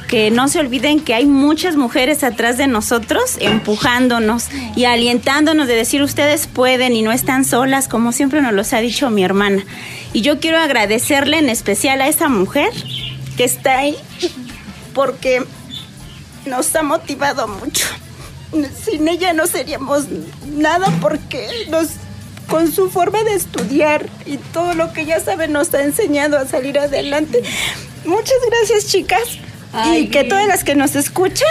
que 0.10 0.32
no 0.32 0.48
se 0.48 0.60
olviden 0.60 1.02
que 1.02 1.14
hay 1.14 1.28
muchas 1.28 1.76
mujeres 1.76 2.24
atrás 2.24 2.58
de 2.58 2.66
nosotros 2.66 3.38
empujándonos 3.40 4.48
y 4.76 4.86
alientándonos 4.86 5.68
de 5.68 5.76
decir 5.76 6.02
ustedes 6.02 6.48
pueden 6.48 6.96
y 6.96 7.04
no 7.04 7.12
están 7.12 7.46
solas, 7.46 7.88
como 7.88 8.12
siempre 8.12 8.42
nos 8.42 8.54
los 8.54 8.74
ha 8.74 8.80
dicho 8.80 9.12
mi 9.12 9.24
hermana. 9.24 9.64
Y 10.12 10.22
yo 10.22 10.40
quiero 10.40 10.58
agradecerle 10.58 11.38
en 11.38 11.48
especial 11.48 12.02
a 12.02 12.08
esa 12.08 12.28
mujer 12.28 12.72
que 13.38 13.44
está 13.44 13.78
ahí 13.78 13.96
porque 14.96 15.44
nos 16.48 16.76
ha 16.76 16.82
motivado 16.82 17.48
mucho. 17.48 17.86
Sin 18.84 19.08
ella 19.08 19.34
no 19.34 19.46
seríamos 19.46 20.06
nada 20.58 20.92
porque 21.02 21.48
nos 21.70 21.90
con 22.50 22.72
su 22.72 22.90
forma 22.90 23.24
de 23.24 23.36
estudiar 23.36 24.10
y 24.26 24.38
todo 24.38 24.74
lo 24.74 24.92
que 24.92 25.02
ella 25.02 25.20
sabe 25.20 25.48
nos 25.48 25.72
ha 25.76 25.84
enseñado 25.84 26.40
a 26.40 26.48
salir 26.48 26.80
adelante. 26.80 27.44
Muchas 28.06 28.40
gracias, 28.50 28.88
chicas. 28.88 29.38
Y 29.98 30.08
que 30.08 30.24
todas 30.24 30.48
las 30.48 30.64
que 30.64 30.76
nos 30.76 30.96
escuchan 30.96 31.48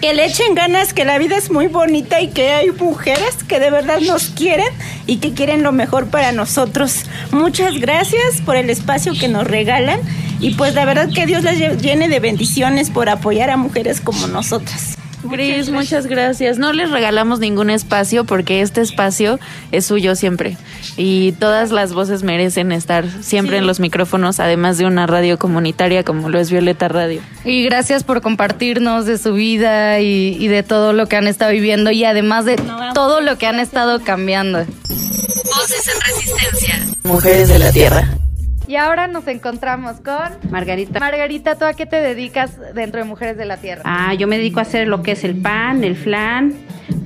que 0.00 0.14
le 0.14 0.24
echen 0.26 0.54
ganas, 0.56 0.92
que 0.92 1.04
la 1.04 1.16
vida 1.18 1.36
es 1.36 1.50
muy 1.50 1.68
bonita 1.68 2.20
y 2.20 2.28
que 2.28 2.50
hay 2.50 2.70
mujeres 2.72 3.36
que 3.46 3.60
de 3.60 3.70
verdad 3.70 4.00
nos 4.00 4.30
quieren 4.30 4.66
y 5.06 5.18
que 5.18 5.32
quieren 5.32 5.62
lo 5.62 5.70
mejor 5.70 6.08
para 6.08 6.32
nosotros. 6.32 7.04
Muchas 7.30 7.74
gracias 7.78 8.40
por 8.44 8.56
el 8.56 8.68
espacio 8.68 9.12
que 9.18 9.28
nos 9.28 9.46
regalan 9.46 10.00
y 10.40 10.54
pues 10.54 10.74
la 10.74 10.84
verdad 10.84 11.08
que 11.14 11.24
Dios 11.26 11.44
las 11.44 11.56
lle- 11.56 11.76
llene 11.80 12.08
de 12.08 12.18
bendiciones 12.18 12.90
por 12.90 13.08
apoyar 13.08 13.50
a 13.50 13.56
mujeres 13.56 14.00
como 14.00 14.26
nosotras. 14.26 14.96
Gris, 15.32 15.70
muchas 15.70 16.06
gracias. 16.06 16.58
No 16.58 16.72
les 16.72 16.90
regalamos 16.90 17.40
ningún 17.40 17.70
espacio 17.70 18.24
porque 18.24 18.60
este 18.60 18.80
espacio 18.82 19.40
es 19.72 19.86
suyo 19.86 20.14
siempre. 20.14 20.56
Y 20.96 21.32
todas 21.32 21.72
las 21.72 21.94
voces 21.94 22.22
merecen 22.22 22.70
estar 22.70 23.04
siempre 23.22 23.56
en 23.56 23.66
los 23.66 23.80
micrófonos, 23.80 24.40
además 24.40 24.78
de 24.78 24.86
una 24.86 25.06
radio 25.06 25.38
comunitaria 25.38 26.04
como 26.04 26.28
lo 26.28 26.38
es 26.38 26.50
Violeta 26.50 26.88
Radio. 26.88 27.22
Y 27.44 27.64
gracias 27.64 28.04
por 28.04 28.20
compartirnos 28.20 29.06
de 29.06 29.18
su 29.18 29.32
vida 29.32 30.00
y, 30.00 30.36
y 30.38 30.48
de 30.48 30.62
todo 30.62 30.92
lo 30.92 31.06
que 31.06 31.16
han 31.16 31.26
estado 31.26 31.52
viviendo 31.52 31.90
y 31.90 32.04
además 32.04 32.44
de 32.44 32.56
todo 32.94 33.20
lo 33.20 33.38
que 33.38 33.46
han 33.46 33.58
estado 33.58 34.04
cambiando. 34.04 34.58
Voces 34.58 35.88
en 35.88 36.00
resistencia. 36.00 36.86
Mujeres 37.02 37.48
de 37.48 37.58
la 37.58 37.72
Tierra. 37.72 38.21
Y 38.66 38.76
ahora 38.76 39.08
nos 39.08 39.26
encontramos 39.26 40.00
con 40.00 40.50
Margarita. 40.50 41.00
Margarita. 41.00 41.56
¿Tú 41.56 41.64
a 41.64 41.74
qué 41.74 41.86
te 41.86 41.96
dedicas 41.96 42.58
dentro 42.74 43.00
de 43.00 43.06
Mujeres 43.06 43.36
de 43.36 43.44
la 43.44 43.56
Tierra? 43.56 43.82
Ah, 43.84 44.14
yo 44.14 44.26
me 44.28 44.38
dedico 44.38 44.60
a 44.60 44.62
hacer 44.62 44.88
lo 44.88 45.02
que 45.02 45.12
es 45.12 45.24
el 45.24 45.36
pan, 45.36 45.84
el 45.84 45.96
flan, 45.96 46.54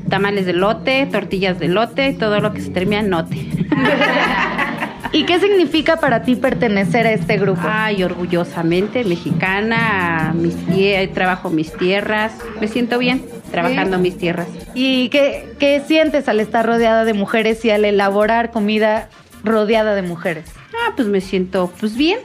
tamales 0.09 0.47
de 0.47 0.53
lote, 0.53 1.07
tortillas 1.07 1.59
de 1.59 1.69
lote, 1.69 2.13
todo 2.13 2.41
lo 2.41 2.53
que 2.53 2.61
se 2.61 2.71
termina 2.71 3.01
en 3.01 3.11
note. 3.11 3.37
¿Y 5.13 5.25
qué 5.25 5.41
significa 5.41 5.97
para 5.97 6.23
ti 6.23 6.37
pertenecer 6.37 7.07
a 7.07 7.13
este 7.13 7.39
grupo? 7.39 7.63
Ay, 7.65 8.03
orgullosamente 8.03 9.03
mexicana, 9.05 10.35
mis 10.35 10.57
trabajo 11.15 11.49
mis 11.49 11.73
tierras, 11.73 12.33
me 12.61 12.69
siento 12.69 12.99
bien 12.99 13.25
trabajando 13.51 13.99
mis 13.99 14.19
tierras. 14.19 14.49
¿Y 14.75 15.09
qué, 15.09 15.55
qué 15.59 15.81
sientes 15.87 16.29
al 16.29 16.41
estar 16.41 16.67
rodeada 16.67 17.05
de 17.05 17.15
mujeres 17.15 17.65
y 17.65 17.71
al 17.71 17.85
elaborar 17.85 18.51
comida 18.51 19.09
rodeada 19.43 19.95
de 19.95 20.03
mujeres? 20.03 20.56
Ah, 20.87 20.93
pues 20.95 21.09
me 21.09 21.21
siento 21.21 21.73
pues 21.81 21.97
bien, 21.97 22.21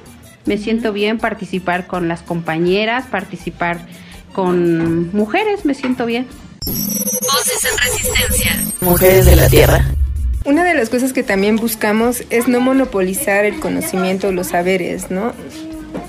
me 0.46 0.58
siento 0.60 0.94
bien 0.94 1.18
participar 1.18 1.88
con 1.88 2.08
las 2.08 2.22
compañeras, 2.22 3.08
participar 3.08 3.88
con 4.34 5.12
mujeres, 5.16 5.66
me 5.66 5.74
siento 5.74 6.06
bien. 6.06 6.28
Voces 6.66 7.66
en 7.72 7.78
resistencia. 7.80 8.52
Mujeres 8.82 9.26
de 9.26 9.36
la 9.36 9.50
Tierra. 9.50 9.84
Una 10.46 10.64
de 10.64 10.76
las 10.76 10.90
cosas 10.90 11.12
que 11.12 11.24
también 11.24 11.56
buscamos 11.56 12.24
es 12.30 12.48
no 12.48 12.62
monopolizar 12.62 13.46
el 13.46 13.60
conocimiento 13.60 14.28
o 14.28 14.32
los 14.32 14.48
saberes, 14.48 15.10
¿no? 15.10 15.34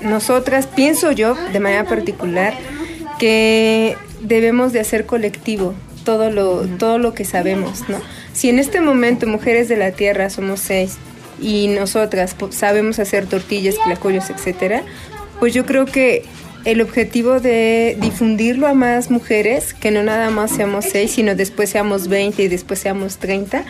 Nosotras, 0.03 0.67
pienso 0.67 1.11
yo, 1.11 1.35
de 1.53 1.59
manera 1.59 1.85
particular, 1.85 2.53
que 3.17 3.97
debemos 4.21 4.73
de 4.73 4.79
hacer 4.79 5.07
colectivo 5.07 5.73
todo 6.05 6.29
lo, 6.29 6.67
todo 6.67 6.99
lo 6.99 7.15
que 7.15 7.25
sabemos, 7.25 7.89
¿no? 7.89 7.99
Si 8.31 8.49
en 8.49 8.59
este 8.59 8.79
momento 8.79 9.25
Mujeres 9.25 9.69
de 9.69 9.77
la 9.77 9.91
Tierra 9.91 10.29
somos 10.29 10.59
seis 10.59 10.97
y 11.43 11.67
nosotras 11.67 12.35
sabemos 12.51 12.99
hacer 12.99 13.25
tortillas, 13.25 13.75
tlacoyos, 13.83 14.29
etcétera, 14.29 14.83
pues 15.39 15.53
yo 15.53 15.65
creo 15.65 15.85
que 15.85 16.23
el 16.63 16.79
objetivo 16.79 17.41
de 17.41 17.97
difundirlo 17.99 18.67
a 18.67 18.73
más 18.73 19.11
mujeres, 19.11 19.73
que 19.73 19.91
no 19.91 20.01
nada 20.01 20.29
más 20.29 20.51
seamos 20.51 20.85
seis, 20.85 21.11
sino 21.11 21.35
después 21.35 21.69
seamos 21.69 22.07
20 22.07 22.41
y 22.41 22.47
después 22.47 22.79
seamos 22.79 23.17
30, 23.17 23.65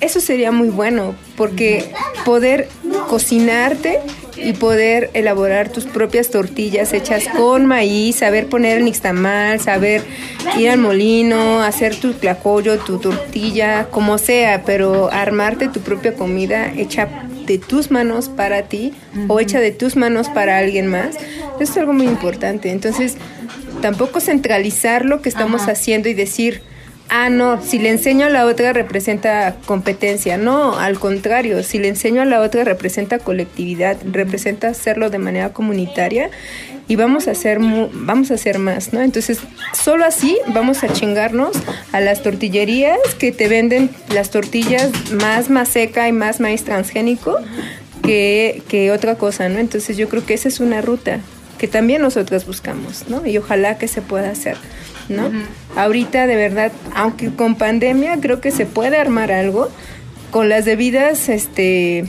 eso 0.00 0.20
sería 0.20 0.50
muy 0.50 0.70
bueno, 0.70 1.14
porque 1.36 1.84
poder 2.24 2.68
cocinarte 3.08 4.00
y 4.42 4.52
poder 4.54 5.10
elaborar 5.14 5.68
tus 5.68 5.84
propias 5.86 6.30
tortillas 6.30 6.92
hechas 6.92 7.24
con 7.28 7.66
maíz, 7.66 8.16
saber 8.16 8.46
poner 8.46 8.78
el 8.78 8.84
nixtamal, 8.84 9.60
saber 9.60 10.02
ir 10.58 10.70
al 10.70 10.78
molino, 10.78 11.62
hacer 11.62 11.96
tu 11.96 12.12
tlacoyo, 12.14 12.78
tu 12.78 12.98
tortilla, 12.98 13.88
como 13.90 14.18
sea, 14.18 14.62
pero 14.64 15.10
armarte 15.12 15.68
tu 15.68 15.80
propia 15.80 16.14
comida 16.14 16.72
hecha 16.76 17.08
de 17.46 17.58
tus 17.58 17.90
manos 17.90 18.28
para 18.28 18.62
ti 18.62 18.94
o 19.28 19.40
hecha 19.40 19.60
de 19.60 19.72
tus 19.72 19.96
manos 19.96 20.28
para 20.28 20.58
alguien 20.58 20.86
más, 20.86 21.16
eso 21.16 21.72
es 21.72 21.76
algo 21.76 21.92
muy 21.92 22.06
importante. 22.06 22.70
Entonces, 22.70 23.16
tampoco 23.82 24.20
centralizar 24.20 25.04
lo 25.04 25.20
que 25.20 25.28
estamos 25.28 25.68
haciendo 25.68 26.08
y 26.08 26.14
decir, 26.14 26.62
ah, 27.10 27.28
no, 27.28 27.62
si 27.62 27.78
le 27.78 27.90
enseño 27.90 28.26
a 28.26 28.30
la 28.30 28.46
otra 28.46 28.72
representa 28.72 29.56
competencia. 29.66 30.38
No, 30.38 30.78
al 30.78 30.98
contrario, 30.98 31.62
si 31.62 31.78
le 31.78 31.88
enseño 31.88 32.22
a 32.22 32.24
la 32.24 32.40
otra 32.40 32.64
representa 32.64 33.18
colectividad, 33.18 33.98
representa 34.10 34.68
hacerlo 34.68 35.10
de 35.10 35.18
manera 35.18 35.52
comunitaria 35.52 36.30
y 36.88 36.96
vamos 36.96 37.28
a 37.28 37.32
hacer 37.32 37.58
vamos 37.60 38.30
a 38.30 38.34
hacer 38.34 38.58
más, 38.58 38.92
¿no? 38.92 39.00
Entonces, 39.00 39.40
solo 39.72 40.04
así 40.04 40.38
vamos 40.48 40.82
a 40.82 40.92
chingarnos 40.92 41.56
a 41.92 42.00
las 42.00 42.22
tortillerías 42.22 42.98
que 43.18 43.32
te 43.32 43.48
venden 43.48 43.90
las 44.12 44.30
tortillas 44.30 44.90
más 45.12 45.50
más 45.50 45.68
seca 45.68 46.08
y 46.08 46.12
más 46.12 46.40
maíz 46.40 46.64
transgénico 46.64 47.36
que, 48.02 48.62
que 48.68 48.90
otra 48.90 49.16
cosa, 49.16 49.48
¿no? 49.48 49.58
Entonces, 49.58 49.96
yo 49.96 50.08
creo 50.08 50.24
que 50.24 50.34
esa 50.34 50.48
es 50.48 50.58
una 50.60 50.80
ruta 50.80 51.20
que 51.58 51.68
también 51.68 52.00
nosotras 52.00 52.46
buscamos, 52.46 53.04
¿no? 53.08 53.26
Y 53.26 53.36
ojalá 53.36 53.76
que 53.76 53.86
se 53.86 54.00
pueda 54.00 54.30
hacer, 54.30 54.56
¿no? 55.08 55.30
Ahorita 55.76 56.26
de 56.26 56.36
verdad, 56.36 56.72
aunque 56.94 57.30
con 57.30 57.54
pandemia 57.54 58.18
creo 58.20 58.40
que 58.40 58.50
se 58.50 58.66
puede 58.66 58.96
armar 58.98 59.32
algo 59.32 59.68
con 60.30 60.48
las 60.48 60.64
debidas, 60.64 61.28
este, 61.28 62.04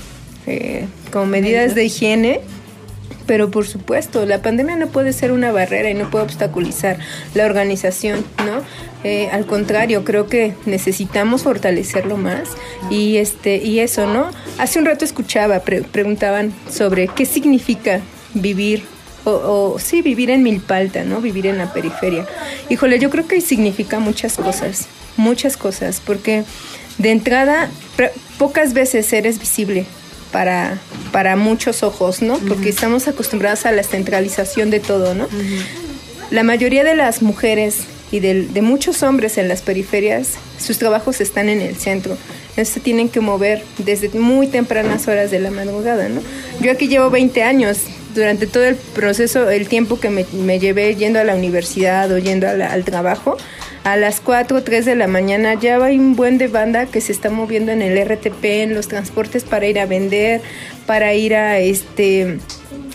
eh, 0.48 0.86
con 1.12 1.30
medidas 1.30 1.76
de 1.76 1.86
higiene, 1.86 2.42
pero 3.28 3.50
por 3.50 3.66
supuesto, 3.68 4.26
la 4.26 4.42
pandemia 4.42 4.76
no 4.76 4.88
puede 4.88 5.14
ser 5.14 5.32
una 5.32 5.52
barrera 5.52 5.90
y 5.90 5.94
no 5.94 6.10
puede 6.10 6.26
obstaculizar 6.26 6.98
la 7.34 7.46
organización, 7.46 8.26
¿no? 8.46 8.62
Eh, 9.04 9.30
al 9.32 9.46
contrario, 9.46 10.04
creo 10.04 10.28
que 10.28 10.54
necesitamos 10.66 11.44
fortalecerlo 11.44 12.18
más 12.18 12.50
y 12.90 13.18
este 13.18 13.58
y 13.58 13.80
eso, 13.80 14.06
¿no? 14.06 14.30
Hace 14.58 14.80
un 14.80 14.86
rato 14.86 15.06
escuchaba, 15.06 15.60
pre- 15.60 15.84
preguntaban 15.84 16.52
sobre 16.70 17.08
qué 17.08 17.26
significa 17.26 18.02
vivir 18.34 18.84
o, 19.24 19.74
o 19.74 19.80
sí 19.80 20.02
vivir 20.02 20.30
en 20.30 20.44
Milpalta, 20.44 21.04
¿no? 21.04 21.22
Vivir 21.22 21.48
en 21.48 21.58
la 21.58 21.74
periferia. 21.74 22.28
Híjole, 22.70 23.00
yo 23.00 23.10
creo 23.10 23.28
que 23.28 23.42
significa 23.42 24.00
muchas 24.00 24.38
cosas, 24.38 24.88
muchas 25.18 25.58
cosas, 25.58 26.02
porque 26.06 26.44
de 26.98 27.12
entrada 27.12 27.70
pocas 28.38 28.74
veces 28.74 29.12
eres 29.14 29.40
visible 29.40 29.86
para, 30.32 30.80
para 31.12 31.36
muchos 31.36 31.84
ojos, 31.84 32.22
¿no? 32.22 32.38
Porque 32.40 32.70
estamos 32.70 33.08
acostumbrados 33.08 33.66
a 33.66 33.72
la 33.72 33.84
centralización 33.84 34.70
de 34.70 34.80
todo, 34.80 35.14
¿no? 35.14 35.28
La 36.30 36.44
mayoría 36.44 36.84
de 36.84 36.96
las 36.96 37.22
mujeres 37.22 37.86
y 38.12 38.20
de, 38.20 38.62
muchos 38.62 39.04
hombres 39.04 39.38
en 39.38 39.48
las 39.48 39.62
periferias, 39.62 40.34
sus 40.60 40.78
trabajos 40.78 41.22
están 41.22 41.50
en 41.50 41.62
el 41.62 41.76
centro. 41.76 42.18
Entonces 42.50 42.70
se 42.70 42.80
tienen 42.80 43.10
que 43.10 43.22
mover 43.22 43.64
desde 43.78 44.10
muy 44.10 44.48
tempranas 44.48 45.08
horas 45.08 45.32
de 45.32 45.40
la 45.40 45.52
madrugada, 45.52 46.10
¿no? 46.10 46.22
Yo 46.60 46.72
aquí 46.72 46.88
llevo 46.88 47.10
20 47.10 47.44
años. 47.44 47.80
Durante 48.14 48.48
todo 48.48 48.64
el 48.64 48.76
proceso, 48.76 49.50
el 49.50 49.68
tiempo 49.68 50.00
que 50.00 50.10
me, 50.10 50.26
me 50.34 50.60
llevé 50.60 50.96
yendo 50.96 51.20
a 51.20 51.24
la 51.24 51.36
universidad 51.36 52.12
o 52.12 52.18
yendo 52.18 52.48
al 52.48 52.84
trabajo, 52.84 53.38
a 53.84 53.98
las 53.98 54.22
4 54.22 54.58
o 54.58 54.64
3 54.64 54.86
de 54.86 54.96
la 54.96 55.08
mañana 55.08 55.56
ya 55.56 55.84
hay 55.84 55.98
un 55.98 56.16
buen 56.16 56.38
de 56.38 56.48
banda 56.48 56.86
que 56.86 57.02
se 57.02 57.12
está 57.12 57.30
moviendo 57.30 57.72
en 57.72 57.82
el 57.82 57.98
RTP, 57.98 58.44
en 58.44 58.76
los 58.76 58.88
transportes 58.88 59.44
para 59.44 59.66
ir 59.66 59.80
a 59.80 59.86
vender, 59.86 60.42
para 60.86 61.14
ir 61.14 61.36
a 61.36 61.60
este 61.60 62.38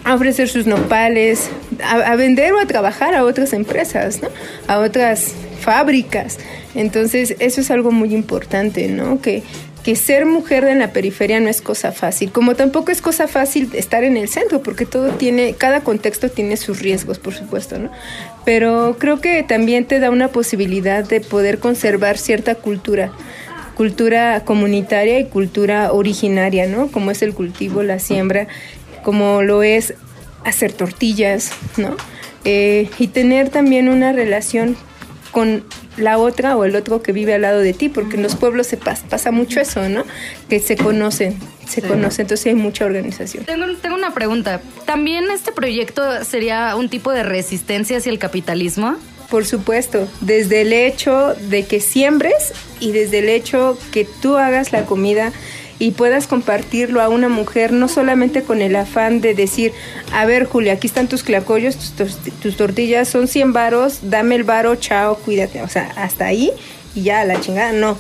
a 0.05 0.15
ofrecer 0.15 0.49
sus 0.49 0.67
nopales, 0.67 1.51
a, 1.83 1.95
a 1.95 2.15
vender 2.15 2.53
o 2.53 2.61
a 2.61 2.67
trabajar 2.67 3.17
a 3.17 3.25
otras 3.25 3.53
empresas, 3.53 4.23
¿no? 4.23 4.29
A 4.69 4.79
otras 4.79 5.33
fábricas. 5.61 6.39
Entonces, 6.77 7.35
eso 7.41 7.61
es 7.61 7.73
algo 7.73 7.91
muy 7.91 8.15
importante, 8.15 8.87
¿no? 8.87 9.21
Que, 9.21 9.43
que 9.87 9.95
ser 9.95 10.27
mujer 10.27 10.65
en 10.65 10.81
la 10.81 10.91
periferia 10.91 11.39
no 11.39 11.49
es 11.49 11.63
cosa 11.63 11.93
fácil, 11.93 12.33
como 12.33 12.57
tampoco 12.57 12.91
es 12.91 13.01
cosa 13.01 13.29
fácil 13.29 13.71
estar 13.73 14.03
en 14.03 14.17
el 14.17 14.29
centro, 14.29 14.61
porque 14.61 14.85
todo 14.85 15.13
tiene, 15.13 15.55
cada 15.55 15.83
contexto 15.83 16.29
tiene 16.29 16.57
sus 16.57 16.81
riesgos, 16.81 17.21
por 17.21 17.35
supuesto, 17.35 17.79
¿no? 17.79 17.93
Pero 18.45 18.97
creo 18.99 19.21
que 19.21 19.45
también 19.45 19.85
te 19.85 20.01
da 20.01 20.11
una 20.11 20.27
posibilidad 20.27 21.05
de 21.05 21.21
poder 21.21 21.61
conservar 21.61 22.19
cierta 22.19 22.57
cultura, 22.57 23.13
cultura 23.77 24.43
comunitaria 24.45 25.21
y 25.21 25.27
cultura 25.27 25.93
originaria, 25.93 26.67
¿no? 26.67 26.89
Como 26.89 27.13
es 27.13 27.23
el 27.23 27.33
cultivo, 27.33 27.85
la 27.85 28.01
siembra, 28.01 28.49
como 29.05 29.43
lo 29.43 29.63
es 29.63 29.95
hacer 30.43 30.73
tortillas, 30.73 31.53
¿no? 31.77 31.97
Eh, 32.45 32.91
y 32.99 33.07
tener 33.07 33.51
también 33.51 33.89
una 33.89 34.13
relación 34.13 34.77
con 35.31 35.63
la 35.97 36.19
otra 36.19 36.57
o 36.57 36.65
el 36.65 36.77
otro 36.77 37.03
que 37.03 37.13
vive 37.13 37.35
al 37.35 37.43
lado 37.43 37.61
de 37.61 37.73
ti, 37.73 37.89
porque 37.89 38.17
en 38.17 38.23
los 38.23 38.37
pueblos 38.37 38.67
se 38.67 38.79
pas- 38.79 39.03
pasa 39.03 39.31
mucho 39.31 39.61
eso, 39.61 39.89
¿no? 39.89 40.05
Que 40.49 40.61
se 40.61 40.77
conocen, 40.77 41.39
se 41.67 41.81
Sí. 41.81 41.87
conocen, 41.87 42.23
entonces 42.25 42.47
hay 42.47 42.55
mucha 42.55 42.85
organización. 42.85 43.45
Tengo, 43.45 43.67
tengo 43.81 43.95
una 43.97 44.13
pregunta. 44.15 44.61
¿También 44.85 45.31
este 45.31 45.53
proyecto 45.53 46.03
sería 46.25 46.77
un 46.77 46.89
tipo 46.89 47.13
de 47.13 47.23
resistencia 47.23 47.97
hacia 47.99 48.11
el 48.13 48.19
capitalismo? 48.19 48.97
Por 49.31 49.45
supuesto, 49.45 50.07
desde 50.21 50.61
el 50.61 50.73
hecho 50.73 51.35
de 51.49 51.65
que 51.67 51.81
siembres 51.81 52.53
y 52.79 52.93
desde 52.93 53.19
el 53.19 53.29
hecho 53.29 53.77
que 53.91 54.07
tú 54.23 54.37
hagas 54.37 54.71
la 54.73 54.85
comida 54.85 55.33
y 55.79 55.91
puedas 55.91 56.27
compartirlo 56.27 57.03
a 57.03 57.09
una 57.09 57.29
mujer, 57.29 57.73
no 57.73 57.89
solamente 57.89 58.43
con 58.43 58.63
el 58.63 58.77
afán 58.77 59.21
de 59.21 59.35
decir, 59.35 59.73
a 60.13 60.25
ver 60.25 60.45
Julia, 60.47 60.73
aquí 60.75 60.87
están 60.87 61.07
tus 61.09 61.23
clacollos, 61.23 61.77
tus, 61.97 62.17
tus 62.41 62.57
tortillas, 62.57 63.09
son 63.09 63.29
100 63.29 63.53
varos, 63.53 63.99
dame 64.03 64.37
el 64.37 64.45
varo, 64.45 64.77
chao, 64.77 65.17
cuídate. 65.19 65.61
O 65.63 65.69
sea, 65.69 65.93
hasta 65.97 66.27
ahí 66.27 66.51
y 66.95 67.03
ya, 67.03 67.25
la 67.25 67.41
chingada, 67.41 67.73
no. 67.73 67.99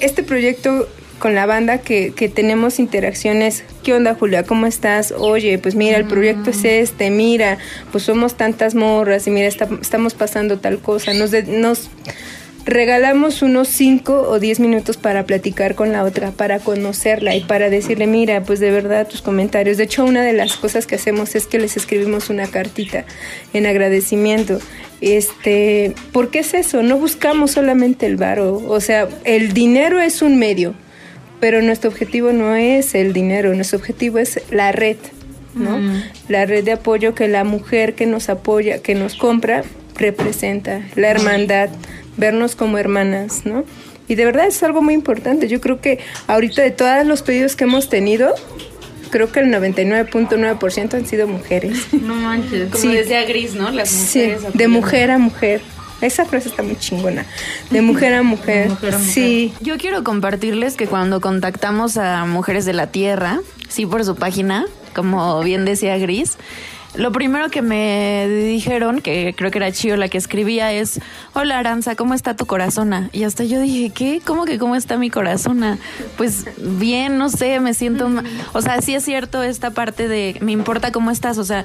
Este 0.00 0.22
proyecto 0.22 0.88
con 1.18 1.34
la 1.34 1.46
banda 1.46 1.78
que, 1.78 2.12
que 2.14 2.28
tenemos 2.28 2.78
interacciones, 2.78 3.64
¿qué 3.82 3.92
onda 3.94 4.14
Julia? 4.14 4.44
¿Cómo 4.44 4.66
estás? 4.66 5.12
Oye, 5.16 5.58
pues 5.58 5.74
mira, 5.74 5.96
el 5.96 6.04
proyecto 6.04 6.50
es 6.50 6.64
este, 6.64 7.10
mira, 7.10 7.58
pues 7.90 8.04
somos 8.04 8.36
tantas 8.36 8.76
morras 8.76 9.26
y 9.26 9.30
mira, 9.30 9.48
está- 9.48 9.68
estamos 9.82 10.14
pasando 10.14 10.58
tal 10.58 10.78
cosa. 10.78 11.14
Nos, 11.14 11.32
de- 11.32 11.42
nos 11.42 11.88
regalamos 12.68 13.40
unos 13.40 13.68
5 13.68 14.28
o 14.28 14.38
10 14.38 14.60
minutos 14.60 14.98
para 14.98 15.24
platicar 15.24 15.74
con 15.74 15.90
la 15.90 16.04
otra, 16.04 16.32
para 16.32 16.58
conocerla 16.58 17.34
y 17.34 17.42
para 17.42 17.70
decirle, 17.70 18.06
mira, 18.06 18.42
pues 18.42 18.60
de 18.60 18.70
verdad 18.70 19.08
tus 19.08 19.22
comentarios. 19.22 19.78
De 19.78 19.84
hecho, 19.84 20.04
una 20.04 20.22
de 20.22 20.34
las 20.34 20.56
cosas 20.56 20.86
que 20.86 20.96
hacemos 20.96 21.34
es 21.34 21.46
que 21.46 21.58
les 21.58 21.78
escribimos 21.78 22.28
una 22.28 22.46
cartita 22.46 23.06
en 23.54 23.66
agradecimiento. 23.66 24.58
Este, 25.00 25.94
¿por 26.12 26.30
qué 26.30 26.40
es 26.40 26.52
eso? 26.52 26.82
No 26.82 26.98
buscamos 26.98 27.52
solamente 27.52 28.04
el 28.04 28.16
varo, 28.16 28.56
o 28.56 28.80
sea, 28.80 29.08
el 29.24 29.54
dinero 29.54 30.00
es 30.00 30.20
un 30.20 30.38
medio, 30.38 30.74
pero 31.40 31.62
nuestro 31.62 31.88
objetivo 31.88 32.32
no 32.32 32.54
es 32.54 32.94
el 32.94 33.14
dinero, 33.14 33.54
nuestro 33.54 33.78
objetivo 33.78 34.18
es 34.18 34.42
la 34.50 34.72
red, 34.72 34.96
¿no? 35.54 35.78
Mm. 35.78 36.02
La 36.28 36.44
red 36.44 36.64
de 36.64 36.72
apoyo 36.72 37.14
que 37.14 37.28
la 37.28 37.44
mujer 37.44 37.94
que 37.94 38.04
nos 38.04 38.28
apoya, 38.28 38.82
que 38.82 38.94
nos 38.94 39.14
compra, 39.14 39.62
representa, 39.96 40.82
la 40.96 41.10
hermandad, 41.10 41.70
vernos 42.18 42.54
como 42.54 42.76
hermanas, 42.76 43.46
¿no? 43.46 43.64
Y 44.08 44.14
de 44.14 44.24
verdad 44.26 44.46
es 44.46 44.62
algo 44.62 44.82
muy 44.82 44.92
importante. 44.94 45.48
Yo 45.48 45.60
creo 45.60 45.80
que 45.80 45.98
ahorita 46.26 46.62
de 46.62 46.70
todos 46.70 47.06
los 47.06 47.22
pedidos 47.22 47.56
que 47.56 47.64
hemos 47.64 47.88
tenido, 47.88 48.34
creo 49.10 49.30
que 49.32 49.40
el 49.40 49.46
99.9% 49.52 50.94
han 50.94 51.06
sido 51.06 51.26
mujeres. 51.28 51.78
No 51.92 52.14
manches. 52.14 52.70
Como 52.70 52.82
Sí. 52.82 52.92
decía 52.92 53.24
Gris, 53.24 53.54
¿no? 53.54 53.70
Las 53.70 53.88
Sí, 53.90 54.18
mujeres. 54.20 54.42
de 54.42 54.48
apoyando. 54.48 54.68
mujer 54.80 55.10
a 55.10 55.18
mujer. 55.18 55.60
Esa 56.00 56.24
frase 56.24 56.48
está 56.48 56.62
muy 56.62 56.76
chingona. 56.76 57.26
De 57.70 57.82
mujer 57.82 58.14
a 58.14 58.22
mujer. 58.22 58.70
Sí. 59.00 59.52
Yo 59.60 59.78
quiero 59.78 60.04
compartirles 60.04 60.76
que 60.76 60.86
cuando 60.86 61.20
contactamos 61.20 61.96
a 61.96 62.24
Mujeres 62.24 62.64
de 62.64 62.72
la 62.72 62.86
Tierra, 62.86 63.40
sí 63.68 63.84
por 63.84 64.04
su 64.04 64.14
página, 64.14 64.64
como 64.94 65.42
bien 65.42 65.64
decía 65.64 65.98
Gris, 65.98 66.38
lo 66.94 67.12
primero 67.12 67.50
que 67.50 67.62
me 67.62 68.26
dijeron, 68.28 69.00
que 69.00 69.34
creo 69.36 69.50
que 69.50 69.58
era 69.58 69.70
Chio 69.72 69.96
la 69.96 70.08
que 70.08 70.18
escribía, 70.18 70.72
es, 70.72 71.00
hola 71.34 71.58
Aranza, 71.58 71.94
¿cómo 71.96 72.14
está 72.14 72.34
tu 72.34 72.46
corazona? 72.46 73.10
Y 73.12 73.24
hasta 73.24 73.44
yo 73.44 73.60
dije, 73.60 73.90
¿qué? 73.90 74.20
¿Cómo 74.24 74.46
que 74.46 74.58
cómo 74.58 74.74
está 74.74 74.96
mi 74.96 75.10
corazona? 75.10 75.78
Pues 76.16 76.46
bien, 76.56 77.18
no 77.18 77.28
sé, 77.28 77.60
me 77.60 77.74
siento... 77.74 78.08
ma- 78.08 78.24
O 78.52 78.62
sea, 78.62 78.80
sí 78.80 78.94
es 78.94 79.04
cierto 79.04 79.42
esta 79.42 79.70
parte 79.70 80.08
de, 80.08 80.38
me 80.40 80.50
importa 80.52 80.90
cómo 80.90 81.10
estás, 81.10 81.38
o 81.38 81.44
sea, 81.44 81.64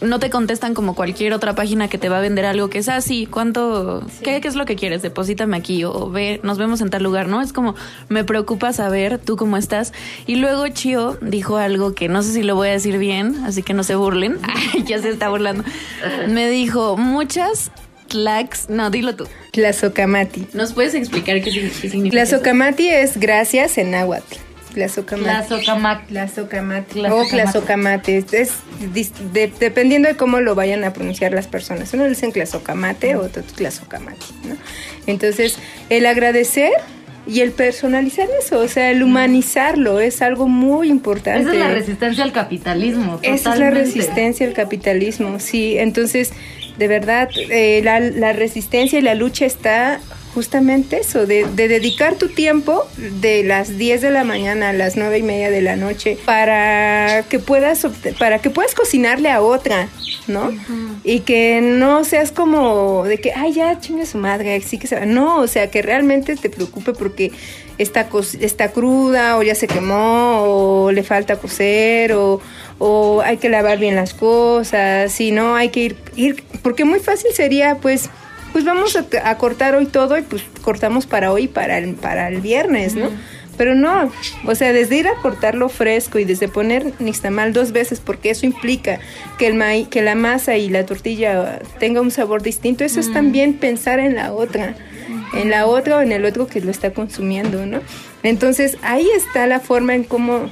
no 0.00 0.18
te 0.18 0.30
contestan 0.30 0.74
como 0.74 0.94
cualquier 0.94 1.32
otra 1.34 1.54
página 1.54 1.88
que 1.88 1.98
te 1.98 2.08
va 2.08 2.18
a 2.18 2.20
vender 2.20 2.44
algo 2.46 2.70
que 2.70 2.78
es 2.78 2.88
así, 2.88 3.26
¿cuánto? 3.26 4.04
¿qué, 4.24 4.40
¿Qué 4.40 4.48
es 4.48 4.54
lo 4.56 4.64
que 4.64 4.74
quieres? 4.76 5.02
Deposítame 5.02 5.56
aquí 5.56 5.84
o, 5.84 5.92
o 5.92 6.10
ve, 6.10 6.40
nos 6.42 6.58
vemos 6.58 6.80
en 6.80 6.90
tal 6.90 7.02
lugar, 7.02 7.28
¿no? 7.28 7.40
Es 7.42 7.52
como, 7.52 7.74
me 8.08 8.24
preocupa 8.24 8.72
saber 8.72 9.18
tú 9.18 9.36
cómo 9.36 9.56
estás. 9.58 9.92
Y 10.26 10.36
luego 10.36 10.66
Chio 10.68 11.18
dijo 11.20 11.58
algo 11.58 11.94
que 11.94 12.08
no 12.08 12.22
sé 12.22 12.32
si 12.32 12.42
lo 12.42 12.56
voy 12.56 12.68
a 12.68 12.72
decir 12.72 12.98
bien, 12.98 13.44
así 13.44 13.62
que 13.62 13.74
no 13.74 13.84
se 13.84 13.94
burlen. 13.94 14.38
Ya 14.86 15.00
se 15.00 15.10
está 15.10 15.28
burlando. 15.28 15.64
Me 16.28 16.48
dijo, 16.48 16.96
muchas 16.96 17.70
tlax, 18.08 18.68
no, 18.68 18.90
dilo 18.90 19.16
tú. 19.16 19.26
Tlazocamati. 19.52 20.46
¿Nos 20.52 20.72
puedes 20.72 20.94
explicar 20.94 21.40
qué, 21.42 21.50
sig- 21.50 21.70
qué 21.80 21.88
significa? 21.88 22.24
Tlazocamati 22.24 22.88
es 22.88 23.18
gracias 23.18 23.78
en 23.78 23.90
náhuatl. 23.92 24.36
Tlazocamati. 24.74 25.48
Tlazocamac. 25.48 26.06
Tlazocamati. 26.08 27.00
O 27.06 27.26
tlazocamate. 27.26 28.16
Es, 28.18 28.32
es 28.32 28.52
dis- 28.94 29.12
de- 29.32 29.52
dependiendo 29.60 30.08
de 30.08 30.16
cómo 30.16 30.40
lo 30.40 30.54
vayan 30.54 30.84
a 30.84 30.92
pronunciar 30.92 31.32
las 31.32 31.46
personas. 31.46 31.92
Uno 31.94 32.04
le 32.04 32.10
dicen 32.10 32.32
tlazocamate, 32.32 33.16
otro 33.16 33.42
tlazocamati. 33.42 34.26
¿no? 34.44 34.56
Entonces, 35.06 35.58
el 35.90 36.06
agradecer 36.06 36.70
y 37.26 37.40
el 37.40 37.52
personalizar 37.52 38.28
eso, 38.40 38.60
o 38.60 38.68
sea, 38.68 38.90
el 38.90 39.02
humanizarlo 39.02 40.00
es 40.00 40.22
algo 40.22 40.48
muy 40.48 40.88
importante. 40.88 41.42
Esa 41.42 41.52
es 41.52 41.58
la 41.58 41.68
resistencia 41.68 42.24
al 42.24 42.32
capitalismo. 42.32 43.20
Esa 43.22 43.34
es 43.34 43.44
la 43.44 43.52
totalmente. 43.52 43.78
resistencia 43.80 44.46
al 44.46 44.52
capitalismo, 44.54 45.38
sí. 45.38 45.78
Entonces, 45.78 46.32
de 46.78 46.88
verdad, 46.88 47.28
eh, 47.36 47.80
la, 47.84 48.00
la 48.00 48.32
resistencia 48.32 48.98
y 48.98 49.02
la 49.02 49.14
lucha 49.14 49.46
está 49.46 50.00
justamente 50.34 50.98
eso, 50.98 51.26
de, 51.26 51.44
de 51.44 51.68
dedicar 51.68 52.14
tu 52.14 52.28
tiempo 52.28 52.86
de 52.96 53.44
las 53.44 53.76
10 53.76 54.00
de 54.00 54.10
la 54.10 54.24
mañana 54.24 54.70
a 54.70 54.72
las 54.72 54.96
9 54.96 55.18
y 55.18 55.22
media 55.22 55.50
de 55.50 55.60
la 55.60 55.76
noche 55.76 56.16
para 56.24 57.24
que 57.28 57.38
puedas, 57.38 57.86
para 58.18 58.38
que 58.38 58.48
puedas 58.48 58.74
cocinarle 58.74 59.30
a 59.30 59.42
otra, 59.42 59.88
¿no? 60.28 60.50
Y 61.04 61.20
que 61.20 61.60
no 61.60 62.04
seas 62.04 62.32
como 62.32 63.04
de 63.04 63.18
que, 63.18 63.32
ay, 63.32 63.52
ya 63.52 63.78
chingue 63.78 64.06
su 64.06 64.18
madre, 64.18 64.58
sí 64.62 64.78
que 64.78 64.86
se 64.86 64.96
va. 64.96 65.04
No, 65.04 65.40
o 65.40 65.46
sea, 65.46 65.70
que 65.70 65.82
realmente 65.82 66.36
te 66.36 66.48
preocupe 66.48 66.92
porque 66.92 67.32
está, 67.76 68.08
está 68.40 68.72
cruda 68.72 69.36
o 69.36 69.42
ya 69.42 69.54
se 69.54 69.66
quemó 69.66 70.44
o 70.44 70.92
le 70.92 71.02
falta 71.02 71.36
cocer 71.36 72.12
o, 72.14 72.40
o 72.84 73.22
hay 73.22 73.36
que 73.36 73.48
lavar 73.48 73.78
bien 73.78 73.94
las 73.94 74.12
cosas 74.12 75.20
y 75.20 75.30
no 75.30 75.54
hay 75.54 75.68
que 75.68 75.80
ir, 75.80 75.96
ir 76.16 76.42
porque 76.62 76.84
muy 76.84 76.98
fácil 76.98 77.30
sería 77.32 77.76
pues 77.76 78.10
pues 78.52 78.64
vamos 78.64 78.96
a, 78.96 79.06
a 79.22 79.38
cortar 79.38 79.76
hoy 79.76 79.86
todo 79.86 80.18
y 80.18 80.22
pues 80.22 80.42
cortamos 80.62 81.06
para 81.06 81.30
hoy 81.30 81.46
para 81.46 81.78
el, 81.78 81.94
para 81.94 82.26
el 82.26 82.40
viernes, 82.40 82.96
¿no? 82.96 83.08
Pero 83.56 83.76
no, 83.76 84.10
o 84.46 84.54
sea, 84.56 84.72
desde 84.72 84.96
ir 84.96 85.06
a 85.06 85.14
cortarlo 85.22 85.68
fresco 85.68 86.18
y 86.18 86.24
desde 86.24 86.48
poner 86.48 86.92
nixtamal 86.98 87.52
dos 87.52 87.70
veces, 87.70 88.00
porque 88.00 88.30
eso 88.30 88.46
implica 88.46 88.98
que 89.38 89.46
el 89.46 89.54
maíz, 89.54 89.86
que 89.88 90.02
la 90.02 90.16
masa 90.16 90.56
y 90.56 90.68
la 90.68 90.84
tortilla 90.84 91.60
tenga 91.78 92.00
un 92.00 92.10
sabor 92.10 92.42
distinto, 92.42 92.82
eso 92.82 92.98
es 92.98 93.12
también 93.12 93.54
pensar 93.54 94.00
en 94.00 94.16
la 94.16 94.32
otra, 94.32 94.74
en 95.34 95.50
la 95.50 95.66
otra 95.66 95.98
o 95.98 96.00
en 96.00 96.10
el 96.12 96.24
otro 96.24 96.48
que 96.48 96.60
lo 96.60 96.70
está 96.70 96.92
consumiendo, 96.92 97.64
¿no? 97.64 97.80
Entonces 98.24 98.76
ahí 98.82 99.06
está 99.16 99.46
la 99.46 99.60
forma 99.60 99.94
en 99.94 100.02
cómo 100.02 100.50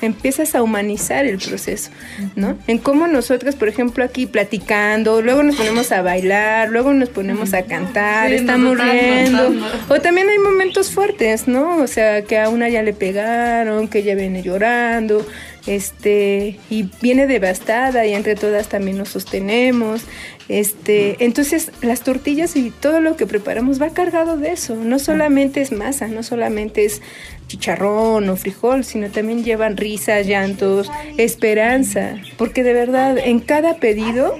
empiezas 0.00 0.54
a 0.54 0.62
humanizar 0.62 1.26
el 1.26 1.38
proceso, 1.38 1.90
¿no? 2.34 2.58
En 2.66 2.78
cómo 2.78 3.06
nosotros, 3.06 3.54
por 3.54 3.68
ejemplo, 3.68 4.04
aquí 4.04 4.26
platicando, 4.26 5.22
luego 5.22 5.42
nos 5.42 5.56
ponemos 5.56 5.92
a 5.92 6.02
bailar, 6.02 6.70
luego 6.70 6.92
nos 6.92 7.08
ponemos 7.08 7.54
a 7.54 7.62
cantar, 7.62 8.28
Sí, 8.28 8.36
estamos 8.36 8.78
riendo. 8.78 9.54
O 9.88 10.00
también 10.00 10.28
hay 10.28 10.38
momentos 10.38 10.90
fuertes, 10.90 11.48
¿no? 11.48 11.78
O 11.78 11.86
sea, 11.86 12.22
que 12.22 12.38
a 12.38 12.48
una 12.48 12.68
ya 12.68 12.82
le 12.82 12.92
pegaron, 12.92 13.88
que 13.88 14.00
ella 14.00 14.14
viene 14.14 14.42
llorando, 14.42 15.26
este, 15.66 16.58
y 16.70 16.88
viene 17.02 17.26
devastada 17.26 18.06
y 18.06 18.14
entre 18.14 18.36
todas 18.36 18.68
también 18.68 18.98
nos 18.98 19.08
sostenemos. 19.08 20.02
Este, 20.48 21.24
entonces 21.24 21.72
las 21.82 22.02
tortillas 22.02 22.54
y 22.54 22.70
todo 22.70 23.00
lo 23.00 23.16
que 23.16 23.26
preparamos 23.26 23.82
va 23.82 23.90
cargado 23.90 24.36
de 24.36 24.52
eso. 24.52 24.76
No 24.76 24.98
solamente 24.98 25.60
es 25.60 25.72
masa, 25.72 26.08
no 26.08 26.22
solamente 26.22 26.84
es 26.84 27.02
chicharrón 27.48 28.28
o 28.28 28.36
frijol, 28.36 28.84
sino 28.84 29.10
también 29.10 29.44
llevan 29.44 29.76
risas, 29.76 30.26
llantos, 30.26 30.90
esperanza, 31.16 32.16
porque 32.36 32.62
de 32.62 32.72
verdad 32.72 33.18
en 33.18 33.40
cada 33.40 33.74
pedido 33.76 34.36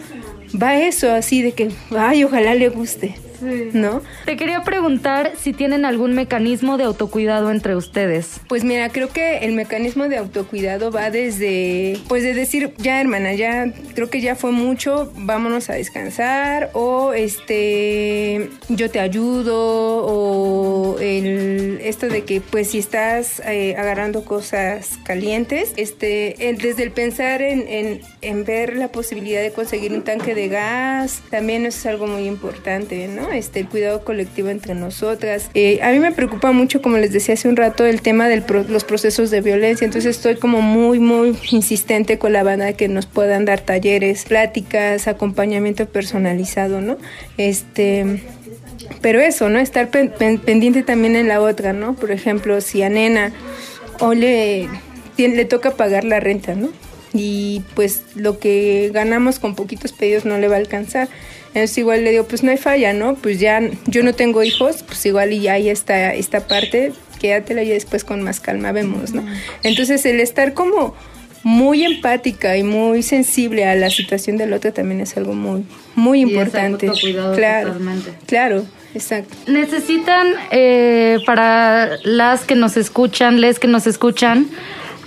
va 0.60 0.78
eso 0.80 1.12
así 1.12 1.42
de 1.42 1.52
que, 1.52 1.70
ay, 1.96 2.24
ojalá 2.24 2.54
le 2.54 2.68
guste, 2.68 3.14
¿no? 3.42 4.02
Te 4.24 4.36
quería 4.36 4.62
preguntar 4.62 5.32
si 5.40 5.52
tienen 5.52 5.84
algún 5.84 6.14
mecanismo 6.14 6.76
de 6.78 6.84
autocuidado 6.84 7.50
entre 7.50 7.76
ustedes. 7.76 8.40
Pues 8.48 8.64
mira, 8.64 8.88
creo 8.90 9.08
que 9.10 9.38
el 9.38 9.52
mecanismo 9.52 10.08
de 10.08 10.16
autocuidado 10.16 10.90
va 10.90 11.10
desde, 11.10 11.98
pues 12.08 12.22
de 12.22 12.34
decir, 12.34 12.72
ya 12.78 13.00
hermana, 13.00 13.34
ya 13.34 13.72
creo 13.94 14.10
que 14.10 14.20
ya 14.20 14.34
fue 14.34 14.52
mucho, 14.52 15.12
vámonos 15.16 15.70
a 15.70 15.74
descansar, 15.74 16.70
o 16.72 17.12
este, 17.14 18.50
yo 18.68 18.90
te 18.90 19.00
ayudo, 19.00 19.54
o 20.06 20.98
el, 21.00 21.78
esto 21.82 22.08
de 22.08 22.24
que 22.24 22.40
pues 22.40 22.70
si 22.70 22.78
estás 22.78 23.40
eh, 23.46 23.74
agarrando 23.78 24.24
cosas 24.24 24.98
calientes, 25.04 25.72
este, 25.76 26.48
el- 26.48 26.58
desde 26.58 26.82
el 26.82 26.90
pensar 26.92 27.42
en, 27.42 27.66
en, 27.68 28.00
en 28.22 28.44
ver 28.44 28.76
la 28.76 28.88
posibilidad 28.88 29.42
de 29.42 29.52
conseguir 29.52 29.92
un 29.92 30.02
tanque 30.02 30.34
de 30.34 30.48
gas, 30.48 31.22
también 31.30 31.66
eso 31.66 31.78
es 31.78 31.86
algo 31.86 32.06
muy 32.06 32.26
importante, 32.26 33.08
¿no? 33.08 33.25
Este, 33.32 33.60
el 33.60 33.68
cuidado 33.68 34.02
colectivo 34.04 34.48
entre 34.48 34.74
nosotras. 34.74 35.50
Eh, 35.54 35.80
a 35.82 35.90
mí 35.92 35.98
me 35.98 36.12
preocupa 36.12 36.52
mucho, 36.52 36.80
como 36.82 36.96
les 36.98 37.12
decía 37.12 37.34
hace 37.34 37.48
un 37.48 37.56
rato, 37.56 37.84
el 37.84 38.00
tema 38.02 38.28
de 38.28 38.42
los 38.68 38.84
procesos 38.84 39.30
de 39.30 39.40
violencia, 39.40 39.84
entonces 39.84 40.16
estoy 40.16 40.36
como 40.36 40.60
muy, 40.62 40.98
muy 40.98 41.36
insistente 41.50 42.18
con 42.18 42.32
la 42.32 42.42
banda 42.42 42.72
que 42.74 42.88
nos 42.88 43.06
puedan 43.06 43.44
dar 43.44 43.60
talleres, 43.60 44.24
pláticas, 44.24 45.08
acompañamiento 45.08 45.86
personalizado, 45.86 46.80
¿no? 46.80 46.96
Este... 47.36 48.22
Pero 49.00 49.20
eso, 49.20 49.48
¿no? 49.48 49.58
Estar 49.58 49.90
pen- 49.90 50.12
pen- 50.16 50.38
pendiente 50.38 50.82
también 50.82 51.16
en 51.16 51.26
la 51.28 51.40
otra, 51.40 51.72
¿no? 51.72 51.94
Por 51.94 52.12
ejemplo, 52.12 52.60
si 52.60 52.82
a 52.82 52.88
Nena 52.88 53.32
o 54.00 54.14
le, 54.14 54.68
le 55.16 55.44
toca 55.44 55.72
pagar 55.72 56.04
la 56.04 56.20
renta, 56.20 56.54
¿no? 56.54 56.68
Y 57.12 57.62
pues 57.74 58.02
lo 58.14 58.38
que 58.38 58.90
ganamos 58.94 59.38
con 59.40 59.54
poquitos 59.56 59.92
pedidos 59.92 60.24
no 60.24 60.38
le 60.38 60.48
va 60.48 60.56
a 60.56 60.58
alcanzar. 60.58 61.08
Entonces 61.56 61.78
igual 61.78 62.04
le 62.04 62.10
digo, 62.10 62.24
pues 62.24 62.42
no 62.42 62.50
hay 62.50 62.58
falla, 62.58 62.92
¿no? 62.92 63.14
Pues 63.14 63.40
ya 63.40 63.62
yo 63.86 64.02
no 64.02 64.12
tengo 64.12 64.42
hijos, 64.42 64.82
pues 64.82 65.06
igual 65.06 65.32
y 65.32 65.40
ya 65.40 65.54
hay 65.54 65.70
esta, 65.70 66.12
esta 66.12 66.46
parte, 66.46 66.92
quédatela 67.18 67.62
y 67.62 67.70
después 67.70 68.04
con 68.04 68.20
más 68.20 68.40
calma 68.40 68.72
vemos, 68.72 69.14
¿no? 69.14 69.24
Entonces 69.62 70.04
el 70.04 70.20
estar 70.20 70.52
como 70.52 70.94
muy 71.44 71.82
empática 71.82 72.58
y 72.58 72.62
muy 72.62 73.02
sensible 73.02 73.64
a 73.64 73.74
la 73.74 73.88
situación 73.88 74.36
del 74.36 74.52
otro 74.52 74.70
también 74.74 75.00
es 75.00 75.16
algo 75.16 75.32
muy, 75.32 75.64
muy 75.94 76.18
Y 76.20 76.24
es 76.24 76.28
importante. 76.28 76.88
autocuidado 76.88 77.34
Claro, 77.34 77.68
totalmente. 77.68 78.10
claro, 78.26 78.66
exacto. 78.94 79.34
¿Necesitan 79.46 80.26
eh, 80.50 81.20
para 81.24 81.96
las 82.04 82.42
que 82.42 82.54
nos 82.54 82.76
escuchan, 82.76 83.40
les 83.40 83.58
que 83.58 83.66
nos 83.66 83.86
escuchan, 83.86 84.46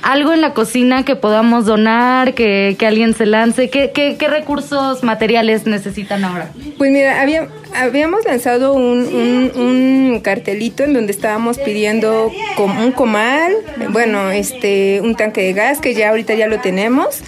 algo 0.01 0.33
en 0.33 0.41
la 0.41 0.53
cocina 0.53 1.03
que 1.03 1.15
podamos 1.15 1.65
donar, 1.65 2.33
que, 2.33 2.75
que 2.79 2.87
alguien 2.87 3.13
se 3.13 3.25
lance? 3.25 3.69
¿Qué, 3.69 3.91
qué, 3.93 4.27
recursos 4.27 5.03
materiales 5.03 5.65
necesitan 5.65 6.23
ahora? 6.23 6.51
Pues 6.77 6.91
mira, 6.91 7.21
había, 7.21 7.47
habíamos 7.75 8.25
lanzado 8.25 8.73
un, 8.73 9.51
un- 9.55 10.19
cartelito 10.23 10.83
en 10.83 10.93
donde 10.93 11.11
estábamos 11.11 11.57
pidiendo 11.59 12.31
un 12.57 12.91
comal, 12.91 13.53
bueno, 13.91 14.31
este, 14.31 14.99
un 15.01 15.15
tanque 15.15 15.41
de 15.41 15.53
gas 15.53 15.79
que 15.79 15.93
ya 15.93 16.09
ahorita 16.09 16.33
ya 16.33 16.47
lo 16.47 16.59
tenemos, 16.59 17.21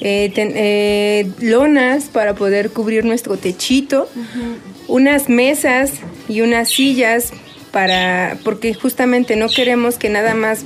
eh, 0.00 0.32
eh, 0.36 1.28
lonas 1.40 2.04
para 2.04 2.34
poder 2.34 2.70
cubrir 2.70 3.04
nuestro 3.04 3.36
techito, 3.36 4.08
unas 4.86 5.28
mesas 5.28 5.92
y 6.28 6.42
unas 6.42 6.68
sillas 6.70 7.32
para, 7.72 8.36
porque 8.44 8.74
justamente 8.74 9.36
no 9.36 9.48
queremos 9.48 9.98
que 9.98 10.08
nada 10.08 10.34
más 10.34 10.64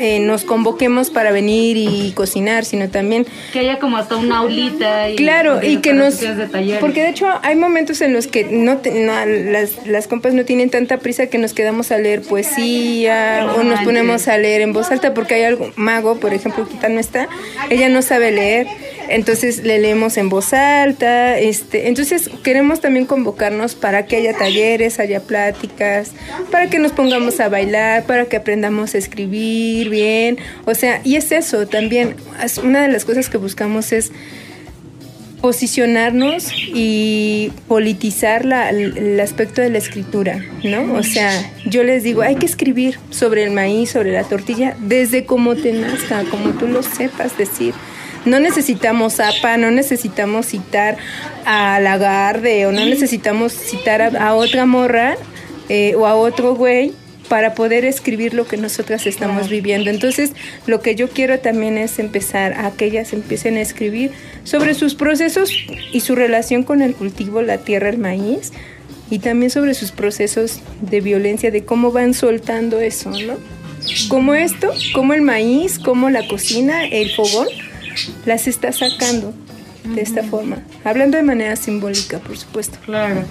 eh, 0.00 0.20
nos 0.20 0.44
convoquemos 0.44 1.10
para 1.10 1.30
venir 1.32 1.76
y 1.76 2.12
cocinar, 2.12 2.64
sino 2.64 2.88
también 2.88 3.26
Que 3.52 3.60
haya 3.60 3.78
como 3.78 3.96
hasta 3.96 4.16
una 4.16 4.38
aulita. 4.38 5.10
Y 5.10 5.16
Claro, 5.16 5.60
y 5.62 5.78
que 5.78 5.92
nos... 5.92 6.20
de. 6.20 6.78
Porque 6.80 7.02
de 7.02 7.10
hecho 7.10 7.26
hay 7.42 7.56
momentos 7.56 8.00
en 8.00 8.12
los 8.12 8.26
que 8.26 8.44
no, 8.44 8.78
te- 8.78 8.90
no- 8.92 9.24
las, 9.26 9.86
las 9.86 10.06
compas 10.08 10.34
no 10.34 10.44
tienen 10.44 10.70
tanta 10.70 10.98
prisa 10.98 11.26
que 11.28 11.38
nos 11.38 11.52
quedamos 11.52 11.90
a 11.92 11.98
leer 11.98 12.22
poesía 12.22 13.46
o 13.56 13.62
nos 13.62 13.80
ponemos 13.80 14.28
a 14.28 14.38
leer 14.38 14.60
en 14.62 14.72
voz 14.72 14.90
alta 14.90 15.14
porque 15.14 15.34
hay 15.34 15.42
algo, 15.44 15.70
Mago, 15.76 16.16
por 16.16 16.32
ejemplo, 16.34 16.66
Quita 16.68 16.88
no 16.88 17.00
está, 17.00 17.28
ella 17.70 17.88
no 17.88 18.02
sabe 18.02 18.30
leer, 18.32 18.66
entonces 19.08 19.64
le 19.64 19.78
leemos 19.78 20.16
en 20.16 20.28
voz 20.28 20.52
alta, 20.52 21.38
este, 21.38 21.88
entonces 21.88 22.30
queremos 22.42 22.80
también 22.80 23.06
convocarnos 23.06 23.74
para 23.74 24.06
que 24.06 24.16
haya 24.16 24.36
talleres, 24.36 24.98
haya 25.00 25.20
pláticas, 25.20 26.12
para 26.50 26.68
que 26.70 26.78
nos 26.78 26.92
pongamos 26.92 27.40
a 27.40 27.48
bailar, 27.48 28.04
para 28.04 28.26
que 28.26 28.36
aprendamos 28.36 28.94
a 28.94 28.98
escribir 28.98 29.88
bien, 29.90 30.38
o 30.64 30.74
sea, 30.74 31.00
y 31.04 31.16
es 31.16 31.32
eso 31.32 31.66
también, 31.66 32.16
una 32.62 32.82
de 32.82 32.88
las 32.88 33.04
cosas 33.04 33.28
que 33.28 33.38
buscamos 33.38 33.92
es 33.92 34.12
posicionarnos 35.40 36.48
y 36.74 37.52
politizar 37.68 38.44
la- 38.44 38.70
el 38.70 39.18
aspecto 39.20 39.62
de 39.62 39.70
la 39.70 39.78
escritura, 39.78 40.44
¿no? 40.64 40.94
O 40.94 41.02
sea, 41.04 41.30
yo 41.64 41.84
les 41.84 42.02
digo, 42.02 42.22
hay 42.22 42.34
que 42.36 42.46
escribir 42.46 42.98
sobre 43.10 43.44
el 43.44 43.52
maíz, 43.52 43.90
sobre 43.90 44.12
la 44.12 44.24
tortilla, 44.24 44.74
desde 44.80 45.24
como 45.26 45.54
te 45.54 45.72
nazca, 45.72 46.24
como 46.28 46.50
tú 46.50 46.66
lo 46.66 46.82
sepas 46.82 47.38
decir. 47.38 47.72
No 48.28 48.40
necesitamos 48.40 49.20
APA, 49.20 49.56
no 49.56 49.70
necesitamos 49.70 50.46
citar 50.46 50.96
a 51.44 51.80
Lagarde 51.80 52.66
o 52.66 52.72
no 52.72 52.84
necesitamos 52.84 53.52
citar 53.52 54.02
a, 54.02 54.28
a 54.28 54.34
otra 54.34 54.66
morra 54.66 55.16
eh, 55.68 55.94
o 55.96 56.06
a 56.06 56.14
otro 56.14 56.54
güey 56.54 56.92
para 57.28 57.54
poder 57.54 57.84
escribir 57.84 58.34
lo 58.34 58.46
que 58.46 58.56
nosotras 58.56 59.06
estamos 59.06 59.48
viviendo. 59.48 59.90
Entonces, 59.90 60.32
lo 60.66 60.80
que 60.80 60.94
yo 60.94 61.08
quiero 61.10 61.38
también 61.38 61.78
es 61.78 61.98
empezar 61.98 62.54
a 62.54 62.70
que 62.72 62.86
ellas 62.86 63.12
empiecen 63.12 63.56
a 63.56 63.60
escribir 63.60 64.12
sobre 64.44 64.74
sus 64.74 64.94
procesos 64.94 65.52
y 65.92 66.00
su 66.00 66.14
relación 66.14 66.62
con 66.62 66.82
el 66.82 66.94
cultivo, 66.94 67.42
la 67.42 67.58
tierra, 67.58 67.90
el 67.90 67.98
maíz, 67.98 68.52
y 69.10 69.20
también 69.20 69.50
sobre 69.50 69.74
sus 69.74 69.90
procesos 69.90 70.60
de 70.80 71.00
violencia, 71.00 71.50
de 71.50 71.64
cómo 71.64 71.92
van 71.92 72.14
soltando 72.14 72.80
eso, 72.80 73.10
¿no? 73.10 73.36
Como 74.08 74.34
esto, 74.34 74.72
como 74.92 75.14
el 75.14 75.22
maíz, 75.22 75.78
como 75.78 76.10
la 76.10 76.26
cocina, 76.26 76.86
el 76.86 77.10
fogón, 77.10 77.48
las 78.26 78.46
está 78.46 78.72
sacando 78.72 79.32
de 79.94 80.02
esta 80.02 80.22
forma. 80.22 80.58
Hablando 80.84 81.16
de 81.16 81.22
manera 81.22 81.56
simbólica, 81.56 82.18
por 82.18 82.36
supuesto. 82.36 82.78
Claro. 82.84 83.24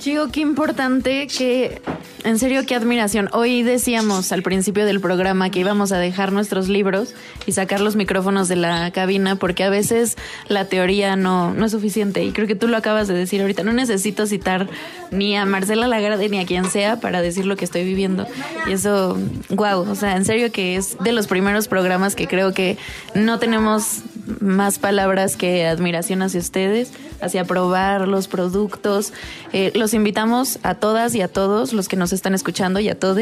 Chico, 0.00 0.28
qué 0.32 0.40
importante 0.40 1.26
que, 1.26 1.80
en 2.24 2.38
serio, 2.38 2.64
qué 2.66 2.74
admiración. 2.74 3.28
Hoy 3.32 3.62
decíamos 3.62 4.32
al 4.32 4.42
principio 4.42 4.84
del 4.86 5.00
programa 5.00 5.50
que 5.50 5.60
íbamos 5.60 5.92
a 5.92 5.98
dejar 5.98 6.32
nuestros 6.32 6.68
libros 6.68 7.14
y 7.46 7.52
sacar 7.52 7.80
los 7.80 7.96
micrófonos 7.96 8.48
de 8.48 8.56
la 8.56 8.90
cabina 8.90 9.36
porque 9.36 9.64
a 9.64 9.70
veces 9.70 10.16
la 10.48 10.66
teoría 10.66 11.16
no, 11.16 11.52
no 11.54 11.66
es 11.66 11.72
suficiente. 11.72 12.24
Y 12.24 12.32
creo 12.32 12.46
que 12.46 12.54
tú 12.54 12.68
lo 12.68 12.76
acabas 12.76 13.08
de 13.08 13.14
decir 13.14 13.40
ahorita. 13.40 13.62
No 13.62 13.72
necesito 13.72 14.26
citar 14.26 14.68
ni 15.10 15.36
a 15.36 15.44
Marcela 15.44 15.86
Lagarde 15.86 16.28
ni 16.28 16.38
a 16.38 16.46
quien 16.46 16.64
sea 16.70 17.00
para 17.00 17.22
decir 17.22 17.46
lo 17.46 17.56
que 17.56 17.64
estoy 17.64 17.84
viviendo. 17.84 18.26
Y 18.66 18.72
eso, 18.72 19.18
wow, 19.50 19.88
o 19.88 19.94
sea, 19.94 20.16
en 20.16 20.24
serio 20.24 20.50
que 20.52 20.76
es 20.76 20.96
de 20.98 21.12
los 21.12 21.26
primeros 21.26 21.68
programas 21.68 22.14
que 22.14 22.26
creo 22.26 22.52
que 22.52 22.76
no 23.14 23.38
tenemos 23.38 24.02
más 24.40 24.78
palabras 24.78 25.36
que 25.36 25.66
admiración 25.66 26.22
hacia 26.22 26.40
ustedes, 26.40 26.92
hacia 27.20 27.44
probar 27.44 28.08
los 28.08 28.28
productos. 28.28 29.12
Eh, 29.52 29.72
los 29.74 29.92
invitamos 29.92 30.58
a 30.62 30.74
todas 30.74 31.14
y 31.14 31.20
a 31.20 31.28
todos 31.28 31.72
los 31.72 31.88
que 31.88 31.96
nos 31.96 32.12
están 32.12 32.34
escuchando 32.34 32.80
y 32.80 32.88
a 32.88 32.98
todos 32.98 33.18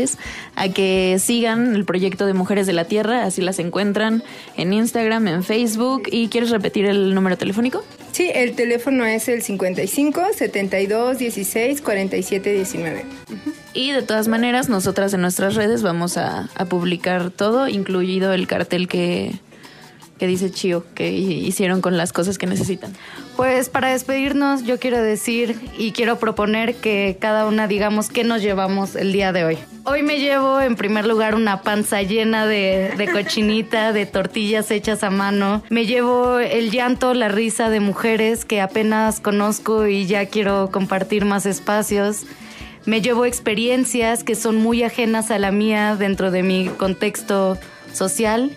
a 0.56 0.68
que 0.68 1.18
sigan 1.20 1.74
el 1.74 1.84
proyecto 1.84 2.26
de 2.26 2.34
Mujeres 2.34 2.66
de 2.66 2.72
la 2.72 2.84
Tierra, 2.84 3.24
así 3.24 3.40
las 3.40 3.58
encuentran 3.58 4.22
en 4.56 4.72
Instagram, 4.72 5.28
en 5.28 5.44
Facebook. 5.44 6.04
¿Y 6.10 6.28
quieres 6.28 6.50
repetir 6.50 6.86
el 6.86 7.14
número 7.14 7.38
telefónico? 7.38 7.84
Sí, 8.12 8.30
el 8.34 8.54
teléfono 8.54 9.04
es 9.04 9.28
el 9.28 9.42
55 9.42 10.22
72 10.34 11.18
16 11.18 11.82
47 11.82 12.52
19. 12.52 13.04
Y 13.74 13.92
de 13.92 14.02
todas 14.02 14.28
maneras, 14.28 14.68
nosotras 14.68 15.12
en 15.14 15.20
nuestras 15.20 15.54
redes 15.54 15.82
vamos 15.82 16.16
a, 16.16 16.48
a 16.54 16.64
publicar 16.64 17.30
todo, 17.30 17.68
incluido 17.68 18.32
el 18.32 18.46
cartel 18.46 18.88
que, 18.88 19.38
que 20.18 20.26
dice 20.26 20.50
Chio, 20.50 20.84
que 20.94 21.10
hi- 21.12 21.46
hicieron 21.46 21.80
con 21.80 21.96
las 21.96 22.12
cosas 22.12 22.38
que 22.38 22.46
necesitan. 22.46 22.92
Pues 23.36 23.68
para 23.68 23.88
despedirnos 23.92 24.64
yo 24.64 24.78
quiero 24.78 25.02
decir 25.02 25.58
y 25.78 25.92
quiero 25.92 26.18
proponer 26.18 26.74
que 26.76 27.18
cada 27.20 27.46
una 27.46 27.68
digamos 27.68 28.08
qué 28.08 28.24
nos 28.24 28.40
llevamos 28.40 28.96
el 28.96 29.12
día 29.12 29.32
de 29.32 29.44
hoy. 29.44 29.58
Hoy 29.84 30.02
me 30.02 30.18
llevo 30.18 30.60
en 30.60 30.74
primer 30.74 31.06
lugar 31.06 31.34
una 31.34 31.60
panza 31.62 32.02
llena 32.02 32.46
de, 32.46 32.92
de 32.96 33.08
cochinita, 33.12 33.92
de 33.92 34.06
tortillas 34.06 34.70
hechas 34.70 35.04
a 35.04 35.10
mano. 35.10 35.62
Me 35.70 35.86
llevo 35.86 36.38
el 36.38 36.70
llanto, 36.70 37.12
la 37.14 37.28
risa 37.28 37.68
de 37.70 37.80
mujeres 37.80 38.44
que 38.44 38.60
apenas 38.60 39.20
conozco 39.20 39.86
y 39.86 40.06
ya 40.06 40.26
quiero 40.26 40.70
compartir 40.72 41.24
más 41.24 41.46
espacios. 41.46 42.22
Me 42.84 43.00
llevo 43.00 43.26
experiencias 43.26 44.24
que 44.24 44.34
son 44.34 44.56
muy 44.56 44.82
ajenas 44.82 45.30
a 45.30 45.38
la 45.38 45.50
mía 45.52 45.94
dentro 45.96 46.30
de 46.30 46.42
mi 46.42 46.68
contexto 46.68 47.58
social. 47.92 48.50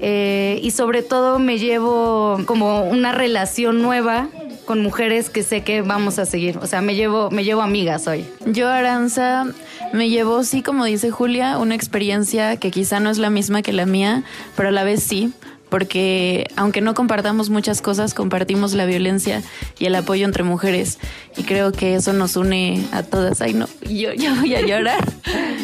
Eh, 0.00 0.58
y 0.62 0.70
sobre 0.72 1.02
todo 1.02 1.38
me 1.38 1.58
llevo 1.58 2.38
como 2.46 2.82
una 2.84 3.12
relación 3.12 3.82
nueva 3.82 4.28
con 4.64 4.82
mujeres 4.82 5.30
que 5.30 5.42
sé 5.42 5.62
que 5.62 5.82
vamos 5.82 6.18
a 6.18 6.26
seguir. 6.26 6.58
O 6.58 6.66
sea, 6.66 6.80
me 6.80 6.94
llevo, 6.94 7.30
me 7.30 7.44
llevo 7.44 7.62
amigas 7.62 8.06
hoy. 8.06 8.26
Yo, 8.46 8.68
Aranza, 8.68 9.46
me 9.92 10.08
llevó, 10.08 10.42
sí, 10.44 10.62
como 10.62 10.84
dice 10.84 11.10
Julia, 11.10 11.58
una 11.58 11.74
experiencia 11.74 12.56
que 12.56 12.70
quizá 12.70 13.00
no 13.00 13.10
es 13.10 13.18
la 13.18 13.30
misma 13.30 13.62
que 13.62 13.72
la 13.72 13.86
mía, 13.86 14.22
pero 14.56 14.70
a 14.70 14.72
la 14.72 14.84
vez 14.84 15.02
sí, 15.02 15.32
porque 15.74 16.46
aunque 16.54 16.80
no 16.80 16.94
compartamos 16.94 17.50
muchas 17.50 17.82
cosas, 17.82 18.14
compartimos 18.14 18.74
la 18.74 18.86
violencia 18.86 19.42
y 19.76 19.86
el 19.86 19.96
apoyo 19.96 20.24
entre 20.24 20.44
mujeres. 20.44 21.00
Y 21.36 21.42
creo 21.42 21.72
que 21.72 21.96
eso 21.96 22.12
nos 22.12 22.36
une 22.36 22.86
a 22.92 23.02
todas. 23.02 23.40
Ay, 23.40 23.54
no, 23.54 23.66
yo, 23.82 24.12
yo 24.12 24.36
voy 24.36 24.54
a 24.54 24.60
llorar. 24.60 25.04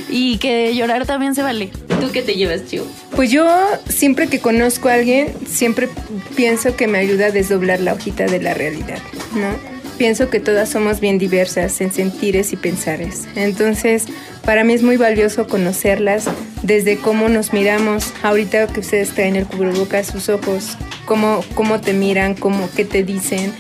Y 0.09 0.39
que 0.39 0.75
llorar 0.75 1.07
también 1.07 1.37
se 1.37 1.45
vale. 1.45 1.71
¿Tú 2.01 2.11
qué 2.13 2.23
te 2.23 2.35
llevas, 2.35 2.67
Chivo? 2.67 2.87
Pues 3.15 3.31
yo 3.31 3.49
siempre 3.89 4.27
que 4.27 4.41
conozco 4.41 4.89
a 4.89 4.95
alguien, 4.95 5.33
siempre 5.47 5.89
pienso 6.35 6.75
que 6.75 6.89
me 6.89 6.99
ayuda 6.99 7.27
a 7.27 7.31
desdoblar 7.31 7.79
la 7.79 7.93
hojita 7.93 8.27
de 8.27 8.43
la 8.43 8.53
realidad, 8.53 8.99
¿no? 9.33 9.80
Pienso 10.01 10.31
que 10.31 10.41
todas 10.41 10.71
somos 10.71 10.99
bien 10.99 11.19
diversas 11.19 11.79
en 11.83 11.93
sentires 11.93 12.55
y 12.55 12.57
pensares. 12.57 13.29
Entonces, 13.37 14.07
para 14.47 14.65
mí 14.65 14.73
es 14.73 14.83
muy 14.83 14.97
valioso 14.97 15.47
conocerlas 15.47 16.25
desde 16.63 16.97
cómo 16.97 17.29
nos 17.29 17.53
miramos. 17.53 18.15
Ahorita 18.23 18.67
que 18.69 18.81
ustedes 18.81 19.11
traen 19.11 19.37
el 19.37 19.45
cubrebocas, 19.45 20.07
sus 20.07 20.31
ojos, 20.31 20.79
cómo, 21.05 21.45
cómo 21.55 21.83
te 21.83 21.93
miran, 21.93 22.35
cómo, 22.35 22.71
qué 22.75 22.87
te 22.87 23.03
dicen. 23.05 23.53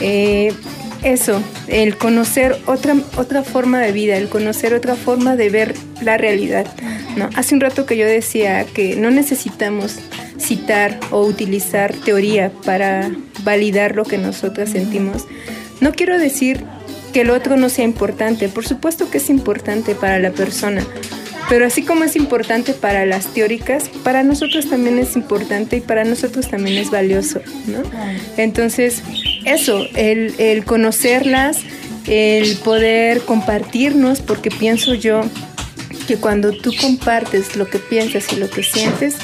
Eh, 0.00 0.52
eso, 1.02 1.42
el 1.66 1.96
conocer 1.96 2.56
otra, 2.66 2.94
otra 3.16 3.42
forma 3.42 3.80
de 3.80 3.90
vida, 3.90 4.16
el 4.18 4.28
conocer 4.28 4.74
otra 4.74 4.94
forma 4.94 5.34
de 5.34 5.50
ver 5.50 5.74
la 6.00 6.16
realidad. 6.16 6.68
¿no? 7.16 7.28
Hace 7.34 7.56
un 7.56 7.60
rato 7.60 7.86
que 7.86 7.96
yo 7.96 8.06
decía 8.06 8.64
que 8.72 8.94
no 8.94 9.10
necesitamos 9.10 9.96
citar 10.38 11.00
o 11.10 11.22
utilizar 11.22 11.92
teoría 11.92 12.52
para 12.64 13.10
validar 13.42 13.96
lo 13.96 14.04
que 14.04 14.16
nosotras 14.16 14.70
sentimos. 14.70 15.26
No 15.80 15.92
quiero 15.92 16.18
decir 16.18 16.64
que 17.12 17.22
el 17.22 17.30
otro 17.30 17.56
no 17.56 17.68
sea 17.68 17.84
importante, 17.84 18.48
por 18.48 18.66
supuesto 18.66 19.10
que 19.10 19.18
es 19.18 19.30
importante 19.30 19.94
para 19.94 20.18
la 20.18 20.30
persona, 20.30 20.84
pero 21.48 21.66
así 21.66 21.82
como 21.82 22.04
es 22.04 22.16
importante 22.16 22.74
para 22.74 23.06
las 23.06 23.26
teóricas, 23.32 23.88
para 24.04 24.22
nosotros 24.22 24.68
también 24.68 24.98
es 24.98 25.16
importante 25.16 25.78
y 25.78 25.80
para 25.80 26.04
nosotros 26.04 26.50
también 26.50 26.76
es 26.76 26.90
valioso, 26.90 27.40
¿no? 27.66 27.82
Entonces, 28.36 29.02
eso, 29.44 29.86
el, 29.94 30.34
el 30.38 30.64
conocerlas, 30.64 31.60
el 32.06 32.56
poder 32.58 33.20
compartirnos, 33.20 34.20
porque 34.20 34.50
pienso 34.50 34.94
yo 34.94 35.22
que 36.06 36.16
cuando 36.16 36.52
tú 36.52 36.72
compartes 36.80 37.56
lo 37.56 37.68
que 37.68 37.78
piensas 37.78 38.32
y 38.32 38.36
lo 38.36 38.50
que 38.50 38.62
sientes, 38.62 39.16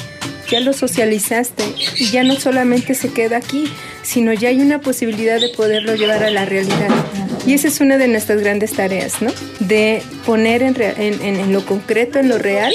ya 0.49 0.59
lo 0.59 0.73
socializaste 0.73 1.63
y 1.97 2.05
ya 2.11 2.23
no 2.23 2.35
solamente 2.39 2.93
se 2.95 3.11
queda 3.11 3.37
aquí, 3.37 3.65
sino 4.03 4.33
ya 4.33 4.49
hay 4.49 4.59
una 4.61 4.79
posibilidad 4.81 5.39
de 5.39 5.49
poderlo 5.49 5.95
llevar 5.95 6.23
a 6.23 6.29
la 6.29 6.45
realidad. 6.45 6.89
Y 7.47 7.53
esa 7.53 7.67
es 7.67 7.79
una 7.79 7.97
de 7.97 8.07
nuestras 8.07 8.39
grandes 8.41 8.73
tareas, 8.73 9.21
¿no? 9.21 9.31
De 9.59 10.01
poner 10.25 10.63
en, 10.63 10.75
rea- 10.75 10.93
en- 10.97 11.21
en- 11.21 11.39
en 11.39 11.53
lo 11.53 11.63
concreto, 11.65 12.17
en 12.19 12.29
lo 12.29 12.37
real, 12.39 12.73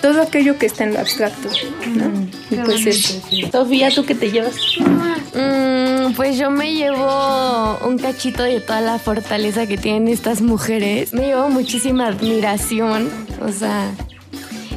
todo 0.00 0.20
aquello 0.22 0.58
que 0.58 0.66
está 0.66 0.82
en 0.84 0.94
lo 0.94 1.00
abstracto, 1.00 1.48
¿no? 1.94 2.10
Y 2.50 2.56
pues 2.56 2.84
eso. 2.86 3.20
Sofía, 3.52 3.90
¿tú 3.94 4.04
qué 4.04 4.14
te 4.16 4.30
llevas? 4.30 4.56
Mm, 5.34 6.12
pues 6.14 6.36
yo 6.36 6.50
me 6.50 6.74
llevo 6.74 7.78
un 7.86 7.98
cachito 7.98 8.42
de 8.42 8.60
toda 8.60 8.80
la 8.80 8.98
fortaleza 8.98 9.66
que 9.66 9.78
tienen 9.78 10.08
estas 10.08 10.40
mujeres. 10.42 11.12
Me 11.12 11.26
llevo 11.28 11.48
muchísima 11.48 12.08
admiración, 12.08 13.08
o 13.40 13.52
sea, 13.52 13.90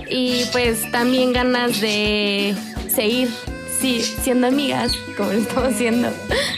y 0.10 0.46
pues 0.52 0.90
también 0.92 1.34
ganas 1.34 1.82
de 1.82 2.56
seguir 2.88 3.30
sí, 3.80 4.02
siendo 4.02 4.48
amigas, 4.48 4.94
como 5.18 5.32
lo 5.32 5.40
estamos 5.40 5.74
haciendo. 5.74 6.10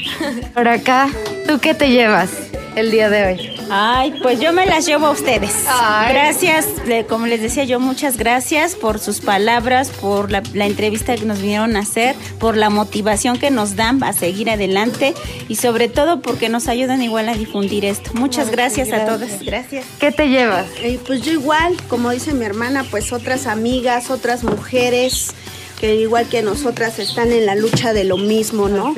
Por 0.54 0.68
acá, 0.68 1.10
¿tú 1.48 1.60
qué 1.60 1.74
te 1.74 1.90
llevas? 1.90 2.48
el 2.78 2.92
día 2.92 3.10
de 3.10 3.26
hoy? 3.26 3.56
Ay, 3.72 4.14
pues 4.22 4.40
yo 4.40 4.54
me 4.54 4.66
las 4.66 4.86
llevo 4.86 5.08
a 5.08 5.12
ustedes. 5.12 5.66
Gracias, 6.10 6.68
como 7.10 7.26
les 7.26 7.42
decía 7.42 7.64
yo, 7.64 7.80
muchas 7.80 8.18
gracias 8.18 8.76
por 8.76 9.00
sus 9.00 9.20
palabras, 9.20 9.90
por 9.90 10.32
la, 10.32 10.44
la, 10.54 10.68
entrevista 10.68 11.16
que 11.16 11.26
nos 11.26 11.42
vinieron 11.42 11.76
a 11.76 11.80
hacer, 11.80 12.16
por 12.40 12.56
la 12.56 12.70
motivación 12.70 13.40
que 13.40 13.50
nos 13.50 13.76
dan 13.76 14.04
a 14.04 14.14
seguir 14.14 14.50
adelante 14.52 15.16
y 15.48 15.56
sobre 15.56 15.90
todo 15.90 16.22
porque 16.22 16.50
nos 16.50 16.68
ayudan 16.68 17.02
igual 17.02 17.30
a 17.30 17.34
difundir 17.34 17.84
esto. 17.84 18.12
Muchas 18.14 18.52
gracias, 18.52 18.92
a 18.94 19.06
todas. 19.06 19.42
Gracias. 19.42 19.86
¿Qué 20.00 20.12
te 20.12 20.30
llevas? 20.30 20.68
Eh, 20.82 21.00
pues 21.06 21.24
yo 21.24 21.32
igual, 21.32 21.76
como 21.90 22.12
dice 22.12 22.34
mi 22.34 22.46
hermana, 22.46 22.86
pues 22.90 23.12
otras 23.12 23.48
amigas, 23.48 24.12
otras 24.12 24.44
mujeres 24.44 25.34
que 25.80 25.96
igual 25.96 26.28
que 26.28 26.42
nosotras 26.42 26.98
están 26.98 27.32
en 27.32 27.46
la 27.46 27.56
lucha 27.56 27.94
de 27.94 28.04
lo 28.04 28.18
mismo, 28.18 28.68
¿no? 28.68 28.96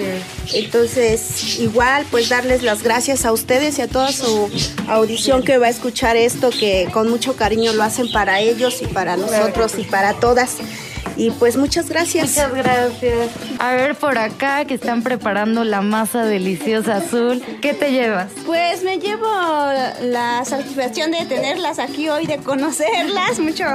Entonces, 0.53 1.59
igual, 1.59 2.05
pues 2.09 2.29
darles 2.29 2.63
las 2.63 2.83
gracias 2.83 3.25
a 3.25 3.33
ustedes 3.33 3.77
y 3.79 3.81
a 3.81 3.87
toda 3.87 4.11
su 4.11 4.49
audición 4.87 5.43
que 5.43 5.57
va 5.57 5.67
a 5.67 5.69
escuchar 5.69 6.15
esto, 6.15 6.49
que 6.51 6.87
con 6.93 7.09
mucho 7.09 7.35
cariño 7.35 7.73
lo 7.73 7.83
hacen 7.83 8.09
para 8.11 8.39
ellos 8.39 8.81
y 8.81 8.87
para 8.87 9.17
nosotros 9.17 9.73
y 9.77 9.83
para 9.83 10.13
todas. 10.13 10.57
Y 11.17 11.31
pues 11.31 11.57
muchas 11.57 11.89
gracias. 11.89 12.29
Muchas 12.29 12.53
gracias. 12.53 13.29
A 13.59 13.73
ver 13.73 13.95
por 13.95 14.17
acá 14.17 14.63
que 14.63 14.75
están 14.75 15.03
preparando 15.03 15.65
la 15.65 15.81
masa 15.81 16.23
deliciosa 16.23 16.97
azul. 16.97 17.43
¿Qué 17.61 17.73
te 17.73 17.91
llevas? 17.91 18.31
Pues 18.45 18.83
me 18.83 18.99
llevo 18.99 19.27
la 20.01 20.45
satisfacción 20.45 21.11
de 21.11 21.25
tenerlas 21.25 21.77
aquí 21.77 22.07
hoy, 22.07 22.25
de 22.25 22.37
conocerlas. 22.37 23.37
Mucho 23.39 23.65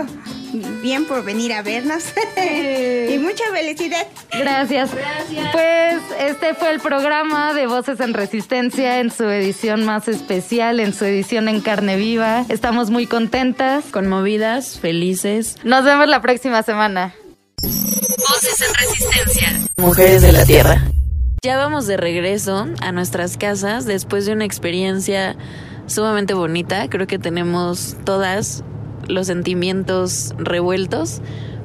bien 0.83 1.07
por 1.07 1.25
venir 1.25 1.53
a 1.53 1.63
vernos. 1.63 2.05
y 2.37 3.19
mucha 3.19 3.45
felicidad. 3.53 4.07
Gracias. 4.33 4.95
Gracias. 4.95 5.49
Pues 5.53 6.01
este 6.21 6.55
fue 6.55 6.71
el 6.71 6.81
programa 6.81 7.55
de 7.55 7.67
Voces 7.67 8.01
en 8.01 8.15
Resistencia 8.15 9.01
en 9.01 9.11
su 9.11 9.25
edición 9.25 9.85
más 9.85 10.09
especial, 10.09 10.81
en 10.81 10.93
su 10.93 11.05
edición 11.05 11.49
en 11.49 11.61
carne 11.61 11.97
viva. 11.97 12.45
Estamos 12.49 12.91
muy 12.91 13.07
contentas, 13.07 13.85
conmovidas, 13.91 14.79
felices. 14.79 15.57
Nos 15.65 15.85
vemos 15.85 16.09
la 16.09 16.21
próxima 16.21 16.63
semana. 16.63 17.15
Voces 17.63 18.61
en 18.61 18.75
Resistencia. 18.75 19.53
Mujeres 19.77 20.23
de 20.23 20.33
la 20.33 20.45
Tierra. 20.45 20.83
Ya 21.43 21.59
vamos 21.59 21.87
de 21.87 21.99
regreso 21.99 22.67
a 22.81 22.93
nuestras 22.93 23.37
casas 23.37 23.85
después 23.85 24.25
de 24.25 24.33
una 24.33 24.47
experiencia 24.47 25.37
sumamente 25.87 26.33
bonita. 26.33 26.89
Creo 26.89 27.07
que 27.07 27.19
tenemos 27.19 27.97
todas 28.05 28.65
los 29.09 29.27
sentimientos 29.27 30.35
revueltos, 30.39 31.23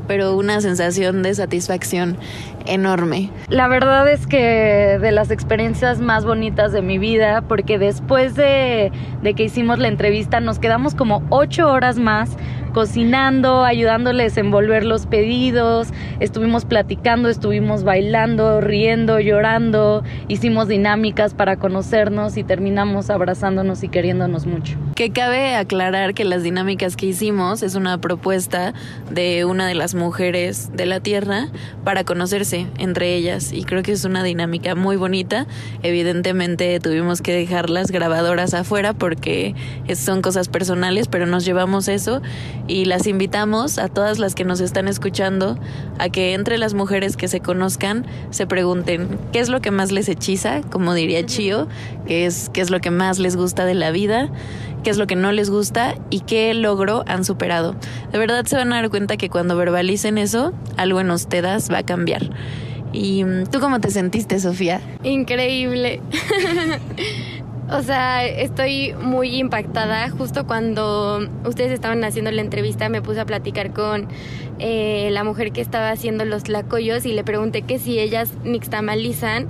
pero 0.07 0.35
una 0.35 0.59
sensación 0.59 1.21
de 1.21 1.35
satisfacción 1.35 2.17
enorme. 2.65 3.29
La 3.47 3.67
verdad 3.67 4.11
es 4.11 4.25
que 4.25 4.97
de 4.99 5.11
las 5.11 5.29
experiencias 5.29 5.99
más 5.99 6.25
bonitas 6.25 6.71
de 6.71 6.81
mi 6.81 6.97
vida, 6.97 7.43
porque 7.47 7.77
después 7.77 8.35
de, 8.35 8.91
de 9.21 9.33
que 9.35 9.43
hicimos 9.43 9.77
la 9.77 9.87
entrevista 9.87 10.39
nos 10.39 10.57
quedamos 10.57 10.95
como 10.95 11.23
ocho 11.29 11.71
horas 11.71 11.97
más 11.99 12.31
cocinando, 12.73 13.63
ayudándoles 13.63 14.37
a 14.37 14.39
envolver 14.39 14.85
los 14.85 15.05
pedidos, 15.05 15.89
estuvimos 16.19 16.65
platicando, 16.65 17.29
estuvimos 17.29 17.83
bailando, 17.83 18.61
riendo, 18.61 19.19
llorando, 19.19 20.03
hicimos 20.27 20.67
dinámicas 20.67 21.33
para 21.33 21.57
conocernos 21.57 22.37
y 22.37 22.43
terminamos 22.43 23.09
abrazándonos 23.09 23.83
y 23.83 23.89
queriéndonos 23.89 24.45
mucho. 24.45 24.77
Que 24.95 25.11
cabe 25.11 25.55
aclarar 25.55 26.13
que 26.13 26.25
las 26.25 26.43
dinámicas 26.43 26.95
que 26.95 27.07
hicimos 27.07 27.63
es 27.63 27.75
una 27.75 27.99
propuesta 27.99 28.73
de 29.11 29.45
una 29.45 29.67
de 29.67 29.75
las 29.75 29.95
mujeres 29.95 30.71
de 30.73 30.85
la 30.85 30.99
Tierra 30.99 31.47
para 31.83 32.03
conocerse 32.03 32.67
entre 32.77 33.15
ellas 33.15 33.51
y 33.53 33.63
creo 33.63 33.83
que 33.83 33.91
es 33.91 34.05
una 34.05 34.23
dinámica 34.23 34.75
muy 34.75 34.95
bonita. 34.95 35.47
Evidentemente 35.83 36.79
tuvimos 36.79 37.21
que 37.21 37.33
dejar 37.33 37.69
las 37.69 37.91
grabadoras 37.91 38.53
afuera 38.53 38.93
porque 38.93 39.55
son 39.95 40.21
cosas 40.21 40.49
personales, 40.49 41.07
pero 41.07 41.25
nos 41.25 41.45
llevamos 41.45 41.87
eso 41.87 42.21
y 42.69 42.85
las 42.85 43.07
invitamos 43.07 43.79
a 43.79 43.89
todas 43.89 44.19
las 44.19 44.35
que 44.35 44.45
nos 44.45 44.61
están 44.61 44.87
escuchando 44.87 45.57
a 45.97 46.09
que 46.09 46.33
entre 46.33 46.57
las 46.57 46.75
mujeres 46.75 47.17
que 47.17 47.27
se 47.27 47.41
conozcan 47.41 48.05
se 48.29 48.45
pregunten 48.45 49.19
qué 49.33 49.39
es 49.39 49.49
lo 49.49 49.59
que 49.59 49.71
más 49.71 49.91
les 49.91 50.07
hechiza, 50.07 50.61
como 50.61 50.93
diría 50.93 51.25
Chio, 51.25 51.67
qué 52.07 52.25
es, 52.25 52.49
qué 52.53 52.61
es 52.61 52.69
lo 52.69 52.79
que 52.79 52.91
más 52.91 53.17
les 53.17 53.35
gusta 53.35 53.65
de 53.65 53.73
la 53.73 53.89
vida, 53.89 54.29
qué 54.83 54.91
es 54.91 54.97
lo 54.97 55.07
que 55.07 55.15
no 55.15 55.31
les 55.31 55.49
gusta 55.49 55.95
y 56.11 56.21
qué 56.21 56.53
logro 56.53 57.03
han 57.07 57.25
superado. 57.25 57.75
De 58.11 58.19
verdad 58.19 58.45
se 58.45 58.55
van 58.55 58.71
a 58.71 58.77
dar 58.77 58.89
cuenta 58.91 59.17
que 59.17 59.29
cuando 59.29 59.57
verbalicen 59.57 60.19
eso, 60.19 60.53
algo 60.77 61.01
en 61.01 61.09
ustedes 61.09 61.71
va 61.71 61.79
a 61.79 61.83
cambiar. 61.83 62.29
¿Y 62.93 63.23
mm, 63.23 63.47
tú 63.47 63.59
cómo 63.59 63.79
te 63.81 63.89
sentiste, 63.89 64.39
Sofía? 64.39 64.81
Increíble. 65.03 66.01
O 67.71 67.83
sea, 67.83 68.25
estoy 68.25 68.93
muy 68.93 69.35
impactada. 69.35 70.09
Justo 70.09 70.47
cuando 70.47 71.19
ustedes 71.45 71.71
estaban 71.71 72.03
haciendo 72.03 72.31
la 72.31 72.41
entrevista 72.41 72.89
me 72.89 73.01
puse 73.01 73.19
a 73.19 73.25
platicar 73.25 73.73
con 73.73 74.07
eh, 74.57 75.09
la 75.11 75.23
mujer 75.23 75.51
que 75.51 75.61
estaba 75.61 75.91
haciendo 75.91 76.25
los 76.25 76.43
tlacoyos 76.43 77.05
y 77.05 77.13
le 77.13 77.23
pregunté 77.23 77.61
que 77.61 77.77
si 77.77 77.99
ellas 77.99 78.33
nixtamalizan, 78.43 79.47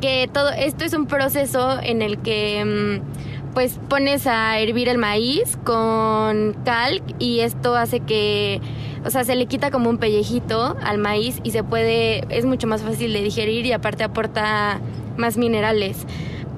que 0.00 0.28
todo 0.32 0.50
esto 0.50 0.84
es 0.84 0.94
un 0.94 1.06
proceso 1.06 1.78
en 1.80 2.02
el 2.02 2.18
que 2.18 2.64
mm, 2.64 3.52
pues 3.54 3.78
pones 3.88 4.26
a 4.26 4.58
hervir 4.58 4.88
el 4.88 4.98
maíz 4.98 5.56
con 5.64 6.56
cal 6.64 7.02
y 7.20 7.40
esto 7.40 7.76
hace 7.76 8.00
que, 8.00 8.60
o 9.04 9.10
sea, 9.10 9.22
se 9.22 9.36
le 9.36 9.46
quita 9.46 9.70
como 9.70 9.90
un 9.90 9.98
pellejito 9.98 10.76
al 10.82 10.98
maíz 10.98 11.38
y 11.44 11.52
se 11.52 11.62
puede, 11.62 12.24
es 12.30 12.46
mucho 12.46 12.66
más 12.66 12.82
fácil 12.82 13.12
de 13.12 13.22
digerir 13.22 13.64
y 13.64 13.72
aparte 13.72 14.02
aporta 14.02 14.80
más 15.16 15.36
minerales 15.36 16.06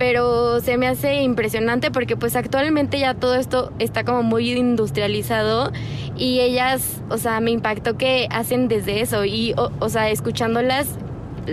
pero 0.02 0.58
se 0.58 0.78
me 0.78 0.88
hace 0.88 1.22
impresionante 1.22 1.92
porque 1.92 2.16
pues 2.16 2.34
actualmente 2.34 2.98
ya 2.98 3.14
todo 3.14 3.36
esto 3.36 3.72
está 3.78 4.02
como 4.02 4.24
muy 4.24 4.50
industrializado 4.50 5.70
y 6.16 6.40
ellas, 6.40 7.00
o 7.08 7.18
sea, 7.18 7.38
me 7.38 7.52
impactó 7.52 7.96
que 7.96 8.26
hacen 8.32 8.66
desde 8.66 9.00
eso 9.00 9.24
y, 9.24 9.54
o, 9.56 9.88
sea, 9.88 10.10
escuchándolas, 10.10 10.98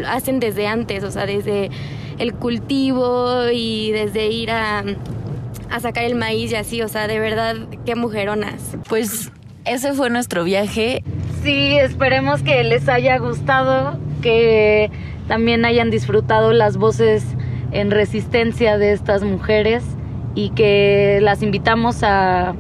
hacen 0.07 0.39
desde 0.39 0.65
antes, 0.65 1.03
o 1.03 1.11
sea, 1.11 1.27
desde 1.27 1.69
el 2.17 2.33
cultivo 2.33 3.51
y 3.53 3.91
desde 3.91 4.29
ir 4.29 4.49
a, 4.49 4.83
a 5.69 5.79
sacar 5.79 6.05
el 6.05 6.15
maíz 6.15 6.51
y 6.51 6.55
así, 6.55 6.81
o 6.81 6.87
sea, 6.87 7.07
de 7.07 7.19
verdad, 7.19 7.55
qué 7.85 7.93
mujeronas. 7.93 8.77
Pues 8.89 9.31
ese 9.65 9.93
fue 9.93 10.09
nuestro 10.09 10.43
viaje. 10.43 11.03
Sí, 11.43 11.77
esperemos 11.77 12.41
que 12.41 12.63
les 12.63 12.89
haya 12.89 13.19
gustado, 13.19 13.99
que 14.23 14.89
también 15.27 15.65
hayan 15.65 15.91
disfrutado 15.91 16.51
las 16.51 16.77
voces 16.77 17.23
en 17.71 17.91
resistencia 17.91 18.77
de 18.77 18.91
estas 18.91 19.23
mujeres 19.23 19.83
y 20.35 20.49
que 20.51 21.19
las 21.21 21.41
invitamos 21.41 22.03
a, 22.03 22.55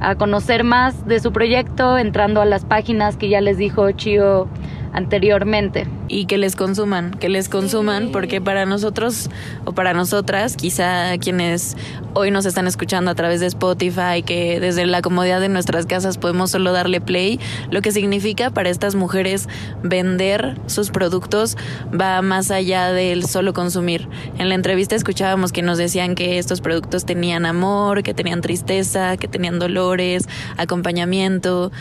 a 0.00 0.14
conocer 0.16 0.64
más 0.64 1.06
de 1.06 1.20
su 1.20 1.32
proyecto 1.32 1.98
entrando 1.98 2.40
a 2.40 2.44
las 2.44 2.64
páginas 2.64 3.16
que 3.16 3.28
ya 3.28 3.40
les 3.40 3.58
dijo 3.58 3.90
Chio 3.92 4.48
anteriormente. 4.92 5.86
Y 6.14 6.26
que 6.26 6.38
les 6.38 6.54
consuman, 6.54 7.10
que 7.10 7.28
les 7.28 7.48
consuman, 7.48 8.12
porque 8.12 8.40
para 8.40 8.66
nosotros 8.66 9.28
o 9.64 9.72
para 9.72 9.94
nosotras, 9.94 10.56
quizá 10.56 11.18
quienes 11.18 11.76
hoy 12.14 12.30
nos 12.30 12.46
están 12.46 12.68
escuchando 12.68 13.10
a 13.10 13.16
través 13.16 13.40
de 13.40 13.46
Spotify, 13.46 14.22
que 14.24 14.60
desde 14.60 14.86
la 14.86 15.02
comodidad 15.02 15.40
de 15.40 15.48
nuestras 15.48 15.86
casas 15.86 16.16
podemos 16.16 16.52
solo 16.52 16.70
darle 16.70 17.00
play, 17.00 17.40
lo 17.72 17.82
que 17.82 17.90
significa 17.90 18.50
para 18.50 18.70
estas 18.70 18.94
mujeres 18.94 19.48
vender 19.82 20.56
sus 20.66 20.90
productos 20.90 21.56
va 21.92 22.22
más 22.22 22.52
allá 22.52 22.92
del 22.92 23.26
solo 23.26 23.52
consumir. 23.52 24.08
En 24.38 24.48
la 24.48 24.54
entrevista 24.54 24.94
escuchábamos 24.94 25.50
que 25.50 25.62
nos 25.62 25.78
decían 25.78 26.14
que 26.14 26.38
estos 26.38 26.60
productos 26.60 27.04
tenían 27.06 27.44
amor, 27.44 28.04
que 28.04 28.14
tenían 28.14 28.40
tristeza, 28.40 29.16
que 29.16 29.26
tenían 29.26 29.58
dolores, 29.58 30.28
acompañamiento, 30.58 31.72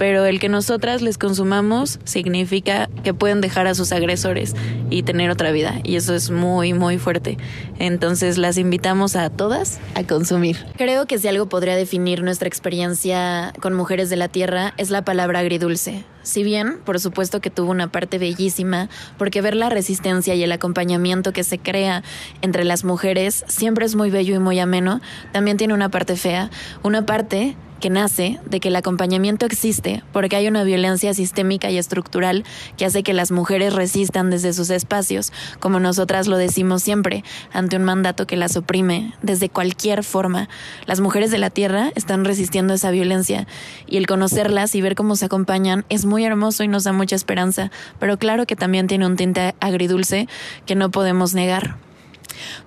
pero 0.00 0.24
el 0.24 0.40
que 0.40 0.48
nosotras 0.48 1.02
les 1.02 1.18
consumamos 1.18 2.00
significa 2.04 2.88
que 3.04 3.12
pueden 3.12 3.42
dejar 3.42 3.66
a 3.66 3.74
sus 3.74 3.92
agresores 3.92 4.54
y 4.88 5.02
tener 5.02 5.28
otra 5.28 5.52
vida 5.52 5.78
y 5.84 5.96
eso 5.96 6.14
es 6.14 6.30
muy 6.30 6.72
muy 6.72 6.96
fuerte. 6.96 7.36
Entonces 7.78 8.38
las 8.38 8.56
invitamos 8.56 9.14
a 9.14 9.28
todas 9.28 9.78
a 9.94 10.04
consumir. 10.04 10.56
Creo 10.78 11.04
que 11.04 11.18
si 11.18 11.28
algo 11.28 11.50
podría 11.50 11.76
definir 11.76 12.22
nuestra 12.22 12.48
experiencia 12.48 13.52
con 13.60 13.74
mujeres 13.74 14.08
de 14.08 14.16
la 14.16 14.28
tierra 14.28 14.72
es 14.78 14.88
la 14.88 15.04
palabra 15.04 15.40
agridulce. 15.40 16.02
Si 16.22 16.44
bien, 16.44 16.78
por 16.78 16.98
supuesto 16.98 17.42
que 17.42 17.50
tuvo 17.50 17.70
una 17.70 17.92
parte 17.92 18.16
bellísima, 18.16 18.88
porque 19.18 19.42
ver 19.42 19.54
la 19.54 19.68
resistencia 19.68 20.34
y 20.34 20.42
el 20.42 20.52
acompañamiento 20.52 21.34
que 21.34 21.44
se 21.44 21.58
crea 21.58 22.02
entre 22.40 22.64
las 22.64 22.84
mujeres 22.84 23.44
siempre 23.48 23.84
es 23.84 23.96
muy 23.96 24.10
bello 24.10 24.34
y 24.34 24.38
muy 24.38 24.60
ameno, 24.60 25.02
también 25.32 25.58
tiene 25.58 25.74
una 25.74 25.90
parte 25.90 26.16
fea, 26.16 26.50
una 26.82 27.04
parte 27.04 27.54
que 27.80 27.90
nace 27.90 28.38
de 28.44 28.60
que 28.60 28.68
el 28.68 28.76
acompañamiento 28.76 29.46
existe 29.46 30.02
porque 30.12 30.36
hay 30.36 30.46
una 30.46 30.62
violencia 30.62 31.14
sistémica 31.14 31.70
y 31.70 31.78
estructural 31.78 32.44
que 32.76 32.84
hace 32.84 33.02
que 33.02 33.12
las 33.12 33.32
mujeres 33.32 33.74
resistan 33.74 34.30
desde 34.30 34.52
sus 34.52 34.70
espacios, 34.70 35.32
como 35.58 35.80
nosotras 35.80 36.26
lo 36.28 36.36
decimos 36.36 36.82
siempre, 36.82 37.24
ante 37.52 37.76
un 37.76 37.84
mandato 37.84 38.26
que 38.26 38.36
las 38.36 38.56
oprime 38.56 39.14
desde 39.22 39.48
cualquier 39.48 40.04
forma. 40.04 40.48
Las 40.86 41.00
mujeres 41.00 41.30
de 41.30 41.38
la 41.38 41.50
tierra 41.50 41.90
están 41.94 42.24
resistiendo 42.24 42.74
esa 42.74 42.90
violencia 42.90 43.46
y 43.86 43.96
el 43.96 44.06
conocerlas 44.06 44.74
y 44.74 44.82
ver 44.82 44.94
cómo 44.94 45.16
se 45.16 45.24
acompañan 45.24 45.84
es 45.88 46.04
muy 46.04 46.24
hermoso 46.24 46.62
y 46.62 46.68
nos 46.68 46.84
da 46.84 46.92
mucha 46.92 47.16
esperanza, 47.16 47.70
pero 47.98 48.18
claro 48.18 48.46
que 48.46 48.56
también 48.56 48.86
tiene 48.86 49.06
un 49.06 49.16
tinte 49.16 49.54
agridulce 49.60 50.28
que 50.66 50.74
no 50.74 50.90
podemos 50.90 51.34
negar. 51.34 51.76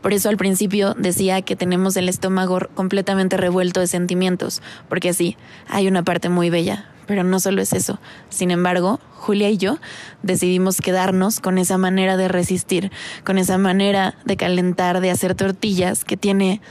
Por 0.02 0.14
eso 0.14 0.30
al 0.30 0.38
principio 0.38 0.94
decía 0.98 1.42
que 1.42 1.56
tenemos 1.56 1.96
el 1.98 2.10
estómago 2.10 2.60
completamente 2.76 3.38
revuelto 3.38 3.80
de 3.80 3.88
sentimientos, 3.88 4.62
porque 4.90 5.14
sí, 5.14 5.38
hay 5.68 5.88
una 5.88 6.04
parte 6.04 6.30
muy 6.30 6.50
bella, 6.50 6.86
pero 7.06 7.24
no 7.24 7.40
solo 7.40 7.62
es 7.62 7.74
eso. 7.74 8.00
Sin 8.30 8.52
embargo, 8.52 9.00
Julia 9.18 9.50
y 9.50 9.58
yo 9.58 9.78
decidimos 10.22 10.82
quedarnos 10.82 11.40
con 11.40 11.58
esa 11.58 11.78
manera 11.78 12.18
de 12.18 12.28
resistir, 12.28 12.92
con 13.24 13.38
esa 13.38 13.58
manera 13.58 14.16
de 14.26 14.38
calentar, 14.38 15.02
de 15.02 15.12
hacer 15.12 15.36
tortillas 15.36 16.04
que 16.04 16.18
tiene 16.18 16.62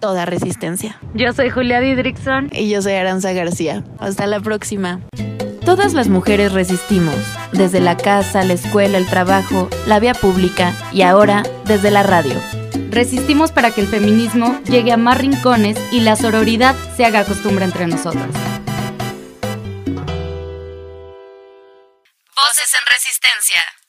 toda 0.00 0.26
resistencia. 0.26 0.98
Yo 1.14 1.32
soy 1.32 1.50
Julia 1.50 1.80
Didrickson. 1.80 2.50
Y 2.52 2.68
yo 2.68 2.82
soy 2.82 2.94
Aranza 2.94 3.32
García. 3.32 3.84
Hasta 4.00 4.26
la 4.26 4.40
próxima. 4.40 5.00
Todas 5.72 5.94
las 5.94 6.08
mujeres 6.08 6.52
resistimos, 6.52 7.16
desde 7.50 7.80
la 7.80 7.96
casa, 7.96 8.44
la 8.44 8.52
escuela, 8.52 8.98
el 8.98 9.06
trabajo, 9.06 9.70
la 9.86 10.00
vía 10.00 10.12
pública 10.12 10.74
y 10.92 11.00
ahora 11.00 11.44
desde 11.64 11.90
la 11.90 12.02
radio. 12.02 12.34
Resistimos 12.90 13.52
para 13.52 13.70
que 13.70 13.80
el 13.80 13.86
feminismo 13.86 14.60
llegue 14.64 14.92
a 14.92 14.98
más 14.98 15.16
rincones 15.16 15.78
y 15.90 16.00
la 16.00 16.14
sororidad 16.16 16.76
se 16.94 17.06
haga 17.06 17.24
costumbre 17.24 17.64
entre 17.64 17.86
nosotras. 17.86 18.28
Voces 22.36 22.74
en 22.74 22.86
Resistencia. 22.92 23.81